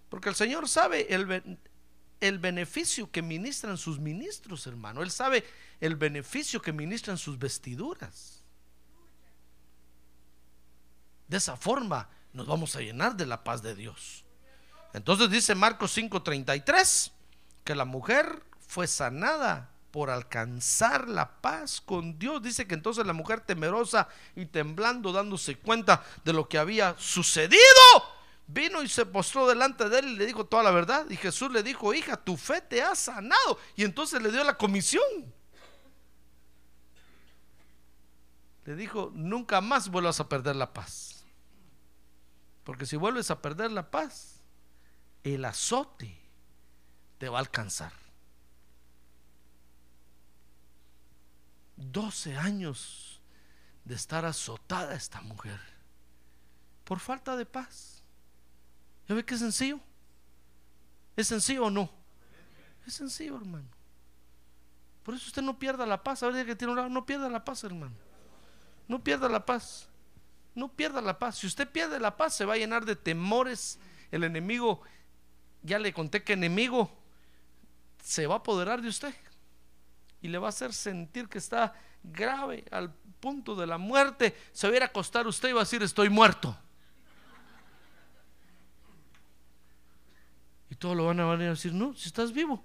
Porque 0.09 0.28
el 0.28 0.36
Señor 0.36 0.68
sabe 0.68 1.12
el, 1.12 1.59
el 2.28 2.38
beneficio 2.38 3.10
que 3.10 3.22
ministran 3.22 3.76
sus 3.76 3.98
ministros, 3.98 4.66
hermano. 4.66 5.02
Él 5.02 5.10
sabe 5.10 5.44
el 5.80 5.96
beneficio 5.96 6.62
que 6.62 6.72
ministran 6.72 7.18
sus 7.18 7.38
vestiduras. 7.38 8.42
De 11.28 11.36
esa 11.36 11.56
forma 11.56 12.08
nos 12.32 12.46
vamos 12.46 12.74
a 12.76 12.80
llenar 12.80 13.16
de 13.16 13.26
la 13.26 13.44
paz 13.44 13.62
de 13.62 13.74
Dios. 13.74 14.24
Entonces 14.92 15.28
dice 15.30 15.54
Marcos 15.54 15.96
5:33 15.96 17.12
que 17.64 17.74
la 17.74 17.84
mujer 17.84 18.42
fue 18.66 18.86
sanada 18.86 19.70
por 19.90 20.10
alcanzar 20.10 21.08
la 21.08 21.40
paz 21.40 21.80
con 21.80 22.18
Dios. 22.18 22.42
Dice 22.42 22.66
que 22.66 22.74
entonces 22.74 23.06
la 23.06 23.12
mujer 23.12 23.40
temerosa 23.40 24.08
y 24.34 24.46
temblando, 24.46 25.12
dándose 25.12 25.56
cuenta 25.56 26.04
de 26.24 26.32
lo 26.32 26.48
que 26.48 26.58
había 26.58 26.96
sucedido, 26.98 27.60
vino 28.47 28.82
y 28.82 28.88
se 28.88 29.07
postró 29.07 29.47
delante 29.47 29.88
de 29.88 29.99
él 29.99 30.09
y 30.09 30.16
le 30.16 30.26
dijo 30.26 30.47
toda 30.47 30.62
la 30.62 30.70
verdad. 30.70 31.09
Y 31.11 31.16
Jesús 31.16 31.51
le 31.51 31.62
dijo, 31.62 31.95
hija, 31.95 32.16
tu 32.16 32.36
fe 32.36 32.61
te 32.61 32.82
ha 32.82 32.95
sanado. 32.95 33.59
Y 33.76 33.84
entonces 33.84 34.20
le 34.22 34.30
dio 34.30 34.45
la 34.45 34.57
comisión. 34.57 35.03
Le 38.64 38.76
dijo, 38.76 39.11
nunca 39.14 39.61
más 39.61 39.88
vuelvas 39.88 40.20
a 40.20 40.28
perder 40.28 40.57
la 40.57 40.72
paz. 40.72 41.24
Porque 42.64 42.86
si 42.86 42.97
vuelves 42.97 43.30
a 43.30 43.42
perder 43.42 43.70
la 43.70 43.90
paz, 43.90 44.40
el 45.22 45.45
azote 45.45 46.18
te 47.18 47.28
va 47.28 47.38
a 47.38 47.40
alcanzar. 47.40 47.92
12 51.76 52.36
años 52.36 53.20
de 53.84 53.95
estar 53.95 54.24
azotada 54.24 54.95
esta 54.95 55.20
mujer 55.20 55.61
por 56.84 57.01
falta 57.01 57.36
de 57.36 57.47
paz. 57.47 57.93
¿Ya 59.09 59.14
ve 59.14 59.24
que 59.24 59.34
es 59.34 59.40
sencillo? 59.40 59.80
¿Es 61.16 61.28
sencillo 61.28 61.66
o 61.66 61.70
no? 61.70 61.90
Es 62.86 62.94
sencillo, 62.94 63.36
hermano. 63.36 63.68
Por 65.02 65.14
eso 65.14 65.26
usted 65.26 65.42
no 65.42 65.59
pierda 65.59 65.86
la 65.86 66.02
paz. 66.02 66.22
A 66.22 66.28
ver, 66.28 66.46
que 66.46 66.57
tiene 66.57 66.72
un 66.72 66.76
lado, 66.76 66.88
no 66.88 67.05
pierda 67.05 67.28
la 67.28 67.44
paz, 67.44 67.64
hermano. 67.64 67.94
No 68.88 69.02
pierda 69.02 69.28
la 69.28 69.44
paz. 69.44 69.88
No 70.55 70.68
pierda 70.68 71.00
la 71.00 71.18
paz. 71.18 71.38
Si 71.38 71.46
usted 71.46 71.68
pierde 71.68 71.98
la 72.00 72.16
paz, 72.16 72.34
se 72.34 72.44
va 72.44 72.55
a 72.55 72.57
llenar 72.57 72.84
de 72.84 72.96
temores. 72.96 73.78
El 74.11 74.24
enemigo, 74.24 74.82
ya 75.62 75.78
le 75.78 75.92
conté 75.92 76.22
que 76.22 76.34
enemigo 76.34 76.90
se 78.02 78.26
va 78.26 78.34
a 78.34 78.38
apoderar 78.38 78.82
de 78.82 78.88
usted 78.88 79.14
y 80.20 80.28
le 80.28 80.38
va 80.38 80.48
a 80.48 80.50
hacer 80.50 80.72
sentir 80.72 81.28
que 81.28 81.38
está 81.38 81.74
grave 82.02 82.64
al 82.70 82.92
punto 83.20 83.57
de 83.57 83.66
la 83.66 83.78
muerte. 83.78 84.36
Se 84.52 84.66
va 84.66 84.74
a 84.74 84.76
ir 84.76 84.82
a 84.82 84.86
acostar 84.86 85.26
usted 85.26 85.48
y 85.48 85.52
va 85.52 85.61
a 85.61 85.64
decir, 85.64 85.82
estoy 85.82 86.09
muerto. 86.09 86.57
Todos 90.85 90.97
lo 90.99 91.07
van 91.07 91.18
a 91.18 91.24
venir 91.24 91.47
a 91.47 91.53
decir, 91.53 91.72
no, 91.72 91.95
si 91.95 92.09
estás 92.09 92.35
vivo. 92.35 92.62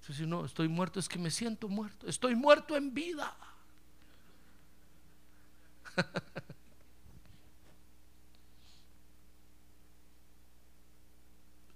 Si 0.00 0.24
no, 0.24 0.46
estoy 0.46 0.66
muerto, 0.66 0.98
es 0.98 1.10
que 1.10 1.18
me 1.18 1.30
siento 1.30 1.68
muerto. 1.68 2.06
Estoy 2.06 2.34
muerto 2.34 2.74
en 2.74 2.94
vida. 2.94 3.36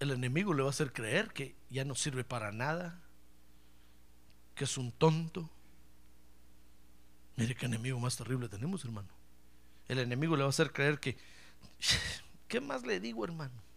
El 0.01 0.11
enemigo 0.11 0.55
le 0.55 0.63
va 0.63 0.69
a 0.69 0.71
hacer 0.71 0.95
creer 0.95 1.35
que 1.35 1.55
ya 1.69 1.85
no 1.85 1.95
sirve 1.95 2.25
para 2.25 2.51
nada, 2.51 2.99
que 4.55 4.65
es 4.65 4.79
un 4.79 4.91
tonto. 4.91 5.51
Mire 7.37 7.55
qué 7.55 7.67
enemigo 7.67 8.01
más 8.01 8.17
terrible 8.17 8.49
tenemos, 8.49 8.83
hermano. 8.87 9.11
El 9.87 9.99
enemigo 9.99 10.35
le 10.35 10.45
va 10.45 10.47
a 10.47 10.49
hacer 10.49 10.73
creer 10.73 10.99
que, 10.99 11.19
¿qué 12.49 12.63
más 12.63 12.87
le 12.87 13.01
digo, 13.01 13.23
hermano? 13.23 13.74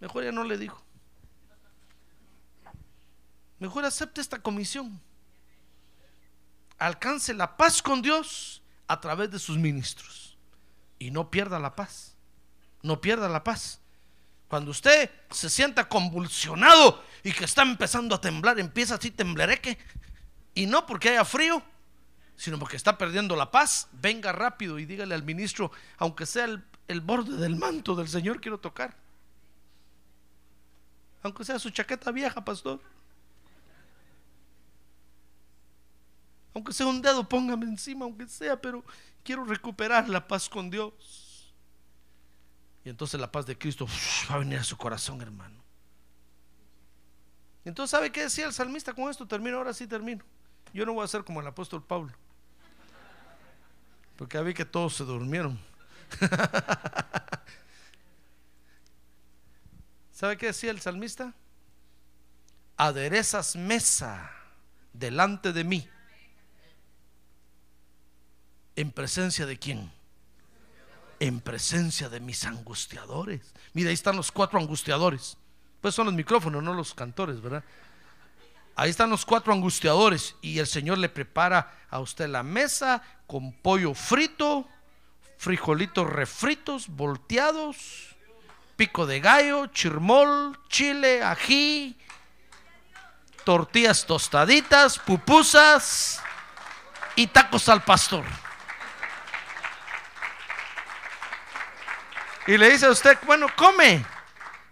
Mejor 0.00 0.24
ya 0.24 0.32
no 0.32 0.44
le 0.44 0.56
digo. 0.58 0.82
Mejor 3.58 3.84
acepte 3.84 4.20
esta 4.20 4.40
comisión. 4.40 5.00
Alcance 6.78 7.34
la 7.34 7.58
paz 7.58 7.82
con 7.82 8.00
Dios 8.00 8.62
a 8.88 9.00
través 9.00 9.30
de 9.30 9.38
sus 9.38 9.58
ministros. 9.58 10.38
Y 10.98 11.10
no 11.10 11.30
pierda 11.30 11.58
la 11.58 11.76
paz. 11.76 12.16
No 12.82 13.02
pierda 13.02 13.28
la 13.28 13.44
paz. 13.44 13.80
Cuando 14.48 14.70
usted 14.70 15.10
se 15.30 15.50
sienta 15.50 15.88
convulsionado 15.88 17.04
y 17.22 17.32
que 17.32 17.44
está 17.44 17.62
empezando 17.62 18.14
a 18.14 18.20
temblar, 18.20 18.58
empieza 18.58 18.94
así 18.94 19.10
temblereque. 19.10 19.78
Y 20.54 20.66
no 20.66 20.86
porque 20.86 21.10
haya 21.10 21.24
frío, 21.26 21.62
sino 22.34 22.58
porque 22.58 22.76
está 22.76 22.96
perdiendo 22.96 23.36
la 23.36 23.50
paz. 23.50 23.88
Venga 23.92 24.32
rápido 24.32 24.78
y 24.78 24.86
dígale 24.86 25.14
al 25.14 25.22
ministro, 25.22 25.70
aunque 25.98 26.24
sea 26.24 26.46
el, 26.46 26.64
el 26.88 27.02
borde 27.02 27.36
del 27.36 27.56
manto 27.56 27.94
del 27.94 28.08
Señor, 28.08 28.40
quiero 28.40 28.58
tocar. 28.58 28.96
Aunque 31.22 31.44
sea 31.44 31.58
su 31.58 31.70
chaqueta 31.70 32.10
vieja, 32.10 32.44
pastor. 32.44 32.80
Aunque 36.54 36.72
sea 36.72 36.86
un 36.86 37.00
dedo, 37.00 37.28
póngame 37.28 37.66
encima, 37.66 38.04
aunque 38.04 38.26
sea, 38.26 38.60
pero 38.60 38.84
quiero 39.22 39.44
recuperar 39.44 40.08
la 40.08 40.26
paz 40.26 40.48
con 40.48 40.70
Dios. 40.70 41.54
Y 42.84 42.88
entonces 42.88 43.20
la 43.20 43.30
paz 43.30 43.46
de 43.46 43.56
Cristo 43.56 43.86
va 44.30 44.36
a 44.36 44.38
venir 44.38 44.58
a 44.58 44.64
su 44.64 44.76
corazón, 44.76 45.20
hermano. 45.20 45.60
Entonces, 47.64 47.90
¿sabe 47.90 48.10
qué 48.10 48.22
decía 48.22 48.46
el 48.46 48.52
salmista 48.52 48.94
con 48.94 49.10
esto? 49.10 49.26
Termino, 49.26 49.58
ahora 49.58 49.74
sí 49.74 49.86
termino. 49.86 50.24
Yo 50.72 50.86
no 50.86 50.94
voy 50.94 51.04
a 51.04 51.08
ser 51.08 51.24
como 51.24 51.40
el 51.40 51.46
apóstol 51.46 51.84
Pablo. 51.84 52.12
Porque 54.16 54.38
ya 54.38 54.42
vi 54.42 54.54
que 54.54 54.64
todos 54.64 54.96
se 54.96 55.04
durmieron. 55.04 55.58
¿Sabe 60.20 60.36
qué 60.36 60.48
decía 60.48 60.70
el 60.70 60.82
salmista? 60.82 61.32
Aderezas 62.76 63.56
mesa 63.56 64.30
delante 64.92 65.54
de 65.54 65.64
mí. 65.64 65.88
¿En 68.76 68.90
presencia 68.90 69.46
de 69.46 69.58
quién? 69.58 69.90
En 71.20 71.40
presencia 71.40 72.10
de 72.10 72.20
mis 72.20 72.44
angustiadores. 72.44 73.54
Mira, 73.72 73.88
ahí 73.88 73.94
están 73.94 74.14
los 74.14 74.30
cuatro 74.30 74.58
angustiadores. 74.58 75.38
Pues 75.80 75.94
son 75.94 76.04
los 76.04 76.14
micrófonos, 76.14 76.62
no 76.62 76.74
los 76.74 76.92
cantores, 76.92 77.40
¿verdad? 77.40 77.64
Ahí 78.76 78.90
están 78.90 79.08
los 79.08 79.24
cuatro 79.24 79.54
angustiadores 79.54 80.36
y 80.42 80.58
el 80.58 80.66
Señor 80.66 80.98
le 80.98 81.08
prepara 81.08 81.78
a 81.88 81.98
usted 81.98 82.28
la 82.28 82.42
mesa 82.42 83.02
con 83.26 83.54
pollo 83.54 83.94
frito, 83.94 84.68
frijolitos 85.38 86.06
refritos, 86.06 86.88
volteados, 86.88 88.09
pico 88.80 89.04
de 89.04 89.20
gallo, 89.20 89.66
chirmol, 89.66 90.58
chile, 90.70 91.22
ají, 91.22 91.94
tortillas 93.44 94.06
tostaditas, 94.06 94.98
pupusas 94.98 96.22
y 97.14 97.26
tacos 97.26 97.68
al 97.68 97.82
pastor. 97.82 98.24
Y 102.46 102.56
le 102.56 102.70
dice 102.70 102.86
a 102.86 102.90
usted, 102.90 103.18
bueno, 103.26 103.48
come. 103.54 104.02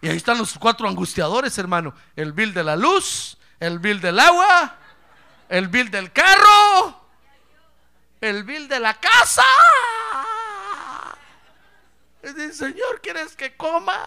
Y 0.01 0.09
ahí 0.09 0.17
están 0.17 0.39
los 0.39 0.57
cuatro 0.59 0.89
angustiadores, 0.89 1.59
hermano. 1.59 1.95
El 2.17 2.33
bill 2.33 2.55
de 2.55 2.65
la 2.65 2.77
luz, 2.77 3.37
el 3.61 3.79
bill 3.79 4.01
del 4.01 4.19
agua, 4.19 4.75
el 5.51 5.69
bill 5.69 5.91
del 5.91 6.11
carro, 6.13 6.99
el 8.23 8.43
bill 8.45 8.69
de 8.69 8.81
la 8.81 8.95
casa. 8.95 9.45
Y 12.23 12.29
dice, 12.33 12.53
Señor, 12.53 13.01
¿quieres 13.01 13.37
que 13.37 13.57
coma? 13.57 14.07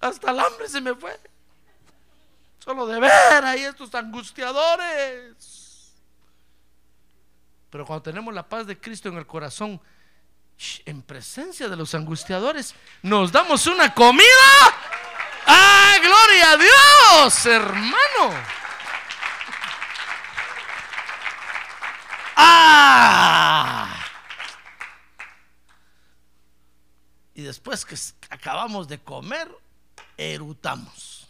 Hasta 0.00 0.30
el 0.30 0.40
hambre 0.40 0.68
se 0.68 0.80
me 0.80 0.94
fue. 0.94 1.18
Solo 2.58 2.86
de 2.86 3.00
ver 3.00 3.44
ahí 3.44 3.62
estos 3.64 3.94
angustiadores. 3.94 5.92
Pero 7.70 7.86
cuando 7.86 8.02
tenemos 8.02 8.34
la 8.34 8.48
paz 8.48 8.66
de 8.66 8.78
Cristo 8.78 9.08
en 9.08 9.16
el 9.16 9.26
corazón, 9.26 9.80
en 10.84 11.02
presencia 11.02 11.68
de 11.68 11.76
los 11.76 11.94
angustiadores, 11.94 12.74
nos 13.02 13.32
damos 13.32 13.66
una 13.66 13.94
comida. 13.94 14.26
¡Ah, 15.46 15.96
gloria 16.00 16.52
a 16.52 16.56
Dios, 16.56 17.46
hermano! 17.46 18.44
¡Ah! 22.36 24.01
Y 27.34 27.42
después 27.42 27.84
que 27.84 27.96
acabamos 28.30 28.88
de 28.88 28.98
comer, 28.98 29.48
erutamos. 30.16 31.22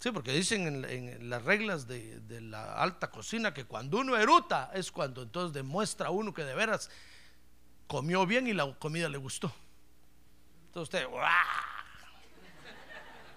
Sí, 0.00 0.10
porque 0.12 0.32
dicen 0.32 0.84
en, 0.86 1.28
las 1.28 1.44
reglas 1.44 1.86
de, 1.86 2.22
la 2.40 2.74
alta 2.74 3.10
cocina 3.10 3.52
que 3.52 3.64
cuando 3.66 3.98
uno 3.98 4.16
eruta 4.16 4.70
es 4.72 4.90
cuando 4.90 5.22
entonces 5.22 5.52
demuestra 5.52 6.08
uno 6.08 6.32
que 6.32 6.42
de 6.42 6.54
veras 6.54 6.90
comió 7.86 8.24
bien 8.24 8.46
y 8.46 8.54
la 8.54 8.72
comida 8.78 9.10
le 9.10 9.18
gustó. 9.18 9.52
Entonces 10.68 10.94
usted, 10.94 11.06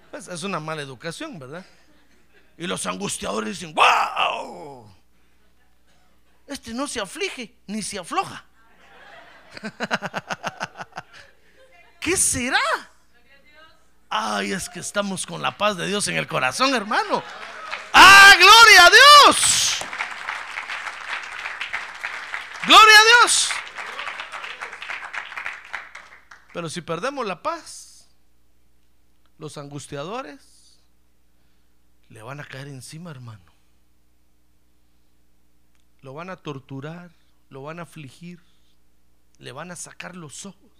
pues 0.09 0.27
es 0.29 0.43
una 0.43 0.61
mala 0.61 0.81
educación, 0.81 1.37
¿verdad? 1.37 1.65
Y 2.57 2.65
los 2.65 2.85
angustiadores 2.85 3.59
dicen, 3.59 3.73
¡wow! 3.73 4.89
Este 6.47 6.73
no 6.73 6.87
se 6.87 7.01
aflige 7.01 7.57
ni 7.67 7.81
se 7.81 7.99
afloja. 7.99 8.45
¿Qué 11.99 12.17
será? 12.17 12.59
Ay, 14.09 14.51
es 14.51 14.69
que 14.69 14.79
estamos 14.79 15.25
con 15.25 15.41
la 15.41 15.57
paz 15.57 15.75
de 15.77 15.87
Dios 15.87 16.07
en 16.07 16.17
el 16.17 16.27
corazón, 16.27 16.75
hermano. 16.75 17.23
¡Ah, 17.93 18.33
gloria 18.37 18.85
a 18.85 18.89
Dios! 18.89 19.77
¡Gloria 22.65 22.95
a 22.99 23.21
Dios! 23.21 23.49
Pero 26.53 26.69
si 26.69 26.81
perdemos 26.81 27.25
la 27.25 27.41
paz, 27.41 28.07
los 29.39 29.57
angustiadores 29.57 30.79
le 32.09 32.21
van 32.21 32.39
a 32.39 32.45
caer 32.45 32.67
encima, 32.67 33.09
hermano. 33.09 33.51
Lo 36.01 36.13
van 36.13 36.29
a 36.29 36.35
torturar, 36.37 37.09
lo 37.49 37.63
van 37.63 37.79
a 37.79 37.83
afligir, 37.83 38.39
le 39.39 39.51
van 39.51 39.71
a 39.71 39.75
sacar 39.75 40.15
los 40.15 40.45
ojos. 40.45 40.71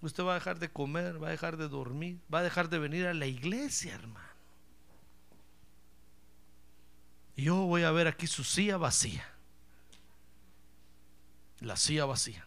Usted 0.00 0.22
va 0.22 0.32
a 0.32 0.34
dejar 0.34 0.58
de 0.58 0.70
comer, 0.70 1.22
va 1.22 1.28
a 1.28 1.30
dejar 1.30 1.56
de 1.56 1.68
dormir, 1.68 2.20
va 2.32 2.40
a 2.40 2.42
dejar 2.42 2.68
de 2.68 2.78
venir 2.78 3.06
a 3.06 3.14
la 3.14 3.26
iglesia, 3.26 3.94
hermano. 3.94 4.28
Yo 7.36 7.56
voy 7.64 7.82
a 7.82 7.90
ver 7.90 8.06
aquí 8.06 8.26
su 8.26 8.44
silla 8.44 8.76
vacía. 8.76 9.26
La 11.60 11.76
silla 11.76 12.04
vacía. 12.04 12.46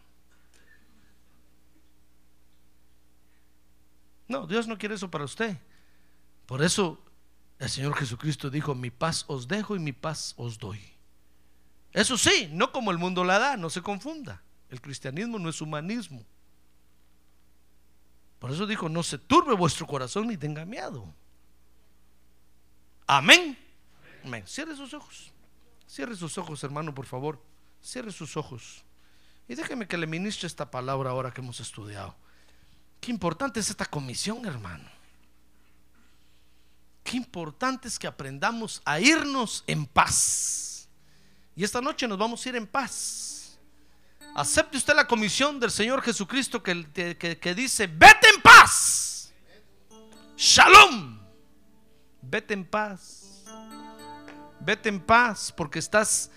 No, 4.28 4.46
Dios 4.46 4.68
no 4.68 4.78
quiere 4.78 4.94
eso 4.94 5.10
para 5.10 5.24
usted. 5.24 5.56
Por 6.46 6.62
eso 6.62 7.02
el 7.58 7.68
Señor 7.68 7.96
Jesucristo 7.96 8.50
dijo, 8.50 8.74
mi 8.74 8.90
paz 8.90 9.24
os 9.26 9.48
dejo 9.48 9.74
y 9.74 9.80
mi 9.80 9.92
paz 9.92 10.34
os 10.36 10.58
doy. 10.58 10.97
Eso 11.92 12.18
sí, 12.18 12.48
no 12.52 12.70
como 12.70 12.90
el 12.90 12.98
mundo 12.98 13.24
la 13.24 13.38
da, 13.38 13.56
no 13.56 13.70
se 13.70 13.82
confunda. 13.82 14.42
El 14.70 14.80
cristianismo 14.80 15.38
no 15.38 15.48
es 15.48 15.60
humanismo. 15.60 16.24
Por 18.38 18.52
eso 18.52 18.66
dijo, 18.66 18.88
no 18.88 19.02
se 19.02 19.18
turbe 19.18 19.54
vuestro 19.54 19.86
corazón 19.86 20.28
ni 20.28 20.36
tenga 20.36 20.64
miedo. 20.64 21.12
Amén. 23.06 23.58
Amén. 24.24 24.46
Cierre 24.46 24.76
sus 24.76 24.92
ojos. 24.94 25.32
Cierre 25.86 26.14
sus 26.14 26.36
ojos, 26.38 26.62
hermano, 26.62 26.94
por 26.94 27.06
favor. 27.06 27.42
Cierre 27.82 28.12
sus 28.12 28.36
ojos. 28.36 28.84
Y 29.48 29.54
déjeme 29.54 29.88
que 29.88 29.96
le 29.96 30.06
ministre 30.06 30.46
esta 30.46 30.70
palabra 30.70 31.10
ahora 31.10 31.32
que 31.32 31.40
hemos 31.40 31.58
estudiado. 31.58 32.14
Qué 33.00 33.10
importante 33.10 33.60
es 33.60 33.70
esta 33.70 33.86
comisión, 33.86 34.44
hermano. 34.44 34.88
Qué 37.02 37.16
importante 37.16 37.88
es 37.88 37.98
que 37.98 38.06
aprendamos 38.06 38.82
a 38.84 39.00
irnos 39.00 39.64
en 39.66 39.86
paz. 39.86 40.77
Y 41.58 41.64
esta 41.64 41.80
noche 41.80 42.06
nos 42.06 42.16
vamos 42.16 42.46
a 42.46 42.48
ir 42.50 42.54
en 42.54 42.68
paz. 42.68 43.58
Acepte 44.36 44.76
usted 44.76 44.94
la 44.94 45.08
comisión 45.08 45.58
del 45.58 45.72
Señor 45.72 46.00
Jesucristo 46.02 46.62
que, 46.62 46.86
que- 47.40 47.54
dice, 47.56 47.88
vete 47.88 48.28
en 48.32 48.40
paz. 48.40 49.32
Shalom. 50.36 51.18
Vete 52.22 52.54
en 52.54 52.64
paz. 52.64 53.42
Vete 54.60 54.88
en 54.88 55.00
paz 55.00 55.50
porque 55.50 55.80
estás 55.80 56.30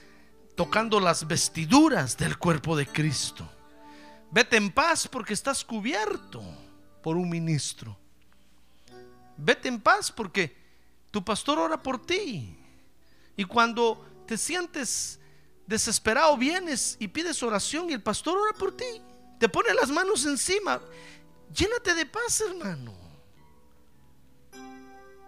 tocando 0.56 1.00
las 1.00 1.28
vestiduras 1.28 2.18
del 2.18 2.40
cuerpo 2.40 2.76
de 2.76 2.88
Cristo. 2.88 3.48
Vete 4.32 4.58
en 4.58 4.72
paz 4.72 5.08
porque 5.08 5.34
estás 5.34 5.64
cubierto 5.64 6.42
por 7.04 7.16
un 7.16 7.30
ministro. 7.30 7.96
Vete 9.38 9.68
en 9.68 9.80
paz 9.82 10.12
porque 10.12 10.58
tu 11.12 11.24
pastor 11.24 11.60
ora 11.60 11.80
por 11.80 12.04
ti. 12.04 12.58
Y 13.38 13.44
cuando 13.46 14.08
te 14.32 14.38
sientes 14.38 15.20
desesperado, 15.68 16.38
vienes 16.38 16.96
y 17.02 17.10
pides 17.10 17.44
oración 17.44 17.90
y 17.90 17.94
el 17.94 18.02
pastor 18.02 18.38
ora 18.38 18.54
por 18.58 18.78
ti. 18.78 18.86
Te 19.38 19.50
pone 19.50 19.74
las 19.74 19.90
manos 19.90 20.26
encima. 20.26 20.80
Llénate 21.54 21.94
de 21.94 22.06
paz, 22.06 22.40
hermano. 22.40 22.94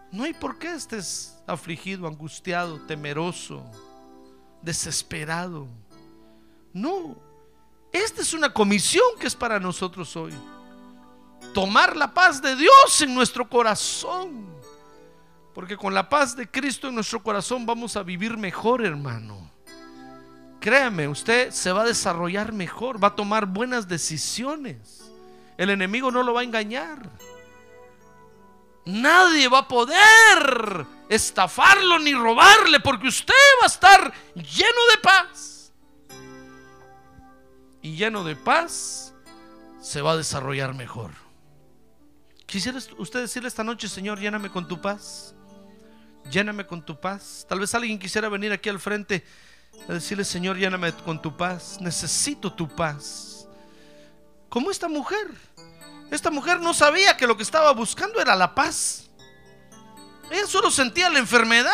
No 0.10 0.24
hay 0.24 0.34
por 0.34 0.58
qué 0.58 0.72
estés 0.72 1.36
afligido, 1.46 2.08
angustiado, 2.08 2.80
temeroso, 2.86 3.70
desesperado. 4.62 5.68
No. 6.72 7.18
Esta 7.92 8.22
es 8.22 8.34
una 8.34 8.54
comisión 8.54 9.20
que 9.20 9.28
es 9.28 9.36
para 9.36 9.60
nosotros 9.60 10.16
hoy. 10.16 10.32
Tomar 11.54 11.98
la 11.98 12.14
paz 12.14 12.42
de 12.42 12.56
Dios 12.56 13.02
en 13.02 13.14
nuestro 13.14 13.50
corazón. 13.50 14.48
Porque 15.54 15.78
con 15.78 15.94
la 15.94 16.10
paz 16.10 16.36
de 16.36 16.50
Cristo 16.50 16.88
en 16.88 16.96
nuestro 16.96 17.22
corazón 17.22 17.66
vamos 17.66 17.96
a 17.96 18.04
vivir 18.04 18.38
mejor, 18.38 18.84
hermano. 18.84 19.52
Créame, 20.60 21.08
usted 21.08 21.52
se 21.52 21.72
va 21.72 21.82
a 21.82 21.86
desarrollar 21.86 22.54
mejor, 22.54 23.04
va 23.04 23.10
a 23.10 23.16
tomar 23.16 23.46
buenas 23.46 23.88
decisiones. 23.88 25.12
El 25.58 25.70
enemigo 25.70 26.10
no 26.10 26.24
lo 26.24 26.34
va 26.34 26.42
a 26.42 26.46
engañar. 26.46 27.10
Nadie 28.86 29.48
va 29.48 29.60
a 29.60 29.68
poder 29.68 30.86
estafarlo 31.08 32.00
ni 32.00 32.14
robarle 32.14 32.80
porque 32.80 33.08
usted 33.08 33.34
va 33.62 33.66
a 33.66 33.68
estar 33.68 34.14
lleno 34.36 34.82
de 34.92 34.98
paz. 35.02 35.74
Y 37.82 37.96
lleno 37.96 38.24
de 38.24 38.36
paz 38.36 39.14
se 39.82 40.02
va 40.02 40.14
a 40.14 40.18
desarrollar 40.18 40.74
mejor. 40.74 41.12
Quisiera 42.46 42.78
usted 42.98 43.22
decirle 43.22 43.48
esta 43.48 43.64
noche, 43.64 43.88
Señor, 43.90 44.20
lléname 44.20 44.50
con 44.50 44.68
tu 44.68 44.80
paz. 44.80 45.33
Lléname 46.34 46.66
con 46.66 46.84
tu 46.84 47.00
paz. 47.00 47.46
Tal 47.48 47.60
vez 47.60 47.76
alguien 47.76 48.00
quisiera 48.00 48.28
venir 48.28 48.52
aquí 48.52 48.68
al 48.68 48.80
frente 48.80 49.24
a 49.88 49.94
decirle, 49.94 50.26
Señor, 50.26 50.58
lléname 50.58 50.92
con 50.92 51.22
tu 51.22 51.38
paz. 51.38 51.78
Necesito 51.80 52.52
tu 52.52 52.68
paz. 52.68 53.48
Como 54.50 54.72
esta 54.72 54.88
mujer. 54.88 55.28
Esta 56.10 56.32
mujer 56.32 56.60
no 56.60 56.74
sabía 56.74 57.16
que 57.16 57.28
lo 57.28 57.38
que 57.38 57.44
estaba 57.44 57.72
buscando 57.72 58.20
era 58.20 58.36
la 58.36 58.56
paz. 58.56 59.12
Ella 60.32 60.48
solo 60.48 60.72
sentía 60.72 61.08
la 61.12 61.20
enfermedad. 61.20 61.72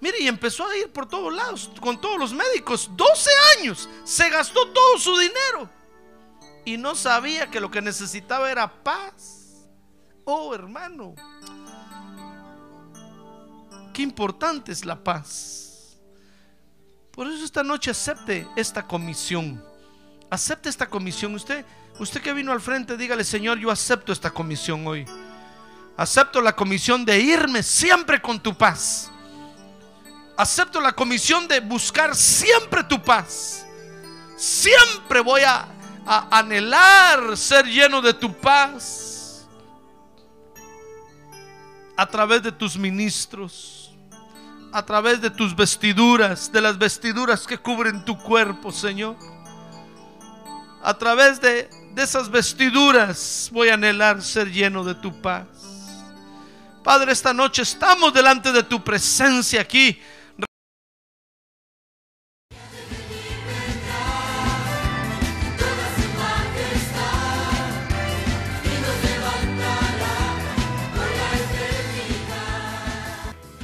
Mire, 0.00 0.18
y 0.18 0.26
empezó 0.26 0.66
a 0.66 0.76
ir 0.76 0.90
por 0.90 1.06
todos 1.06 1.32
lados, 1.32 1.70
con 1.80 2.00
todos 2.00 2.18
los 2.18 2.32
médicos. 2.32 2.90
12 2.96 3.30
años. 3.58 3.88
Se 4.02 4.28
gastó 4.28 4.72
todo 4.72 4.98
su 4.98 5.16
dinero. 5.16 5.70
Y 6.64 6.76
no 6.76 6.96
sabía 6.96 7.48
que 7.48 7.60
lo 7.60 7.70
que 7.70 7.80
necesitaba 7.80 8.50
era 8.50 8.82
paz. 8.82 9.68
Oh, 10.24 10.52
hermano. 10.52 11.14
Importante 14.00 14.72
es 14.72 14.86
la 14.86 15.04
paz. 15.04 15.98
Por 17.10 17.26
eso 17.26 17.44
esta 17.44 17.62
noche 17.62 17.90
acepte 17.90 18.48
esta 18.56 18.86
comisión. 18.86 19.62
Acepte 20.30 20.70
esta 20.70 20.88
comisión. 20.88 21.34
Usted, 21.34 21.66
usted 21.98 22.22
que 22.22 22.32
vino 22.32 22.50
al 22.50 22.62
frente, 22.62 22.96
dígale, 22.96 23.24
Señor, 23.24 23.58
yo 23.58 23.70
acepto 23.70 24.10
esta 24.10 24.30
comisión 24.30 24.86
hoy. 24.86 25.04
Acepto 25.98 26.40
la 26.40 26.56
comisión 26.56 27.04
de 27.04 27.20
irme 27.20 27.62
siempre 27.62 28.22
con 28.22 28.40
tu 28.40 28.56
paz. 28.56 29.10
Acepto 30.34 30.80
la 30.80 30.92
comisión 30.92 31.46
de 31.46 31.60
buscar 31.60 32.16
siempre 32.16 32.82
tu 32.84 33.02
paz. 33.02 33.66
Siempre 34.34 35.20
voy 35.20 35.42
a 35.42 35.68
anhelar 36.30 37.36
ser 37.36 37.66
lleno 37.66 38.00
de 38.00 38.14
tu 38.14 38.32
paz. 38.32 39.46
A 41.98 42.06
través 42.06 42.42
de 42.42 42.50
tus 42.50 42.78
ministros. 42.78 43.79
A 44.72 44.84
través 44.84 45.20
de 45.20 45.30
tus 45.30 45.54
vestiduras. 45.54 46.50
De 46.52 46.60
las 46.60 46.78
vestiduras 46.78 47.46
que 47.46 47.58
cubren 47.58 48.04
tu 48.04 48.16
cuerpo, 48.18 48.72
Señor. 48.72 49.16
A 50.82 50.94
través 50.94 51.40
de, 51.40 51.68
de 51.92 52.02
esas 52.02 52.30
vestiduras 52.30 53.50
voy 53.52 53.68
a 53.68 53.74
anhelar 53.74 54.22
ser 54.22 54.50
lleno 54.50 54.84
de 54.84 54.94
tu 54.94 55.20
paz. 55.20 55.46
Padre, 56.82 57.12
esta 57.12 57.34
noche 57.34 57.62
estamos 57.62 58.14
delante 58.14 58.52
de 58.52 58.62
tu 58.62 58.82
presencia 58.82 59.60
aquí. 59.60 60.00